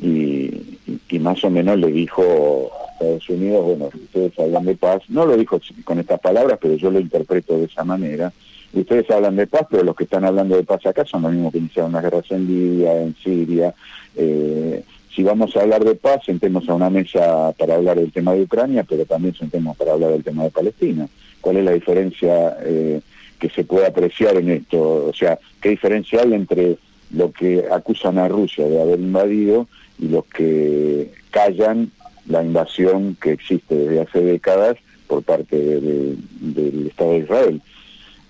y, 0.00 0.78
y, 1.08 1.18
más 1.18 1.42
o 1.44 1.50
menos 1.50 1.78
le 1.78 1.88
dijo 1.88 2.22
a 2.22 2.92
Estados 2.92 3.28
Unidos, 3.28 3.64
bueno, 3.64 3.90
ustedes 3.92 4.38
hablan 4.38 4.64
de 4.64 4.76
paz, 4.76 5.02
no 5.08 5.26
lo 5.26 5.36
dijo 5.36 5.60
con 5.84 5.98
estas 5.98 6.20
palabras, 6.20 6.58
pero 6.60 6.74
yo 6.74 6.90
lo 6.90 7.00
interpreto 7.00 7.58
de 7.58 7.64
esa 7.64 7.84
manera, 7.84 8.32
ustedes 8.72 9.10
hablan 9.10 9.36
de 9.36 9.46
paz, 9.46 9.66
pero 9.70 9.82
los 9.82 9.96
que 9.96 10.04
están 10.04 10.24
hablando 10.24 10.56
de 10.56 10.62
paz 10.62 10.86
acá 10.86 11.04
son 11.04 11.22
los 11.22 11.32
mismos 11.32 11.52
que 11.52 11.58
iniciaron 11.58 11.92
las 11.92 12.02
guerras 12.02 12.30
en 12.30 12.46
Libia, 12.46 13.02
en 13.02 13.14
Siria. 13.16 13.74
Eh, 14.16 14.84
si 15.14 15.24
vamos 15.24 15.56
a 15.56 15.62
hablar 15.62 15.84
de 15.84 15.96
paz, 15.96 16.20
sentemos 16.24 16.68
a 16.68 16.74
una 16.74 16.88
mesa 16.88 17.52
para 17.58 17.74
hablar 17.74 17.98
del 17.98 18.12
tema 18.12 18.32
de 18.32 18.42
Ucrania, 18.42 18.84
pero 18.88 19.04
también 19.04 19.34
sentemos 19.34 19.76
para 19.76 19.92
hablar 19.92 20.12
del 20.12 20.24
tema 20.24 20.44
de 20.44 20.50
Palestina. 20.50 21.08
¿Cuál 21.40 21.56
es 21.56 21.64
la 21.64 21.72
diferencia 21.72 22.56
eh, 22.62 23.00
que 23.38 23.48
se 23.50 23.64
puede 23.64 23.86
apreciar 23.86 24.36
en 24.36 24.50
esto? 24.50 25.06
O 25.06 25.12
sea, 25.12 25.38
¿qué 25.60 25.70
diferencia 25.70 26.22
hay 26.22 26.34
entre 26.34 26.78
lo 27.10 27.32
que 27.32 27.64
acusan 27.70 28.18
a 28.18 28.28
Rusia 28.28 28.66
de 28.66 28.80
haber 28.80 29.00
invadido 29.00 29.66
y 29.98 30.08
los 30.08 30.24
que 30.26 31.10
callan 31.30 31.90
la 32.26 32.42
invasión 32.42 33.16
que 33.20 33.32
existe 33.32 33.74
desde 33.74 34.00
hace 34.00 34.20
décadas 34.20 34.76
por 35.06 35.22
parte 35.22 35.56
de, 35.56 35.80
de, 35.80 36.16
del 36.40 36.86
Estado 36.86 37.12
de 37.12 37.18
Israel? 37.18 37.62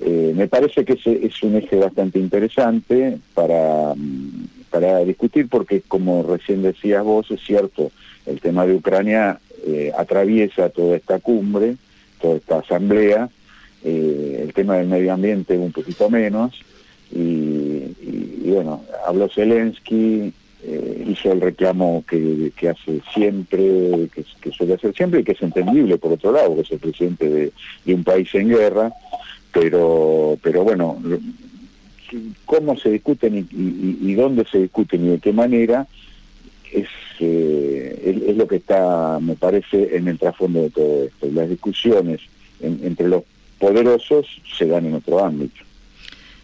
Eh, 0.01 0.33
me 0.35 0.49
parece 0.49 0.85
que 0.85 0.95
ese 0.95 1.27
es 1.27 1.43
un 1.43 1.57
eje 1.57 1.77
bastante 1.77 2.19
interesante 2.19 3.19
para, 3.35 3.93
para 4.71 5.01
discutir 5.01 5.49
porque, 5.49 5.83
como 5.83 6.23
recién 6.23 6.63
decías 6.63 7.05
vos, 7.05 7.31
es 7.31 7.41
cierto, 7.43 7.93
el 8.25 8.41
tema 8.41 8.65
de 8.65 8.75
Ucrania 8.75 9.39
eh, 9.67 9.93
atraviesa 9.97 10.71
toda 10.71 10.97
esta 10.97 11.19
cumbre, 11.19 11.77
toda 12.19 12.37
esta 12.37 12.59
asamblea, 12.61 13.29
eh, 13.85 14.41
el 14.43 14.55
tema 14.55 14.77
del 14.77 14.89
medio 14.89 15.13
ambiente 15.13 15.59
un 15.59 15.73
poquito 15.73 16.09
menos, 16.09 16.63
y, 17.13 18.51
bueno, 18.51 18.85
habló 19.07 19.29
Zelensky, 19.29 20.33
eh, 20.63 21.05
hizo 21.09 21.33
el 21.33 21.41
reclamo 21.41 22.05
que, 22.09 22.53
hace 22.69 23.01
siempre, 23.13 24.09
que, 24.13 24.53
suele 24.53 24.75
hacer 24.75 24.95
siempre 24.95 25.21
y 25.21 25.25
que 25.25 25.33
es 25.33 25.43
entendible 25.43 25.99
por 25.99 26.13
otro 26.13 26.33
lado, 26.33 26.55
que 26.55 26.63
es 26.63 26.71
el 26.71 26.79
presidente 26.79 27.53
de, 27.85 27.95
un 27.95 28.05
país 28.05 28.35
en 28.35 28.49
guerra, 28.49 28.93
pero 29.53 30.39
pero 30.43 30.63
bueno 30.63 30.99
cómo 32.45 32.77
se 32.77 32.91
discuten 32.91 33.49
y, 33.53 34.15
dónde 34.15 34.45
se 34.45 34.59
discuten 34.59 35.07
y 35.07 35.09
de 35.11 35.19
qué 35.19 35.33
manera 35.33 35.87
es, 36.73 36.89
eh, 37.21 38.23
es, 38.29 38.37
lo 38.37 38.47
que 38.47 38.57
está, 38.57 39.19
me 39.21 39.35
parece, 39.35 39.97
en 39.97 40.09
el 40.09 40.19
trasfondo 40.19 40.63
de 40.63 40.71
todo 40.71 41.05
esto. 41.05 41.29
Las 41.33 41.49
discusiones 41.49 42.21
en, 42.61 42.81
entre 42.83 43.09
los 43.09 43.25
poderosos 43.59 44.27
se 44.57 44.67
dan 44.67 44.87
en 44.87 44.95
otro 44.95 45.25
ámbito. 45.25 45.63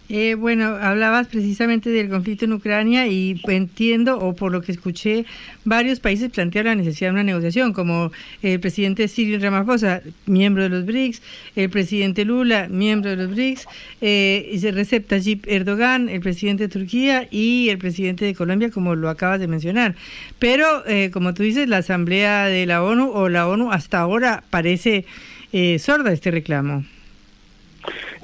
Eh, 0.09 0.35
bueno, 0.35 0.77
hablabas 0.77 1.27
precisamente 1.27 1.91
del 1.91 2.09
conflicto 2.09 2.45
en 2.45 2.53
Ucrania 2.53 3.09
y 3.09 3.41
entiendo, 3.49 4.19
o 4.19 4.37
por 4.37 4.53
lo 4.53 4.63
que 4.63 4.71
escuché, 4.71 5.25
varios 5.65 5.99
países 5.99 6.31
plantearon 6.31 6.79
la 6.79 6.85
necesidad 6.85 7.11
de 7.11 7.15
una 7.15 7.25
negociación, 7.25 7.73
como 7.73 8.13
el 8.43 8.61
presidente 8.61 9.09
Cyril 9.09 9.43
Ramaphosa, 9.43 10.03
miembro 10.27 10.63
de 10.63 10.69
los 10.69 10.87
BRICS, 10.87 11.23
el 11.57 11.71
presidente 11.71 12.25
Lula, 12.25 12.69
miembro 12.69 13.11
de 13.11 13.17
los 13.17 13.31
BRICS, 13.31 13.67
eh, 14.01 14.71
Recep 14.73 15.09
Tayyip 15.09 15.47
Erdogan, 15.49 16.09
el 16.09 16.21
presidente 16.21 16.65
de 16.65 16.69
Turquía 16.69 17.27
y 17.31 17.69
el 17.71 17.79
presidente 17.79 18.25
de 18.25 18.35
Colombia, 18.35 18.71
como 18.71 18.95
lo 18.95 19.09
acabas 19.09 19.41
de 19.41 19.49
mencionar. 19.49 19.97
Pero, 20.39 20.87
eh, 20.87 21.11
como 21.13 21.35
tú 21.35 21.43
dices, 21.43 21.69
la 21.69 21.79
Asamblea 21.79 22.47
de 22.47 22.67
la 22.67 22.83
ONU 22.83 23.11
o 23.11 23.29
la 23.29 23.49
ONU 23.49 23.73
hasta 23.73 24.01
ahora 24.01 24.45
parece 24.51 25.05
eh, 25.53 25.79
sorda 25.79 26.13
este 26.13 26.31
reclamo 26.31 26.85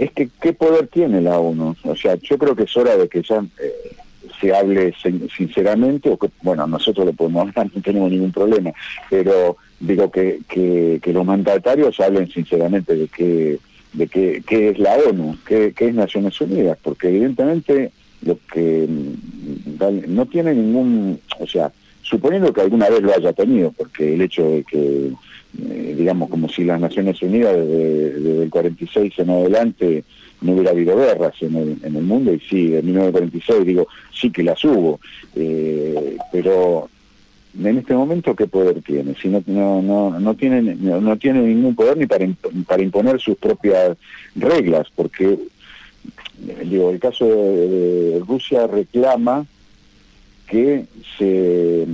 es 0.04 0.12
que 0.12 0.28
qué 0.40 0.52
poder 0.52 0.88
tiene 0.88 1.20
la 1.20 1.38
ONU. 1.38 1.76
O 1.84 1.96
sea, 1.96 2.16
yo 2.16 2.36
creo 2.38 2.56
que 2.56 2.64
es 2.64 2.76
hora 2.76 2.96
de 2.96 3.08
que 3.08 3.22
ya 3.22 3.44
eh, 3.60 3.96
se 4.40 4.54
hable 4.54 4.94
sinceramente, 5.36 6.10
o 6.10 6.16
que, 6.16 6.28
bueno, 6.42 6.66
nosotros 6.66 7.06
lo 7.06 7.12
podemos 7.12 7.48
hablar, 7.48 7.70
no 7.74 7.82
tenemos 7.82 8.10
ningún 8.10 8.32
problema, 8.32 8.72
pero 9.08 9.56
digo 9.78 10.10
que, 10.10 10.40
que, 10.48 10.98
que 11.02 11.12
los 11.12 11.24
mandatarios 11.24 11.98
hablen 12.00 12.28
sinceramente 12.28 12.96
de 12.96 13.08
qué 13.08 13.58
de 13.92 14.06
qué, 14.06 14.42
qué 14.46 14.70
es 14.70 14.78
la 14.78 14.96
ONU, 14.96 15.36
qué, 15.46 15.74
qué 15.76 15.88
es 15.88 15.94
Naciones 15.94 16.40
Unidas, 16.40 16.78
porque 16.82 17.08
evidentemente 17.08 17.92
lo 18.22 18.38
que 18.50 18.88
mm, 18.88 20.14
no 20.14 20.24
tiene 20.26 20.54
ningún, 20.54 21.20
o 21.38 21.46
sea, 21.46 21.70
suponiendo 22.00 22.54
que 22.54 22.62
alguna 22.62 22.88
vez 22.88 23.02
lo 23.02 23.14
haya 23.14 23.34
tenido, 23.34 23.70
porque 23.72 24.14
el 24.14 24.22
hecho 24.22 24.48
de 24.48 24.64
que 24.64 25.12
eh, 25.60 25.94
digamos, 25.96 26.30
como 26.30 26.48
si 26.48 26.64
las 26.64 26.80
Naciones 26.80 27.20
Unidas 27.22 27.56
desde, 27.56 28.42
el 28.44 28.50
46 28.50 29.12
en 29.18 29.30
adelante 29.30 30.04
no 30.40 30.52
hubiera 30.52 30.70
habido 30.70 30.96
guerras 30.96 31.34
en 31.40 31.56
el, 31.56 31.76
en 31.82 31.96
el 31.96 32.02
mundo, 32.02 32.32
y 32.32 32.40
sí, 32.40 32.74
en 32.74 32.86
1946 32.86 33.66
digo, 33.66 33.86
sí 34.12 34.30
que 34.30 34.42
las 34.42 34.64
hubo, 34.64 34.98
eh, 35.36 36.16
pero 36.32 36.88
en 37.58 37.78
este 37.78 37.94
momento 37.94 38.34
qué 38.34 38.46
poder 38.46 38.80
tiene 38.80 39.14
si 39.20 39.28
no 39.28 39.42
no 39.46 39.82
no 39.82 40.18
no 40.18 40.34
tiene 40.34 40.62
no, 40.62 41.02
no 41.02 41.18
tiene 41.18 41.42
ningún 41.42 41.74
poder 41.74 41.98
ni 41.98 42.06
para 42.06 42.26
para 42.66 42.82
imponer 42.82 43.20
sus 43.20 43.36
propias 43.36 43.98
reglas 44.34 44.86
porque 44.96 45.38
digo 46.64 46.90
el 46.90 46.98
caso 46.98 47.26
de, 47.26 47.68
de 47.68 48.22
Rusia 48.26 48.66
reclama 48.66 49.44
que 50.46 50.86
se 51.18 51.86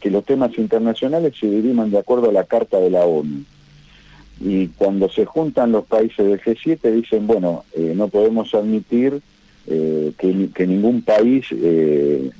que 0.00 0.10
los 0.10 0.24
temas 0.24 0.56
internacionales 0.58 1.34
se 1.38 1.46
diriman 1.48 1.90
de 1.90 1.98
acuerdo 1.98 2.30
a 2.30 2.32
la 2.32 2.44
Carta 2.44 2.78
de 2.78 2.90
la 2.90 3.04
ONU. 3.04 3.44
Y 4.40 4.68
cuando 4.68 5.10
se 5.10 5.26
juntan 5.26 5.72
los 5.72 5.84
países 5.84 6.26
del 6.26 6.40
G7 6.40 6.90
dicen, 6.92 7.26
bueno, 7.26 7.64
eh, 7.76 7.92
no 7.94 8.08
podemos 8.08 8.54
admitir 8.54 9.20
eh, 9.66 10.12
que, 10.18 10.48
que, 10.54 10.66
ningún 10.66 11.02
país 11.02 11.46
eh, 11.52 12.30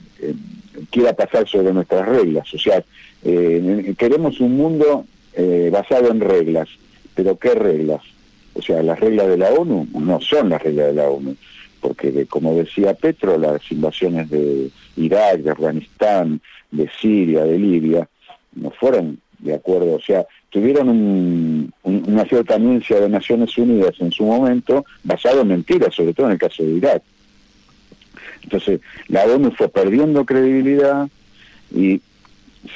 quiera 0.91 1.13
pasar 1.13 1.47
sobre 1.47 1.75
nuestras 1.75 2.09
reglas. 2.09 2.53
O 2.55 2.59
sea, 2.59 2.83
queremos 3.23 4.41
un 4.41 4.57
mundo 4.57 5.05
basado 5.71 6.11
en 6.11 6.21
reglas. 6.21 6.69
¿Pero 7.15 7.37
qué 7.37 7.55
reglas? 7.55 8.01
O 8.55 8.63
sea, 8.63 8.83
las 8.83 8.99
reglas 8.99 9.29
de 9.29 9.37
la 9.37 9.51
ONU 9.51 9.87
no 9.93 10.21
son 10.21 10.49
las 10.49 10.63
reglas 10.63 10.87
de 10.87 10.95
la 10.95 11.11
ONU 11.11 11.37
porque 11.81 12.27
como 12.27 12.55
decía 12.55 12.95
Petro, 12.95 13.39
las 13.39 13.61
invasiones 13.71 14.31
de 14.31 14.71
Irak, 14.97 15.39
de 15.39 15.51
Afganistán, 15.51 16.41
de 16.71 16.91
Siria, 17.01 17.45
de 17.45 17.59
Libia, 17.59 18.09
no 18.55 18.71
fueron 18.71 19.19
de 19.39 19.55
acuerdo, 19.55 19.95
o 19.95 20.01
sea, 20.01 20.27
tuvieron 20.51 20.89
un, 20.89 21.73
una 21.83 22.25
cierta 22.25 22.57
anuncia 22.57 23.01
de 23.01 23.09
Naciones 23.09 23.57
Unidas 23.57 23.95
en 24.01 24.13
su 24.13 24.25
momento 24.25 24.85
basado 25.03 25.41
en 25.41 25.49
mentiras, 25.49 25.95
sobre 25.95 26.13
todo 26.13 26.27
en 26.27 26.33
el 26.33 26.39
caso 26.39 26.63
de 26.63 26.73
Irak. 26.73 27.03
Entonces, 28.43 28.81
la 29.09 29.25
ONU 29.25 29.51
fue 29.53 29.69
perdiendo 29.69 30.25
credibilidad 30.25 31.09
y 31.75 32.01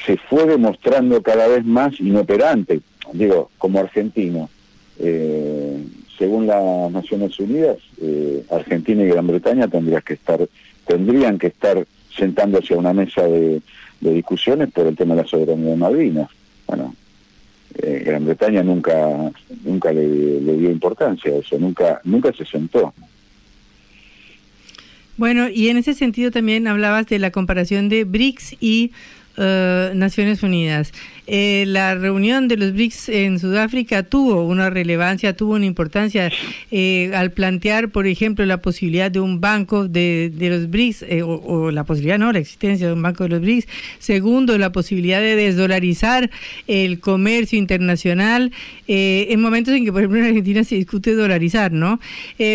se 0.07 0.17
fue 0.17 0.47
demostrando 0.47 1.23
cada 1.23 1.49
vez 1.49 1.65
más 1.65 1.99
inoperante. 2.01 2.81
Digo, 3.13 3.51
como 3.59 3.81
argentino, 3.81 4.49
eh, 4.99 5.85
según 6.19 6.47
las 6.47 6.91
Naciones 6.93 7.39
Unidas, 7.39 7.79
eh, 8.01 8.45
Argentina 8.51 9.03
y 9.03 9.09
Gran 9.09 9.27
Bretaña 9.27 9.69
tendrían 9.69 10.03
que 10.03 10.15
estar, 10.15 10.49
tendrían 10.87 11.39
que 11.39 11.49
estar 11.49 11.87
sentándose 12.17 12.75
a 12.75 12.79
una 12.79 12.93
mesa 12.93 13.23
de, 13.23 13.61
discusiones 14.01 14.71
por 14.71 14.87
el 14.87 14.97
tema 14.97 15.15
de 15.15 15.23
la 15.23 15.29
soberanía 15.29 15.71
de 15.71 15.77
Malvinas. 15.77 16.29
Bueno, 16.67 16.95
eh, 17.77 18.03
Gran 18.05 18.27
Bretaña 18.27 18.63
nunca 18.63 19.33
nunca 19.65 19.93
le, 19.93 20.07
dio 20.41 20.71
importancia 20.71 21.33
a 21.33 21.37
eso, 21.37 21.59
nunca 21.59 22.01
nunca 22.05 22.33
se 22.33 22.45
sentó. 22.45 22.93
Bueno, 25.17 25.49
y 25.49 25.69
en 25.69 25.79
ese 25.79 25.95
sentido 25.95 26.31
también 26.31 26.67
hablabas 26.67 27.07
de 27.07 27.19
la 27.19 27.31
comparación 27.31 27.89
de 27.89 28.05
BRICS 28.05 28.57
y 28.61 28.93
eh, 29.37 29.93
Naciones 29.95 30.43
Unidas. 30.43 30.93
Eh, 31.27 31.65
la 31.67 31.95
reunión 31.95 32.49
de 32.49 32.59
los 32.59 32.75
BRICS 32.75 33.09
en 33.09 33.39
Sudáfrica 33.39 34.03
tuvo 34.03 34.45
una 34.45 34.69
relevancia, 34.69 35.35
tuvo 35.35 35.55
una 35.55 35.65
importancia 35.65 36.31
eh, 36.71 37.13
al 37.15 37.33
plantear, 37.33 37.89
por 37.89 38.07
ejemplo, 38.07 38.45
la 38.45 38.59
posibilidad 38.59 39.11
de 39.11 39.21
un 39.21 39.41
banco 39.41 39.89
de, 39.89 40.31
los 40.39 40.69
BRICS, 40.69 41.07
o, 41.25 41.71
la 41.71 41.85
posibilidad, 41.85 42.19
no, 42.19 42.31
la 42.33 42.41
existencia 42.41 42.89
de 42.89 42.93
un 42.93 43.01
banco 43.01 43.25
de 43.25 43.31
los 43.31 43.41
BRICS. 43.41 43.67
Segundo, 43.99 44.59
la 44.59 44.71
posibilidad 44.73 45.21
de 45.21 45.35
desdolarizar 45.35 46.31
el 46.67 47.01
comercio 47.01 47.59
internacional 47.59 48.53
en 48.87 49.41
momentos 49.41 49.75
en 49.75 49.85
que, 49.85 49.93
por 49.93 50.03
ejemplo, 50.03 50.19
en 50.19 50.27
Argentina 50.27 50.63
se 50.63 50.75
discute 50.75 51.15
dolarizar, 51.15 51.73
¿no? 51.73 52.01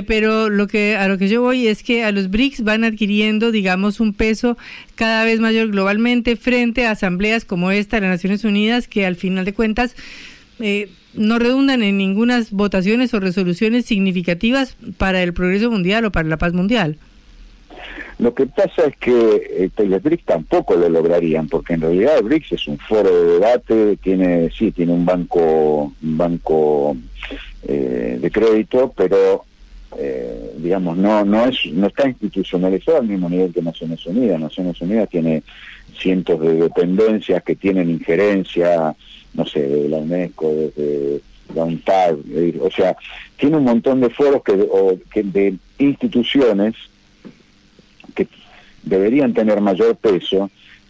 pero 0.08 0.50
lo 0.50 0.68
que 0.68 0.96
a 0.96 1.08
lo 1.08 1.18
que 1.18 1.28
yo 1.28 1.42
voy 1.42 1.68
es 1.68 1.82
que 1.84 2.04
a 2.04 2.12
los 2.12 2.30
BRICS 2.30 2.64
van 2.64 2.84
adquiriendo, 2.84 3.52
digamos, 3.52 4.00
un 4.00 4.14
peso 4.14 4.58
cada 4.96 5.24
vez 5.24 5.40
mayor 5.40 5.70
globalmente 5.70 6.36
frente 6.36 6.86
a 6.86 6.92
asambleas 6.92 7.46
como 7.46 7.72
esta 7.72 7.98
de 7.98 8.02
las 8.02 8.12
Naciones 8.12 8.44
Unidas 8.44 8.59
que 8.88 9.06
al 9.06 9.16
final 9.16 9.46
de 9.46 9.54
cuentas 9.54 9.96
eh, 10.60 10.90
no 11.14 11.40
redundan 11.40 11.84
en 11.84 11.98
ninguna 11.98 12.44
votaciones 12.52 13.14
o 13.14 13.20
resoluciones 13.20 13.86
significativas 13.86 14.76
para 14.98 15.24
el 15.24 15.34
progreso 15.34 15.72
mundial 15.72 16.06
o 16.06 16.12
para 16.12 16.28
la 16.28 16.38
paz 16.38 16.54
mundial. 16.54 16.98
Lo 18.20 18.34
que 18.34 18.46
pasa 18.48 18.86
es 18.86 18.98
que 18.98 19.72
eh, 19.78 19.86
los 19.86 20.04
BRICS 20.04 20.26
tampoco 20.26 20.76
lo 20.76 20.90
lograrían, 20.90 21.48
porque 21.48 21.76
en 21.76 21.82
realidad 21.82 22.18
el 22.18 22.26
BRICS 22.26 22.52
es 22.52 22.68
un 22.68 22.78
foro 22.78 23.10
de 23.10 23.34
debate, 23.34 23.98
tiene 23.98 24.52
sí 24.52 24.72
tiene 24.72 24.92
un 24.92 25.06
banco 25.06 25.94
un 26.04 26.18
banco 26.18 26.98
eh, 27.66 28.18
de 28.22 28.32
crédito, 28.32 28.94
pero 28.96 29.46
eh, 29.98 30.54
digamos, 30.58 30.98
no, 30.98 31.26
no, 31.26 31.46
es, 31.46 31.66
no 31.72 31.88
está 31.88 32.08
institucionalizado 32.08 33.00
al 33.00 33.08
mismo 33.08 33.30
nivel 33.30 33.54
que 33.54 33.62
Naciones 33.62 34.06
Unidas. 34.06 34.40
Naciones 34.40 34.80
Unidas 34.82 35.10
tiene 35.10 35.42
cientos 35.98 36.40
de 36.40 36.54
dependencias 36.54 37.44
que 37.44 37.56
tienen 37.56 37.90
injerencia, 37.90 38.96
no 39.34 39.46
sé, 39.46 39.62
de 39.62 39.90
la 39.90 39.98
UNESCO, 39.98 40.54
desde 40.54 41.22
la 41.56 41.64
UNTAD, 41.64 42.16
o 42.62 42.72
sea, 42.72 42.96
tiene 43.38 43.58
un 43.58 43.64
montón 43.64 44.02
de 44.02 44.10
foros 44.10 44.44
que, 44.44 44.52
o, 44.52 44.98
que 45.12 45.24
de 45.24 45.56
instituciones 45.80 46.76
que 48.14 48.28
deberían 48.84 49.34
tener 49.34 49.60
mayor 49.62 49.96
peso 49.96 50.50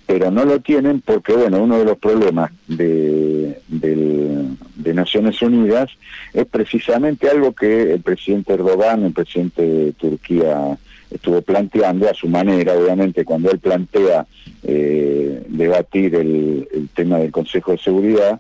pero 0.09 0.31
no 0.31 0.43
lo 0.43 0.59
tienen 0.59 1.01
porque, 1.01 1.33
bueno, 1.33 1.61
uno 1.61 1.77
de 1.77 1.85
los 1.85 1.99
problemas 1.99 2.49
de, 2.67 3.61
de, 3.67 4.93
Naciones 4.95 5.39
Unidas 5.43 5.91
es 6.33 6.47
precisamente 6.47 7.29
algo 7.29 7.53
que 7.53 7.93
el 7.93 8.01
presidente 8.01 8.53
Erdogan, 8.53 9.03
el 9.03 9.13
presidente 9.13 9.61
de 9.61 9.91
Turquía, 9.93 10.79
estuvo 11.11 11.41
planteando 11.41 12.09
a 12.09 12.13
su 12.13 12.27
manera, 12.27 12.73
obviamente, 12.73 13.25
cuando 13.25 13.51
él 13.51 13.59
plantea 13.59 14.25
eh, 14.63 15.43
debatir 15.47 16.15
el, 16.15 16.67
el 16.73 16.89
tema 16.89 17.17
del 17.17 17.31
Consejo 17.31 17.71
de 17.71 17.77
Seguridad, 17.79 18.39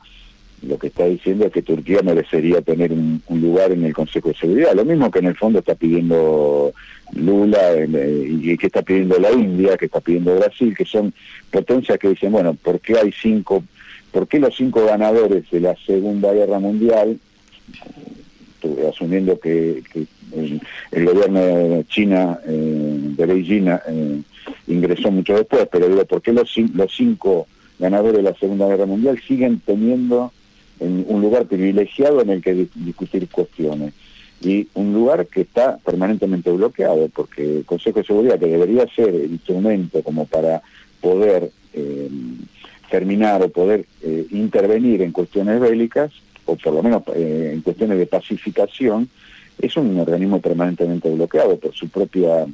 lo 0.61 0.77
que 0.77 0.87
está 0.87 1.05
diciendo 1.05 1.45
es 1.45 1.53
que 1.53 1.61
Turquía 1.61 2.01
merecería 2.01 2.61
tener 2.61 2.91
un, 2.91 3.21
lugar 3.29 3.71
en 3.71 3.85
el 3.85 3.93
Consejo 3.93 4.29
de 4.29 4.35
Seguridad, 4.35 4.73
lo 4.73 4.85
mismo 4.85 5.09
que 5.09 5.19
en 5.19 5.27
el 5.27 5.35
fondo 5.35 5.59
está 5.59 5.75
pidiendo 5.75 6.73
Lula 7.13 7.73
eh, 7.73 8.37
y 8.41 8.57
que 8.57 8.67
está 8.67 8.81
pidiendo 8.81 9.17
la 9.19 9.31
India, 9.31 9.77
que 9.77 9.85
está 9.85 10.01
pidiendo 10.01 10.35
Brasil, 10.35 10.75
que 10.75 10.85
son 10.85 11.13
potencias 11.49 11.97
que 11.97 12.09
dicen, 12.09 12.31
bueno, 12.31 12.53
¿por 12.55 12.79
qué 12.81 12.97
hay 12.97 13.11
cinco, 13.11 13.63
por 14.11 14.27
qué 14.27 14.39
los 14.39 14.55
cinco 14.55 14.85
ganadores 14.85 15.49
de 15.49 15.59
la 15.61 15.75
Segunda 15.85 16.33
Guerra 16.33 16.59
Mundial, 16.59 17.17
asumiendo 18.89 19.39
que, 19.39 19.81
el, 20.35 21.05
gobierno 21.05 21.39
de 21.39 21.85
China, 21.87 22.39
eh, 22.45 22.97
de 23.17 23.25
Beijing, 23.25 23.67
eh, 23.67 24.21
ingresó 24.67 25.11
mucho 25.11 25.35
después, 25.35 25.67
pero 25.71 25.87
digo, 25.87 26.05
¿por 26.05 26.21
qué 26.21 26.33
los, 26.33 26.51
cinco 26.95 27.47
ganadores 27.77 28.17
de 28.17 28.23
la 28.23 28.35
Segunda 28.35 28.67
Guerra 28.67 28.85
Mundial 28.85 29.19
siguen 29.27 29.61
teniendo 29.65 30.31
en 30.79 31.05
un 31.07 31.21
lugar 31.21 31.45
privilegiado 31.45 32.21
en 32.21 32.29
el 32.29 32.41
que 32.41 32.67
discutir 32.75 33.27
cuestiones 33.29 33.93
y 34.41 34.67
un 34.73 34.93
lugar 34.93 35.27
que 35.27 35.41
está 35.41 35.77
permanentemente 35.77 36.51
bloqueado 36.51 37.09
porque 37.09 37.57
el 37.57 37.65
Consejo 37.65 37.99
de 37.99 38.05
Seguridad 38.05 38.39
que 38.39 38.47
debería 38.47 38.87
ser 38.95 39.09
el 39.09 39.31
instrumento 39.31 40.01
como 40.01 40.25
para 40.25 40.61
poder 41.01 41.51
eh, 41.73 42.09
terminar 42.89 43.41
o 43.43 43.49
poder 43.49 43.85
eh, 44.01 44.25
intervenir 44.31 45.01
en 45.01 45.11
cuestiones 45.11 45.59
bélicas 45.59 46.11
o 46.45 46.55
por 46.55 46.73
lo 46.73 46.83
menos 46.83 47.03
eh, 47.15 47.51
en 47.53 47.61
cuestiones 47.61 47.97
de 47.97 48.05
pacificación 48.07 49.09
es 49.61 49.75
un 49.77 49.99
organismo 49.99 50.39
permanentemente 50.39 51.09
bloqueado 51.09 51.57
por 51.57 51.73
su 51.73 51.89
propia 51.89 52.45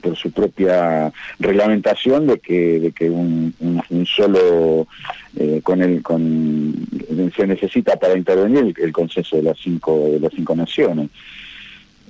por 0.00 0.16
su 0.16 0.32
propia 0.32 1.12
reglamentación 1.38 2.26
de 2.26 2.38
que 2.38 2.80
de 2.80 2.92
que 2.92 3.10
un, 3.10 3.54
solo 4.06 4.86
eh, 5.36 5.60
con 5.62 5.82
el 5.82 6.02
con 6.02 6.86
se 7.36 7.46
necesita 7.46 7.96
para 7.96 8.16
intervenir 8.16 8.74
el, 8.78 8.92
consenso 8.92 9.36
de 9.36 9.42
las 9.42 9.58
cinco 9.58 10.08
de 10.10 10.20
las 10.20 10.32
cinco 10.32 10.56
naciones. 10.56 11.10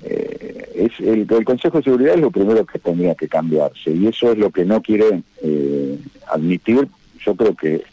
Eh, 0.05 0.69
es 0.75 0.99
el, 0.99 1.25
Consejo 1.45 1.77
de 1.77 1.83
Seguridad 1.83 2.15
es 2.15 2.21
lo 2.21 2.31
primero 2.31 2.65
que 2.65 2.79
tendría 2.79 3.15
que 3.15 3.27
cambiarse 3.27 3.91
y 3.91 4.07
eso 4.07 4.31
es 4.31 4.37
lo 4.37 4.49
que 4.49 4.65
no 4.65 4.81
quiere 4.81 5.21
eh, 5.41 5.97
admitir. 6.27 6.87
Yo 7.25 7.35
creo 7.35 7.55
que 7.55 7.83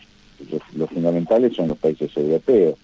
los 0.75 0.91
fundamentales 0.91 1.55
son 1.55 1.69
los 1.69 1.79
países 1.79 2.11
europeos. 2.17 2.77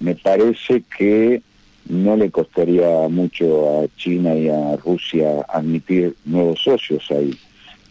Me 0.00 0.16
parece 0.16 0.82
que 0.96 1.42
no 1.88 2.16
le 2.16 2.30
costaría 2.30 3.08
mucho 3.08 3.80
a 3.80 3.86
China 3.96 4.34
y 4.34 4.48
a 4.48 4.76
Rusia 4.76 5.44
admitir 5.48 6.14
nuevos 6.24 6.62
socios 6.62 7.04
ahí, 7.10 7.36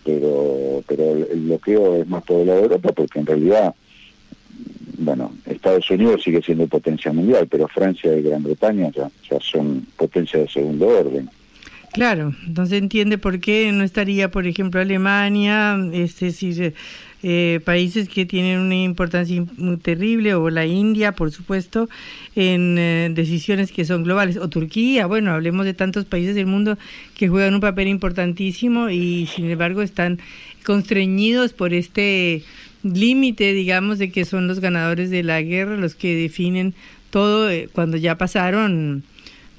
pero, 0.04 0.84
pero 0.88 1.26
el 1.32 1.40
bloqueo 1.42 1.98
es 1.98 2.08
más 2.08 2.24
por 2.24 2.46
de 2.46 2.52
Europa 2.52 2.92
porque 2.92 3.20
en 3.20 3.26
realidad, 3.26 3.76
bueno, 4.98 5.32
Estados 5.46 5.90
Unidos 5.92 6.24
sigue 6.24 6.42
siendo 6.42 6.68
potencia 6.68 7.14
mundial, 7.14 7.48
pero 7.50 7.68
Francia 7.68 8.16
y 8.18 8.24
Gran 8.24 8.44
Bretaña 8.44 8.90
ya, 8.92 9.10
ya 9.30 9.40
son 9.40 9.86
potencias 9.98 10.44
de 10.44 10.50
segundo 10.50 10.88
orden. 10.88 11.30
Claro, 11.94 12.34
entonces 12.48 12.82
entiende 12.82 13.20
por 13.20 13.40
qué 13.40 13.72
no 13.72 13.84
estaría, 13.84 14.32
por 14.32 14.48
ejemplo, 14.48 14.82
Alemania, 14.82 15.78
es 15.94 16.20
decir, 16.20 16.74
eh, 17.24 17.62
países 17.64 18.10
que 18.10 18.26
tienen 18.26 18.60
una 18.60 18.76
importancia 18.76 19.46
muy 19.58 19.78
terrible, 19.78 20.36
o 20.36 20.50
la 20.50 20.66
India, 20.66 21.14
por 21.14 21.32
supuesto, 21.32 21.90
en 22.36 22.78
eh, 22.78 23.10
decisiones 23.14 23.72
que 23.72 23.86
son 23.86 24.04
globales, 24.04 24.36
o 24.38 24.50
Turquía, 24.50 25.06
bueno, 25.06 25.32
hablemos 25.32 25.66
de 25.66 25.74
tantos 25.74 26.04
países 26.04 26.36
del 26.36 26.48
mundo 26.48 26.78
que 27.16 27.30
juegan 27.30 27.54
un 27.54 27.62
papel 27.62 27.88
importantísimo 27.88 28.90
y 28.90 29.28
sin 29.28 29.50
embargo 29.50 29.82
están 29.82 30.20
constreñidos 30.66 31.54
por 31.54 31.74
este 31.74 32.44
límite, 32.84 33.54
digamos, 33.54 34.00
de 34.00 34.12
que 34.12 34.26
son 34.26 34.48
los 34.48 34.60
ganadores 34.60 35.10
de 35.10 35.24
la 35.24 35.42
guerra 35.42 35.78
los 35.78 35.96
que 35.96 36.16
definen 36.16 36.74
todo 37.10 37.50
eh, 37.50 37.70
cuando 37.72 37.96
ya 37.96 38.18
pasaron 38.18 39.04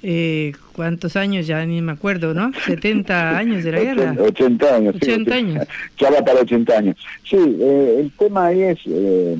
eh, 0.06 0.52
¿cuántos 0.74 1.16
años? 1.16 1.46
Ya 1.46 1.64
ni 1.64 1.80
me 1.80 1.92
acuerdo, 1.92 2.34
¿no? 2.34 2.52
70 2.66 3.38
años 3.38 3.64
de 3.64 3.72
la 3.72 3.80
guerra. 3.80 4.14
80 4.20 4.76
años. 4.76 4.94
80 4.96 5.34
años. 5.34 5.66
Ya 5.98 6.10
va 6.10 6.22
para 6.22 6.40
80 6.40 6.76
años. 6.76 6.96
Sí, 7.28 7.36
eh, 7.38 7.96
el 8.00 8.12
tema 8.12 8.46
ahí 8.46 8.62
es, 8.62 8.78
eh, 8.84 9.36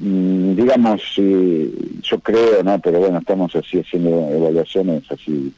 mm, 0.00 0.54
digamos, 0.54 1.02
yo 1.16 2.18
creo, 2.20 2.62
¿no? 2.62 2.78
Pero 2.80 3.00
bueno, 3.00 3.18
estamos 3.18 3.56
así 3.56 3.80
haciendo 3.80 4.28
evaluaciones 4.30 5.10
así 5.10 5.50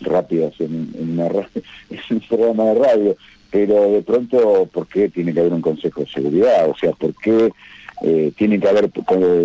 rápidas 0.00 0.52
en, 0.58 0.90
en, 0.98 1.10
una, 1.12 1.26
en 1.90 2.00
un 2.10 2.20
programa 2.28 2.64
de 2.64 2.74
radio, 2.74 3.16
pero 3.52 3.92
de 3.92 4.02
pronto, 4.02 4.68
¿por 4.72 4.88
qué 4.88 5.08
tiene 5.08 5.32
que 5.32 5.38
haber 5.38 5.52
un 5.52 5.62
Consejo 5.62 6.00
de 6.00 6.08
Seguridad? 6.08 6.68
O 6.68 6.76
sea, 6.76 6.90
¿por 6.92 7.14
qué 7.14 7.52
eh, 8.02 8.32
tiene 8.36 8.58
que 8.58 8.68
haber 8.68 8.90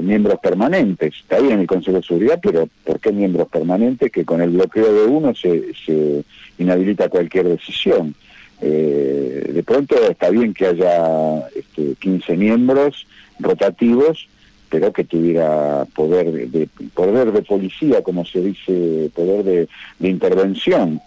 miembros 0.01 0.39
permanentes. 0.39 1.13
Está 1.15 1.39
bien 1.39 1.59
el 1.59 1.67
Consejo 1.67 1.97
de 1.97 2.03
Seguridad, 2.03 2.39
pero 2.41 2.67
¿por 2.83 2.99
qué 2.99 3.11
miembros 3.11 3.47
permanentes 3.49 4.11
que 4.11 4.25
con 4.25 4.41
el 4.41 4.49
bloqueo 4.49 4.93
de 4.93 5.05
uno 5.05 5.35
se, 5.35 5.73
se 5.85 6.23
inhabilita 6.57 7.09
cualquier 7.09 7.47
decisión? 7.47 8.15
Eh, 8.59 9.51
de 9.53 9.63
pronto 9.63 9.95
está 10.09 10.29
bien 10.29 10.53
que 10.53 10.65
haya 10.65 11.47
este, 11.55 11.93
15 11.99 12.37
miembros 12.37 13.05
rotativos, 13.39 14.27
pero 14.69 14.91
que 14.91 15.03
tuviera 15.03 15.85
poder 15.95 16.49
de, 16.49 16.67
poder 16.93 17.31
de 17.31 17.41
policía, 17.43 18.01
como 18.01 18.25
se 18.25 18.41
dice, 18.41 19.11
poder 19.13 19.67
de, 19.99 20.09
intervención. 20.09 20.99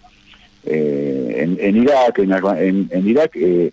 Eh, 0.65 1.57
en, 1.59 1.77
Irak, 1.77 2.19
en, 2.19 3.09
Irak 3.09 3.33
eh, 3.35 3.73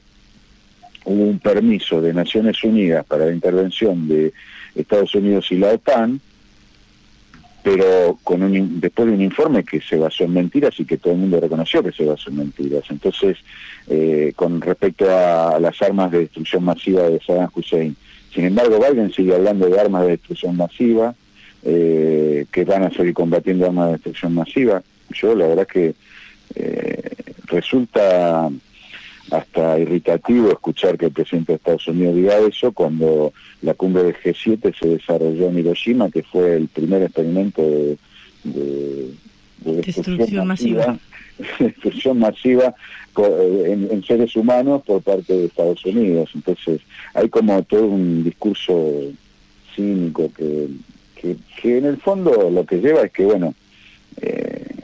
hubo 1.07 1.23
un 1.23 1.39
permiso 1.39 2.01
de 2.01 2.13
Naciones 2.13 2.61
Unidas 2.63 3.05
para 3.05 3.25
la 3.25 3.31
intervención 3.31 4.07
de 4.09 4.33
Estados 4.75 5.15
Unidos 5.15 5.47
y 5.51 5.55
la 5.55 5.69
OTAN, 5.69 6.19
pero 7.63 8.19
con 8.23 8.43
un, 8.43 8.79
después 8.81 9.07
de 9.07 9.13
un 9.13 9.21
informe 9.21 9.63
que 9.63 9.79
se 9.79 9.95
basó 9.95 10.25
en 10.25 10.33
mentiras 10.33 10.77
y 10.79 10.85
que 10.85 10.97
todo 10.97 11.13
el 11.13 11.19
mundo 11.19 11.39
reconoció 11.39 11.81
que 11.81 11.93
se 11.93 12.03
basó 12.03 12.29
en 12.29 12.37
mentiras. 12.37 12.83
Entonces, 12.89 13.37
eh, 13.87 14.33
con 14.35 14.59
respecto 14.59 15.05
a 15.09 15.59
las 15.61 15.81
armas 15.81 16.11
de 16.11 16.19
destrucción 16.19 16.65
masiva 16.65 17.03
de 17.03 17.21
Saddam 17.21 17.49
Hussein, 17.55 17.95
sin 18.33 18.45
embargo, 18.45 18.77
Biden 18.77 19.11
sigue 19.11 19.33
hablando 19.33 19.69
de 19.69 19.79
armas 19.79 20.03
de 20.03 20.09
destrucción 20.09 20.57
masiva, 20.57 21.15
eh, 21.63 22.45
que 22.51 22.65
van 22.65 22.83
a 22.83 22.91
seguir 22.91 23.13
combatiendo 23.13 23.65
armas 23.65 23.87
de 23.87 23.91
destrucción 23.93 24.33
masiva. 24.33 24.83
Yo 25.09 25.35
la 25.35 25.47
verdad 25.47 25.67
que 25.67 25.95
eh, 26.55 27.11
resulta 27.45 28.49
hasta 29.31 29.79
irritativo 29.79 30.51
escuchar 30.51 30.97
que 30.97 31.07
el 31.07 31.11
presidente 31.11 31.53
de 31.53 31.57
Estados 31.57 31.87
Unidos 31.87 32.15
diga 32.15 32.37
eso 32.39 32.71
cuando 32.71 33.33
la 33.61 33.73
cumbre 33.73 34.03
del 34.03 34.15
G7 34.15 34.73
se 34.77 34.87
desarrolló 34.87 35.49
en 35.49 35.59
Hiroshima, 35.59 36.09
que 36.09 36.23
fue 36.23 36.55
el 36.55 36.67
primer 36.67 37.03
experimento 37.03 37.61
de, 37.61 37.97
destrucción, 39.63 40.47
masiva, 40.47 40.97
destrucción 41.59 42.19
masiva 42.19 42.73
eh, 43.17 43.87
en, 43.91 44.03
seres 44.03 44.35
humanos 44.35 44.83
por 44.85 45.01
parte 45.01 45.33
de 45.33 45.45
Estados 45.45 45.83
Unidos. 45.85 46.29
Entonces 46.33 46.81
hay 47.13 47.27
como 47.29 47.61
todo 47.63 47.85
un 47.85 48.23
discurso 48.23 48.91
cínico 49.75 50.31
que, 50.33 50.67
que, 51.61 51.77
en 51.77 51.85
el 51.85 51.97
fondo 51.97 52.49
lo 52.49 52.65
que 52.65 52.77
lleva 52.77 53.01
es 53.01 53.11
que, 53.11 53.25
bueno, 53.25 53.53
eh, 54.21 54.76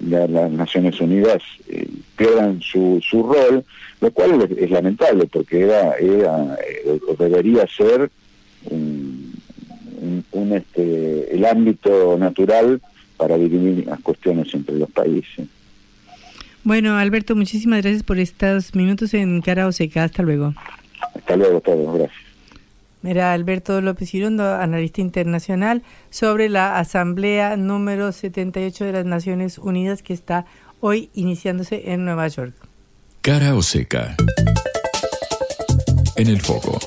las 0.00 0.50
Naciones 0.50 1.00
Unidas 1.00 1.42
eh, 1.68 1.88
pierdan 2.16 2.60
su, 2.60 3.00
su 3.02 3.22
rol, 3.22 3.64
lo 4.00 4.10
cual 4.10 4.48
es, 4.56 4.70
lamentable 4.70 5.26
porque 5.26 5.62
era, 5.62 5.94
era 5.94 6.56
eh, 6.66 7.00
o 7.08 7.14
debería 7.14 7.66
ser 7.66 8.10
un, 8.70 9.32
un, 10.32 10.52
este, 10.52 11.34
el 11.34 11.44
ámbito 11.44 12.16
natural 12.18 12.80
para 13.16 13.36
dirimir 13.36 13.86
las 13.86 14.00
cuestiones 14.00 14.52
entre 14.54 14.76
los 14.76 14.90
países. 14.90 15.46
Bueno, 16.64 16.96
Alberto, 16.96 17.36
muchísimas 17.36 17.82
gracias 17.82 18.02
por 18.02 18.18
estos 18.18 18.74
minutos 18.74 19.14
en 19.14 19.40
Cara 19.40 19.66
Oseca. 19.66 20.04
Hasta 20.04 20.22
luego. 20.22 20.54
Hasta 21.14 21.36
luego, 21.36 21.60
todos. 21.60 21.94
Gracias. 21.98 22.29
Mira, 23.02 23.32
Alberto 23.32 23.80
López 23.80 24.12
Irondo, 24.14 24.54
analista 24.54 25.00
internacional, 25.00 25.82
sobre 26.10 26.48
la 26.48 26.78
Asamblea 26.78 27.56
número 27.56 28.12
78 28.12 28.84
de 28.84 28.92
las 28.92 29.06
Naciones 29.06 29.58
Unidas 29.58 30.02
que 30.02 30.12
está 30.12 30.44
hoy 30.80 31.10
iniciándose 31.14 31.92
en 31.92 32.04
Nueva 32.04 32.28
York. 32.28 32.54
Cara 33.22 33.54
o 33.54 33.62
seca. 33.62 34.16
En 36.16 36.26
el 36.26 36.40
foco. 36.40 36.78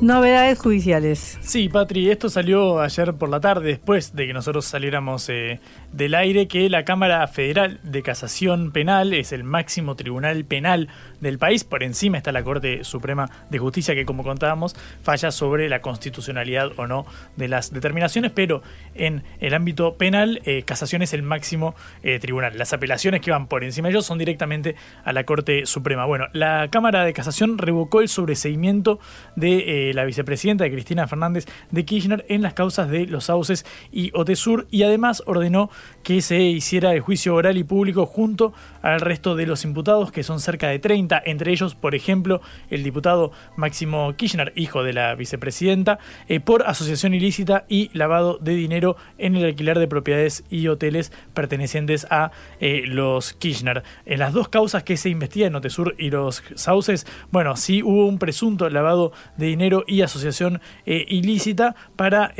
Novedades 0.00 0.60
judiciales. 0.60 1.38
Sí, 1.40 1.68
Patri, 1.68 2.08
esto 2.08 2.28
salió 2.28 2.80
ayer 2.80 3.14
por 3.14 3.28
la 3.28 3.40
tarde, 3.40 3.66
después 3.66 4.14
de 4.14 4.28
que 4.28 4.32
nosotros 4.32 4.64
saliéramos 4.64 5.28
eh, 5.28 5.58
del 5.92 6.14
aire, 6.14 6.46
que 6.46 6.70
la 6.70 6.84
Cámara 6.84 7.26
Federal 7.26 7.80
de 7.82 8.02
Casación 8.04 8.70
Penal 8.70 9.12
es 9.12 9.32
el 9.32 9.42
máximo 9.42 9.96
tribunal 9.96 10.44
penal 10.44 10.88
del 11.20 11.38
país. 11.38 11.64
Por 11.64 11.82
encima 11.82 12.16
está 12.16 12.30
la 12.30 12.44
Corte 12.44 12.84
Suprema 12.84 13.28
de 13.50 13.58
Justicia, 13.58 13.96
que 13.96 14.06
como 14.06 14.22
contábamos, 14.22 14.76
falla 15.02 15.32
sobre 15.32 15.68
la 15.68 15.80
constitucionalidad 15.80 16.70
o 16.76 16.86
no 16.86 17.04
de 17.34 17.48
las 17.48 17.72
determinaciones, 17.72 18.30
pero 18.30 18.62
en 18.94 19.24
el 19.40 19.52
ámbito 19.52 19.94
penal, 19.96 20.40
eh, 20.44 20.62
casación 20.62 21.02
es 21.02 21.12
el 21.12 21.24
máximo 21.24 21.74
eh, 22.04 22.20
tribunal. 22.20 22.56
Las 22.56 22.72
apelaciones 22.72 23.20
que 23.20 23.32
van 23.32 23.48
por 23.48 23.64
encima 23.64 23.88
de 23.88 23.94
ellos 23.94 24.06
son 24.06 24.18
directamente 24.18 24.76
a 25.04 25.12
la 25.12 25.24
Corte 25.24 25.66
Suprema. 25.66 26.04
Bueno, 26.04 26.26
la 26.32 26.68
Cámara 26.70 27.04
de 27.04 27.12
Casación 27.12 27.58
revocó 27.58 28.00
el 28.00 28.08
sobreseimiento 28.08 29.00
de 29.34 29.87
la 29.94 30.04
vicepresidenta 30.04 30.64
de 30.64 30.70
Cristina 30.70 31.06
Fernández 31.06 31.46
de 31.70 31.84
Kirchner 31.84 32.24
en 32.28 32.42
las 32.42 32.54
causas 32.54 32.88
de 32.90 33.06
los 33.06 33.24
sauces 33.24 33.64
y 33.92 34.10
Otesur 34.14 34.66
y 34.70 34.82
además 34.82 35.22
ordenó 35.26 35.70
que 36.08 36.22
se 36.22 36.40
hiciera 36.40 36.94
el 36.94 37.00
juicio 37.00 37.34
oral 37.34 37.58
y 37.58 37.64
público 37.64 38.06
junto 38.06 38.54
al 38.80 38.98
resto 39.02 39.36
de 39.36 39.44
los 39.44 39.66
imputados, 39.66 40.10
que 40.10 40.22
son 40.22 40.40
cerca 40.40 40.68
de 40.68 40.78
30, 40.78 41.22
entre 41.26 41.52
ellos, 41.52 41.74
por 41.74 41.94
ejemplo, 41.94 42.40
el 42.70 42.82
diputado 42.82 43.30
Máximo 43.56 44.14
Kirchner, 44.16 44.54
hijo 44.56 44.82
de 44.82 44.94
la 44.94 45.14
vicepresidenta, 45.16 45.98
eh, 46.26 46.40
por 46.40 46.66
asociación 46.66 47.12
ilícita 47.12 47.66
y 47.68 47.90
lavado 47.92 48.38
de 48.38 48.54
dinero 48.54 48.96
en 49.18 49.36
el 49.36 49.44
alquiler 49.44 49.78
de 49.78 49.86
propiedades 49.86 50.44
y 50.48 50.68
hoteles 50.68 51.12
pertenecientes 51.34 52.06
a 52.08 52.30
eh, 52.58 52.84
los 52.86 53.34
Kirchner. 53.34 53.82
En 54.06 54.20
las 54.20 54.32
dos 54.32 54.48
causas 54.48 54.84
que 54.84 54.96
se 54.96 55.10
investigan, 55.10 55.56
Otesur 55.56 55.94
y 55.98 56.08
los 56.08 56.42
sauces, 56.54 57.06
bueno, 57.30 57.54
sí 57.56 57.82
hubo 57.82 58.06
un 58.06 58.18
presunto 58.18 58.70
lavado 58.70 59.12
de 59.36 59.48
dinero 59.48 59.84
y 59.86 60.00
asociación 60.00 60.62
eh, 60.86 61.04
ilícita 61.06 61.76
para 61.96 62.32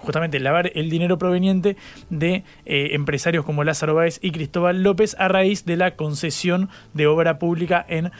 justamente 0.00 0.38
lavar 0.40 0.70
el 0.74 0.90
dinero 0.90 1.16
proveniente 1.16 1.76
de 2.10 2.41
empresarios 2.64 3.44
como 3.44 3.64
Lázaro 3.64 3.94
Báez 3.94 4.18
y 4.22 4.30
Cristóbal 4.30 4.82
López 4.82 5.16
a 5.18 5.28
raíz 5.28 5.64
de 5.64 5.76
la 5.76 5.96
concesión 5.96 6.68
de 6.94 7.06
obra 7.06 7.38
pública 7.38 7.84
en 7.88 8.10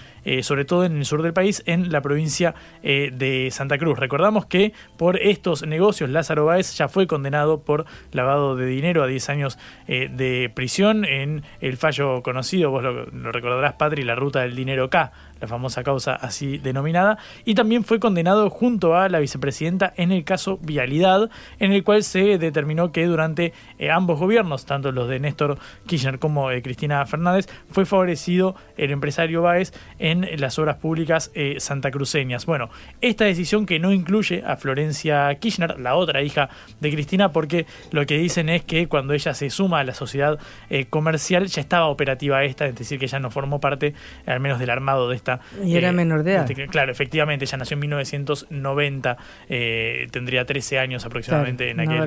sobre 0.43 0.65
todo 0.65 0.85
en 0.85 0.97
el 0.97 1.05
sur 1.05 1.23
del 1.23 1.33
país, 1.33 1.65
en 1.67 1.91
la 1.91 2.01
provincia 2.01 2.55
de 2.83 3.49
Santa 3.51 3.77
Cruz. 3.77 3.99
Recordamos 3.99 4.47
que 4.47 4.73
por 4.97 5.17
estos 5.17 5.67
negocios 5.67 6.11
Lázaro 6.11 6.45
Báez 6.45 6.77
ya 6.77 6.89
fue 6.89 7.09
condenado 7.09 7.63
por 7.63 7.87
lavado 8.13 8.55
de 8.55 8.67
dinero 8.67 9.03
a 9.03 9.09
10 9.09 9.29
años 9.31 9.59
de 9.89 10.51
prisión 10.55 11.05
en 11.05 11.43
el 11.61 11.77
fallo 11.77 12.23
conocido, 12.23 12.71
vos 12.71 12.83
lo, 12.83 13.07
lo 13.07 13.33
recordarás, 13.33 13.75
Patri, 13.75 14.03
la 14.03 14.15
ruta 14.15 14.43
del 14.43 14.55
dinero 14.55 14.91
K, 14.91 15.13
la 15.43 15.49
famosa 15.49 15.83
causa 15.83 16.15
así 16.15 16.59
denominada, 16.59 17.19
y 17.45 17.55
también 17.55 17.83
fue 17.83 17.99
condenado 17.99 18.49
junto 18.49 18.97
a 18.97 19.09
la 19.09 19.19
vicepresidenta 19.19 19.93
en 19.97 20.13
el 20.13 20.23
caso 20.23 20.59
Vialidad, 20.63 21.31
en 21.59 21.73
el 21.73 21.83
cual 21.83 22.05
se 22.05 22.39
determinó 22.39 22.93
que 22.93 23.07
durante 23.07 23.53
eh, 23.79 23.91
ambos 23.91 24.21
gobiernos, 24.21 24.65
tanto 24.67 24.93
los 24.93 25.09
de 25.09 25.19
Néstor 25.19 25.59
Kirchner 25.87 26.21
como 26.21 26.49
de 26.49 26.63
Cristina 26.63 27.05
Fernández, 27.07 27.49
fue 27.71 27.85
favorecido 27.85 28.55
el 28.77 28.93
empresario 28.93 29.43
Báez 29.43 29.73
en 29.99 30.29
las 30.41 30.61
obras 30.61 30.77
públicas 30.77 31.33
eh, 31.35 31.57
santacruceñas. 31.59 32.47
Bueno, 32.47 32.71
esta 33.01 33.25
decisión 33.25 33.67
que 33.67 33.81
no 33.81 33.93
incluye 33.93 34.45
a 34.47 34.57
Florencia 34.57 35.35
Kirchner, 35.41 35.81
la 35.81 35.97
otra 35.97 36.23
hija 36.23 36.51
de 36.79 36.91
Cristina, 36.93 37.33
porque 37.33 37.67
lo 37.91 38.07
que 38.07 38.17
dicen 38.17 38.49
es 38.49 38.63
que 38.63 38.87
cuando 38.87 39.13
ella 39.13 39.35
se 39.35 39.51
suma 39.51 39.81
a 39.81 39.85
la 39.85 39.95
sociedad 39.95 40.39
eh, 40.71 40.87
comercial 40.87 41.47
ya 41.49 41.61
estaba 41.61 41.87
operativa 41.87 42.45
esta, 42.45 42.67
es 42.67 42.77
decir, 42.77 43.01
que 43.01 43.09
ya 43.09 43.19
no 43.19 43.33
formó 43.33 43.59
parte 43.59 43.95
al 44.25 44.39
menos 44.39 44.61
del 44.61 44.71
armado 44.71 45.09
de 45.09 45.17
esta 45.17 45.32
y 45.65 45.77
era 45.77 45.91
eh, 45.91 45.93
menor 45.93 46.23
de 46.23 46.35
edad. 46.35 46.51
Este, 46.51 46.67
claro, 46.69 46.93
efectivamente, 46.93 47.45
ella 47.45 47.59
nació 47.59 47.75
en 47.75 47.81
1990, 47.81 49.17
eh, 49.49 50.07
tendría 50.11 50.45
13 50.45 50.79
años 50.79 51.05
aproximadamente 51.05 51.71
en 51.71 51.81
aquel 51.81 51.99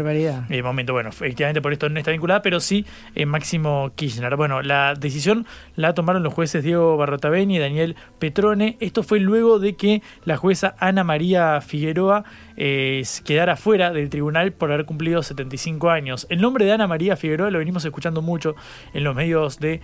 eh, 0.50 0.64
momento. 0.64 0.94
Bueno, 0.94 1.10
efectivamente 1.10 1.62
por 1.62 1.74
esto 1.74 1.90
no 1.90 2.00
está 2.00 2.12
vinculada, 2.12 2.42
pero 2.42 2.60
sí 2.60 2.86
Máximo 3.26 3.92
Kirchner. 3.96 4.36
Bueno, 4.36 4.62
la 4.62 4.94
decisión 4.96 5.46
la 5.76 5.94
tomaron 5.94 6.24
los 6.24 6.34
jueces 6.34 6.64
Diego 6.64 6.98
Barrotaveni 6.98 7.58
y 7.58 7.60
Daniel 7.60 7.96
Petrone. 8.20 8.78
Esto 8.80 9.04
fue 9.04 9.20
luego 9.20 9.60
de 9.60 9.76
que 9.76 10.02
la 10.26 10.38
jueza 10.38 10.76
Ana 10.80 11.04
María 11.04 11.62
Figueroa 11.62 12.24
quedara 12.56 13.56
fuera 13.56 13.92
del 13.92 14.10
tribunal 14.10 14.54
por 14.54 14.72
haber 14.72 14.86
cumplido 14.86 15.22
75 15.24 15.90
años. 15.90 16.28
El 16.30 16.42
nombre 16.42 16.66
de 16.66 16.72
Ana 16.72 16.88
María 16.88 17.16
Figueroa 17.16 17.52
lo 17.52 17.60
venimos 17.60 17.84
escuchando 17.86 18.22
mucho 18.22 18.56
en 18.94 19.04
los 19.04 19.16
medios 19.16 19.60
de 19.60 19.82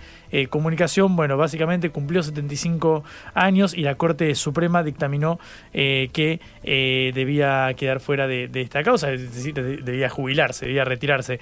comunicación. 0.50 1.16
Bueno, 1.16 1.36
básicamente 1.36 1.90
cumplió 1.90 2.22
75 2.22 3.04
años 3.34 3.74
y 3.74 3.82
la 3.82 3.94
Corte 3.96 4.34
Suprema 4.34 4.82
dictaminó 4.82 5.38
eh, 5.72 6.10
que 6.12 6.40
eh, 6.62 7.12
debía 7.14 7.72
quedar 7.76 8.00
fuera 8.00 8.26
de, 8.26 8.50
esta 8.54 8.82
causa, 8.82 9.08
debía 9.08 10.08
jubilarse, 10.08 10.66
debía 10.66 10.84
retirarse. 10.84 11.40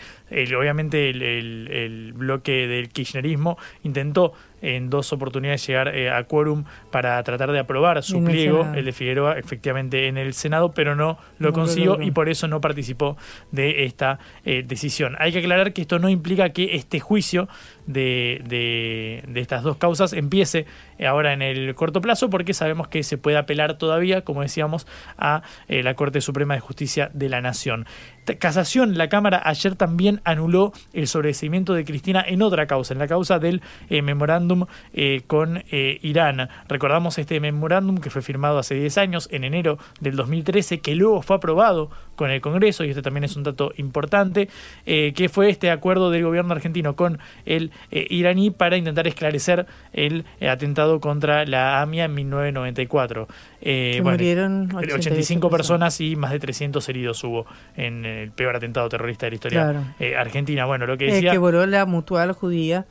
obviamente 0.57 1.11
el, 1.11 2.13
bloque 2.15 2.67
del 2.67 2.89
kirchnerismo 2.89 3.57
intentó 3.83 4.33
en 4.63 4.91
dos 4.91 5.13
oportunidades 5.13 5.67
llegar 5.67 5.89
eh, 5.95 6.11
a 6.11 6.25
quórum 6.25 6.65
para 6.91 7.23
tratar 7.23 7.53
de 7.53 7.59
aprobar 7.59 8.03
su 8.03 8.23
pliego, 8.23 8.67
el, 8.75 8.85
de 8.85 8.93
Figueroa, 8.93 9.39
efectivamente 9.39 10.09
en 10.09 10.19
el 10.19 10.35
Senado, 10.35 10.73
pero 10.73 10.95
no 10.97 11.19
lo 11.39 11.53
consiguió 11.53 12.01
y 12.01 12.11
por 12.11 12.29
eso 12.29 12.49
no 12.49 12.61
participó 12.61 13.17
de 13.51 13.85
esta 13.85 14.19
decisión. 14.45 15.17
Hay 15.19 15.33
que 15.33 15.39
aclarar 15.39 15.73
que 15.73 15.83
esto 15.83 15.99
no 15.99 16.09
implica 16.09 16.51
que 16.51 16.75
este 16.77 17.01
juicio 17.01 17.49
de, 17.93 19.23
de, 19.27 19.41
estas 19.41 19.63
dos 19.63 19.77
causas 19.77 20.13
empiece 20.13 20.67
ahora 21.07 21.33
en 21.33 21.43
el 21.43 21.75
corto 21.75 22.01
plazo 22.01 22.31
porque 22.31 22.55
sabemos 22.55 22.89
que 22.89 23.03
se 23.03 23.19
puede 23.19 23.37
apelar 23.37 23.79
todavía, 23.79 24.23
como 24.23 24.43
decíamos, 24.43 24.87
a 25.19 25.43
eh, 25.69 25.83
la 25.83 25.95
Corte 25.95 26.21
Suprema 26.21 26.55
de 26.55 26.61
Justicia 26.61 27.11
de 27.13 27.29
la 27.29 27.41
Nación. 27.41 27.87
Casación, 28.39 28.97
la 28.97 29.09
Cámara 29.09 29.43
ayer 29.45 29.75
también 29.75 30.21
anuló 30.25 30.73
el 30.93 31.07
sobreseimiento 31.07 31.75
de 31.75 31.85
Cristina 31.85 32.25
en 32.27 32.43
otra 32.43 32.67
causa, 32.67 32.95
en 32.95 32.99
la 32.99 33.09
causa 33.09 33.39
del 33.39 33.63
eh, 33.89 34.03
memorándum 34.03 34.67
eh, 34.93 35.23
con 35.27 35.63
eh, 35.71 35.99
Irán. 36.03 36.49
Recordamos 36.69 37.19
este 37.19 37.41
memorándum 37.41 37.99
que 37.99 38.11
fue 38.11 38.23
firmado 38.23 38.59
hace 38.59 38.75
10 38.75 38.99
años, 38.99 39.29
en 39.33 39.45
enero 39.45 39.79
del 40.01 40.17
2013, 40.17 40.81
que 40.81 40.95
luego 40.95 41.23
fue 41.23 41.37
aprobado 41.37 41.91
con 42.21 42.31
el 42.31 42.43
Congreso, 42.43 42.85
y 42.85 42.91
este 42.91 43.01
también 43.01 43.25
es 43.25 43.35
un 43.35 43.45
dato 43.45 43.73
importante, 43.79 44.51
que 44.85 45.31
fue 45.33 45.49
este 45.49 45.71
acuerdo 45.71 46.11
del 46.11 46.23
gobierno 46.23 46.53
argentino 46.53 46.95
con 46.95 47.19
el 47.47 47.71
iraní 47.91 48.51
para 48.51 48.77
intentar 48.77 49.07
esclarecer 49.07 49.65
el 49.95 50.27
atentado 50.47 51.01
contra 51.01 51.47
la 51.47 51.81
AMIA 51.81 52.05
en 52.05 52.15
1994. 52.15 53.27
murieron 54.03 54.71
85 54.77 55.49
personas 55.49 55.99
y 56.03 56.15
más 56.15 56.33
de 56.33 56.41
300 56.41 56.87
heridos 56.91 57.25
hubo 57.25 57.47
en 57.75 58.05
el 58.05 58.33
peor 58.33 58.55
atentado 58.55 58.87
terrorista 58.91 59.25
de 59.25 59.31
la 59.31 59.35
historia 59.35 59.95
argentina. 60.19 60.67
Bueno, 60.67 60.85
lo 60.85 60.99
que 60.99 61.07
decía... 61.07 61.33
que 61.33 61.39
voló 61.39 61.65
la 61.65 61.87
mutual 61.87 62.33
judía 62.33 62.85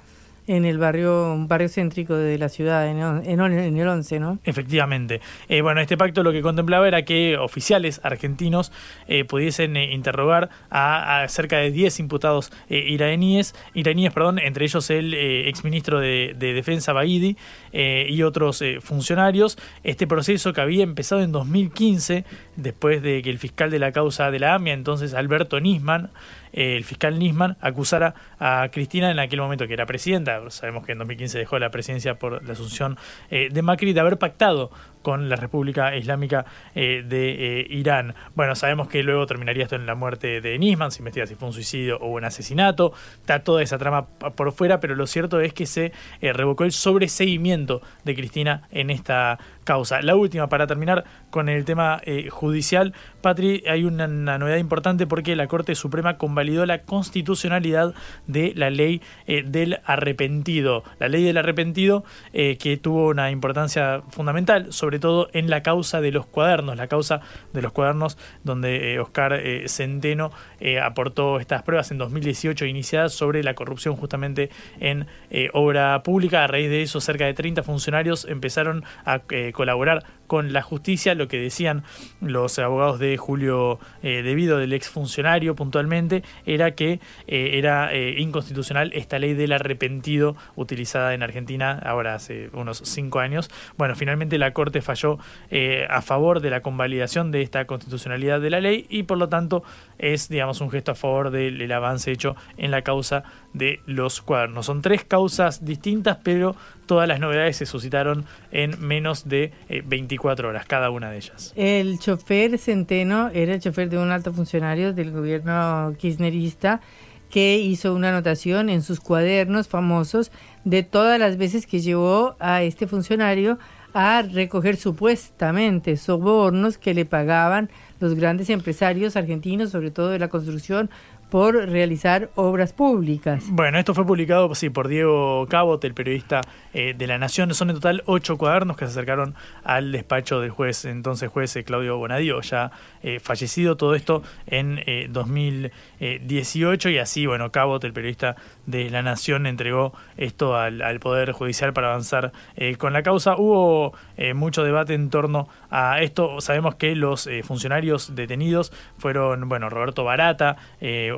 en 0.50 0.66
el 0.66 0.80
barrio, 0.80 1.32
un 1.32 1.48
barrio 1.48 1.70
céntrico 1.70 2.16
de 2.16 2.40
la 2.40 2.50
ciudad, 2.50 2.88
en, 2.90 3.78
el 3.78 3.88
11, 3.88 4.20
¿no? 4.20 4.40
Efectivamente. 4.44 5.22
Eh, 5.48 5.62
bueno, 5.62 5.80
este 5.80 5.96
pacto 5.96 6.24
lo 6.24 6.32
que 6.32 6.42
contemplaba 6.42 6.88
era 6.88 7.04
que 7.06 7.38
oficiales 7.38 8.02
argentinos 8.04 8.72
eh, 9.08 9.26
pudiesen 9.26 9.78
eh, 9.78 9.94
interrogar 9.94 10.50
a, 10.72 11.24
cerca 11.28 11.58
de 11.58 11.70
10 11.70 12.00
imputados 12.00 12.52
iraníes, 12.68 13.54
iraníes, 13.76 14.12
perdón, 14.12 14.40
entre 14.40 14.66
ellos 14.66 14.90
el 14.90 15.14
exministro 15.14 16.00
de, 16.00 16.36
de 16.36 16.54
Defensa 16.54 16.94
Baidi 16.94 17.38
y 17.72 18.24
otros 18.24 18.64
funcionarios. 18.82 19.56
Este 19.84 20.08
proceso 20.08 20.52
que 20.52 20.62
había 20.62 20.84
empezado 20.84 21.22
en 21.22 21.32
2015, 21.32 22.26
después 22.56 23.04
de 23.04 23.22
que 23.22 23.30
el 23.30 23.38
fiscal 23.38 23.70
de 23.70 23.78
la 23.78 23.92
causa 23.92 24.32
de 24.32 24.40
la 24.40 24.56
AMIA, 24.56 24.74
entonces 24.74 25.14
Alberto 25.14 25.60
Nisman, 25.60 26.10
el 26.54 26.84
fiscal 26.84 27.20
Nisman 27.20 27.58
acusara 27.62 28.14
a 28.40 28.70
Cristina 28.72 29.12
en 29.12 29.20
aquel 29.20 29.40
momento 29.40 29.68
que 29.68 29.74
era 29.74 29.86
presidenta, 29.86 30.50
sabemos 30.50 30.86
que 30.86 30.94
en 30.94 31.00
2015 31.00 31.38
dejó 31.38 31.60
la 31.60 31.70
presidencia 31.70 32.16
por 32.16 32.46
la 32.46 32.54
asunción 32.54 32.98
eh, 33.30 33.50
de 33.52 33.62
Macri, 33.62 33.94
de 33.94 34.00
haber 34.00 34.18
pactado 34.18 34.72
con 35.02 35.30
la 35.30 35.38
República 35.38 35.96
Islámica 35.96 36.46
eh, 36.76 37.04
de 37.08 37.62
eh, 37.62 37.68
Irán. 37.70 38.16
Bueno, 38.36 38.56
sabemos 38.56 38.90
que 38.90 39.02
luego 39.02 39.26
terminaría 39.26 39.64
esto 39.64 39.76
en 39.76 39.86
la 39.86 39.96
muerte 39.96 40.42
de 40.42 40.58
Nisman, 40.60 40.92
se 40.92 41.00
investiga 41.00 41.26
si 41.26 41.36
fue 41.36 41.48
un 41.48 41.54
suicidio 41.54 41.98
o 42.00 42.08
un 42.08 42.26
asesinato, 42.26 42.94
está 43.16 43.44
toda 43.44 43.64
esa 43.64 43.78
trama 43.78 44.08
por 44.08 44.52
fuera, 44.52 44.80
pero 44.80 44.96
lo 44.96 45.08
cierto 45.08 45.40
es 45.40 45.54
que 45.54 45.66
se 45.66 45.94
revocó 46.22 46.64
el 46.66 46.72
sobreseguimiento 46.72 47.82
de 48.04 48.16
Cristina 48.16 48.64
en 48.72 48.90
esta 48.90 49.40
causa. 49.70 50.02
La 50.02 50.16
última, 50.16 50.50
para 50.50 50.66
terminar 50.66 51.04
con 51.30 51.48
el 51.48 51.64
tema 51.64 52.02
judicial, 52.32 52.94
Patri, 53.22 53.64
hay 53.68 53.84
una, 53.84 54.08
novedad 54.08 54.58
importante 54.58 55.06
porque 55.06 55.36
la 55.36 55.48
Corte 55.48 55.76
Suprema 55.76 56.18
convalidó 56.18 56.66
la 56.66 56.80
constitucionalidad 56.80 57.94
de 58.26 58.54
la 58.56 58.72
ley 58.72 59.02
del 59.28 59.80
arrepentido. 59.86 60.84
La 61.00 61.08
ley 61.08 61.24
del 61.24 61.38
arrepentido 61.38 62.04
que 62.32 62.80
tuvo 62.82 63.10
una 63.10 63.30
importancia 63.30 64.02
fundamental 64.10 64.40
sobre 64.70 65.00
todo 65.00 65.30
en 65.34 65.50
la 65.50 65.62
causa 65.64 66.02
de 66.02 66.12
los 66.12 66.26
cuadernos, 66.26 66.78
la 66.78 66.88
causa 66.88 67.22
de 67.54 67.62
los 67.62 67.72
cuadernos 67.72 68.18
donde 68.44 68.94
eh, 68.94 69.00
Oscar 69.00 69.34
eh, 69.34 69.68
Centeno 69.68 70.32
eh, 70.60 70.80
aportó 70.80 71.40
estas 71.40 71.64
pruebas 71.64 71.92
en 71.92 71.98
2018 71.98 72.66
iniciadas 72.66 73.14
sobre 73.14 73.44
la 73.44 73.54
corrupción 73.54 73.96
justamente 73.96 74.50
en 74.80 75.08
obra 75.54 76.02
pública. 76.04 76.44
A 76.44 76.48
raíz 76.48 76.70
de 76.70 76.82
eso, 76.82 77.02
cerca 77.02 77.26
de 77.26 77.34
30 77.34 77.64
funcionarios 77.64 78.26
empezaron 78.26 78.84
a 79.06 79.20
colaborar 79.60 80.06
con 80.30 80.54
la 80.54 80.62
justicia. 80.62 81.14
Lo 81.16 81.28
que 81.28 81.38
decían 81.38 81.84
los 82.22 82.58
abogados 82.60 83.00
de 83.00 83.18
Julio 83.18 83.80
Debido, 84.02 84.60
del 84.60 84.72
exfuncionario 84.72 85.56
puntualmente, 85.56 86.24
era 86.46 86.72
que 86.72 87.02
era 87.28 87.94
inconstitucional 87.94 88.92
esta 88.94 89.20
ley 89.20 89.34
del 89.34 89.52
arrepentido 89.52 90.38
utilizada 90.56 91.14
en 91.14 91.24
Argentina 91.24 91.80
ahora 91.84 92.16
hace 92.16 92.50
unos 92.54 92.82
cinco 92.86 93.20
años. 93.20 93.50
Bueno, 93.78 93.96
finalmente 93.96 94.38
la 94.38 94.54
Corte 94.54 94.82
falló 94.82 95.18
eh, 95.50 95.88
a 95.90 96.02
favor 96.02 96.42
de 96.42 96.50
la 96.50 96.62
convalidación 96.62 97.32
de 97.32 97.42
esta 97.42 97.66
constitucionalidad 97.66 98.40
de 98.42 98.50
la 98.50 98.62
ley 98.62 98.86
y 98.90 99.04
por 99.04 99.18
lo 99.18 99.30
tanto 99.30 99.64
es, 99.98 100.30
digamos, 100.30 100.62
un 100.62 100.70
gesto 100.70 100.92
a 100.92 100.96
favor 100.96 101.32
del, 101.32 101.70
avance 101.72 102.12
hecho 102.12 102.36
en 102.58 102.72
la 102.72 102.82
causa 102.82 103.24
de 103.54 103.80
los 103.86 104.22
cuadernos. 104.22 104.66
Son 104.66 104.82
tres 104.82 105.04
causas 105.04 105.66
distintas, 105.66 106.18
pero 106.24 106.56
todas 106.88 107.08
las 107.08 107.20
novedades 107.20 107.58
se 107.58 107.66
suscitaron 107.66 108.26
en 108.52 108.80
menos 108.80 109.30
de 109.30 109.54
24 109.86 110.19
eh, 110.24 110.46
horas, 110.46 110.66
cada 110.66 110.90
una 110.90 111.10
de 111.12 111.18
ellas. 111.18 111.54
El 111.56 112.00
chofer 112.00 112.58
Centeno 112.58 113.30
era 113.34 113.54
el 113.54 113.62
chofer 113.62 113.90
de 113.90 113.98
un 113.98 114.12
alto 114.12 114.34
funcionario 114.34 114.94
del 114.94 115.12
gobierno 115.12 115.94
kirchnerista 115.98 116.82
que 117.30 117.58
hizo 117.58 117.94
una 117.94 118.10
anotación 118.10 118.70
en 118.70 118.82
sus 118.82 119.00
cuadernos 119.00 119.68
famosos 119.68 120.32
de 120.64 120.84
todas 120.84 121.20
las 121.20 121.38
veces 121.38 121.68
que 121.68 121.80
llevó 121.80 122.36
a 122.40 122.64
este 122.64 122.88
funcionario 122.88 123.60
a 123.94 124.22
recoger 124.22 124.78
supuestamente 124.78 125.98
sobornos 125.98 126.78
que 126.78 126.94
le 126.94 127.06
pagaban 127.06 127.70
los 128.00 128.16
grandes 128.16 128.50
empresarios 128.50 129.16
argentinos, 129.16 129.72
sobre 129.72 129.92
todo 129.92 130.10
de 130.10 130.20
la 130.20 130.28
construcción, 130.28 130.90
por 131.30 131.56
realizar 131.56 132.30
obras 132.36 132.74
públicas. 132.74 133.46
Bueno, 133.50 133.78
esto 133.78 133.94
fue 133.94 134.06
publicado 134.06 134.54
sí, 134.56 134.70
por 134.70 134.88
Diego 134.88 135.46
Cabot, 135.48 135.84
el 135.84 135.94
periodista 135.94 136.42
eh, 136.74 136.96
de 136.98 137.08
La 137.08 137.18
Nación. 137.18 137.54
Son 137.54 137.70
en 137.70 137.76
total 137.76 138.04
ocho 138.06 138.38
cuadernos 138.38 138.78
que 138.78 138.86
se 138.86 138.92
acercaron 138.92 139.36
al 139.64 139.92
despacho 139.92 140.42
del 140.42 140.50
juez, 140.50 140.86
entonces 140.86 141.30
juez 141.30 141.56
eh, 141.56 141.64
Claudio 141.64 141.98
Bonadío, 141.98 142.42
ya 142.42 142.72
eh, 143.04 143.20
fallecido. 143.20 143.78
Todo 143.78 143.96
esto 143.96 144.24
en 144.48 144.80
2018 145.12 146.90
y 146.90 146.98
así, 146.98 147.26
bueno, 147.26 147.52
Cabot, 147.52 147.84
el 147.84 147.94
periodista 147.94 148.36
de 148.66 148.90
La 148.90 149.02
Nación, 149.02 149.46
entregó 149.46 149.94
esto 150.18 150.56
al, 150.56 150.82
al 150.82 151.00
Poder 151.00 151.32
Judicial 151.32 151.74
para 151.74 151.90
avanzar 151.90 152.32
con 152.78 152.94
la 152.94 153.04
causa. 153.04 153.36
Hubo 153.38 153.94
mucho 154.36 154.64
debate 154.64 154.94
en 154.94 155.10
torno 155.10 155.48
a 155.70 156.02
esto. 156.02 156.42
Sabemos 156.42 156.76
que 156.76 156.96
los 156.96 157.30
funcionarios 157.44 158.16
detenidos 158.16 158.72
fueron, 158.98 159.48
bueno, 159.50 159.70
Roberto 159.70 160.04
Barata, 160.04 160.58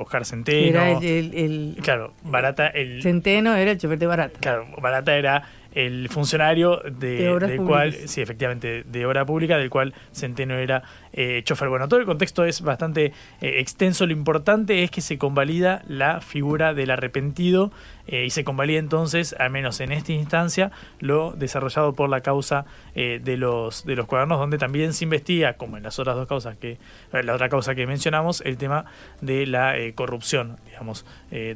Oscar 0.02 0.26
Centeno. 0.26 0.82
Era 0.82 1.00
el, 1.00 1.78
Claro, 1.82 2.14
Barata. 2.24 2.68
El, 2.68 3.02
Centeno 3.02 3.56
era 3.56 3.72
el 3.72 3.78
chofer 3.78 3.98
de 3.98 4.08
Barata. 4.08 4.40
Claro, 4.40 4.68
Barata 4.82 5.16
era 5.16 5.44
el 5.74 6.10
funcionario 6.10 6.82
de, 6.84 7.38
del 7.40 7.58
cual, 7.58 7.94
sí, 7.94 8.22
efectivamente, 8.22 8.84
de 8.84 9.06
obra 9.06 9.26
pública, 9.26 9.58
del 9.58 9.70
cual 9.70 9.94
Centeno 10.14 10.56
era 10.56 10.84
eh, 11.14 11.42
chofer. 11.44 11.70
Bueno, 11.70 11.88
todo 11.88 12.00
el 12.00 12.06
contexto 12.06 12.46
es 12.46 12.62
bastante 12.62 13.14
eh, 13.42 13.60
extenso. 13.60 14.06
Lo 14.06 14.14
importante 14.14 14.84
es 14.84 14.92
que 14.92 15.02
se 15.02 15.18
convalida 15.18 15.84
la 15.88 16.22
figura 16.22 16.74
del 16.74 16.92
arrepentido 16.92 17.72
eh, 18.08 18.26
y 18.26 18.30
se 18.30 18.44
convalida 18.44 18.80
entonces, 18.80 19.36
al 19.38 19.50
menos 19.50 19.80
en 19.82 19.92
esta 19.92 20.14
instancia, 20.14 20.72
lo 21.00 21.32
desarrollado 21.34 21.94
por 21.94 22.10
la 22.10 22.22
causa 22.22 22.66
de 22.94 23.38
los 23.38 23.86
de 23.86 23.96
los 23.96 24.06
cuadernos, 24.06 24.38
donde 24.38 24.58
también 24.58 24.92
se 24.92 25.06
investiga, 25.06 25.54
como 25.54 25.78
en 25.78 25.84
las 25.84 25.98
otras 25.98 26.18
dos 26.18 26.28
causas 26.28 26.58
que 26.58 26.78
la 27.14 27.34
otra 27.34 27.48
causa 27.48 27.74
que 27.74 27.88
mencionamos, 27.88 28.42
el 28.42 28.58
tema 28.58 28.84
de 29.22 29.48
la 29.48 29.76
corrupción, 29.96 30.58
digamos, 30.66 31.06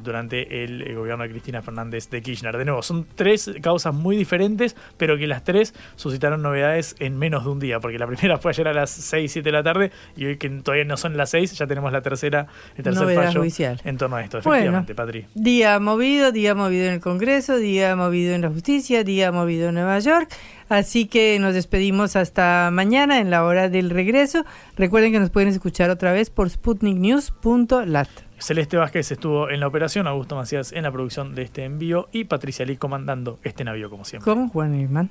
durante 0.02 0.64
el, 0.64 0.94
gobierno 0.94 1.24
de 1.24 1.30
Cristina 1.30 1.60
Fernández 1.60 2.08
de 2.08 2.22
Kirchner. 2.22 2.56
De 2.56 2.64
nuevo, 2.64 2.82
son 2.82 3.06
tres 3.14 3.50
causas 3.60 3.92
muy 3.92 4.05
diferentes, 4.14 4.76
pero 4.96 5.18
que 5.18 5.26
las 5.26 5.42
tres 5.42 5.74
suscitaron 5.96 6.42
novedades 6.42 6.94
en 7.00 7.18
menos 7.18 7.44
de 7.44 7.50
un 7.50 7.58
día, 7.58 7.80
porque 7.80 7.98
la 7.98 8.06
primera 8.06 8.38
fue 8.46 8.52
ayer 8.52 8.68
a 8.68 8.72
las 8.72 8.90
6, 8.90 9.32
7 9.32 9.48
de 9.48 9.52
la 9.52 9.64
tarde 9.64 9.90
y 10.16 10.26
hoy 10.26 10.36
que 10.36 10.48
todavía 10.48 10.84
no 10.84 10.96
son 10.96 11.16
las 11.16 11.30
6, 11.30 11.54
ya 11.58 11.66
tenemos 11.66 11.90
la 11.90 12.02
tercera, 12.02 12.46
el 12.76 12.84
tercer 12.84 13.14
fallo 13.16 13.42
en 13.84 13.96
torno 13.98 14.16
a 14.16 14.22
esto, 14.22 14.38
efectivamente, 14.38 14.94
Patri. 14.94 15.26
Día 15.34 15.80
movido, 15.80 16.30
día 16.30 16.54
movido 16.54 16.86
en 16.86 16.92
el 16.92 17.00
Congreso, 17.00 17.56
día 17.56 17.96
movido 17.96 18.34
en 18.34 18.42
la 18.42 18.50
justicia, 18.50 19.02
día 19.02 19.32
movido 19.32 19.70
en 19.70 19.74
Nueva 19.74 19.98
York. 19.98 20.28
Así 20.68 21.06
que 21.06 21.38
nos 21.38 21.54
despedimos 21.54 22.16
hasta 22.16 22.70
mañana 22.72 23.20
en 23.20 23.30
la 23.30 23.44
hora 23.44 23.68
del 23.68 23.90
regreso. 23.90 24.44
Recuerden 24.76 25.12
que 25.12 25.20
nos 25.20 25.30
pueden 25.30 25.48
escuchar 25.48 25.90
otra 25.90 26.12
vez 26.12 26.30
por 26.30 26.50
sputniknews.lat. 26.50 28.25
Celeste 28.38 28.76
Vázquez 28.76 29.10
estuvo 29.10 29.50
en 29.50 29.60
la 29.60 29.66
operación, 29.66 30.06
Augusto 30.06 30.36
Macías 30.36 30.72
en 30.72 30.82
la 30.82 30.92
producción 30.92 31.34
de 31.34 31.42
este 31.42 31.64
envío 31.64 32.08
y 32.12 32.24
Patricia 32.24 32.64
Lee 32.66 32.76
comandando 32.76 33.38
este 33.42 33.64
navío 33.64 33.88
como 33.90 34.04
siempre. 34.04 34.30
¿Cómo, 34.30 34.48
Juan 34.48 34.74
Irmán? 34.74 35.10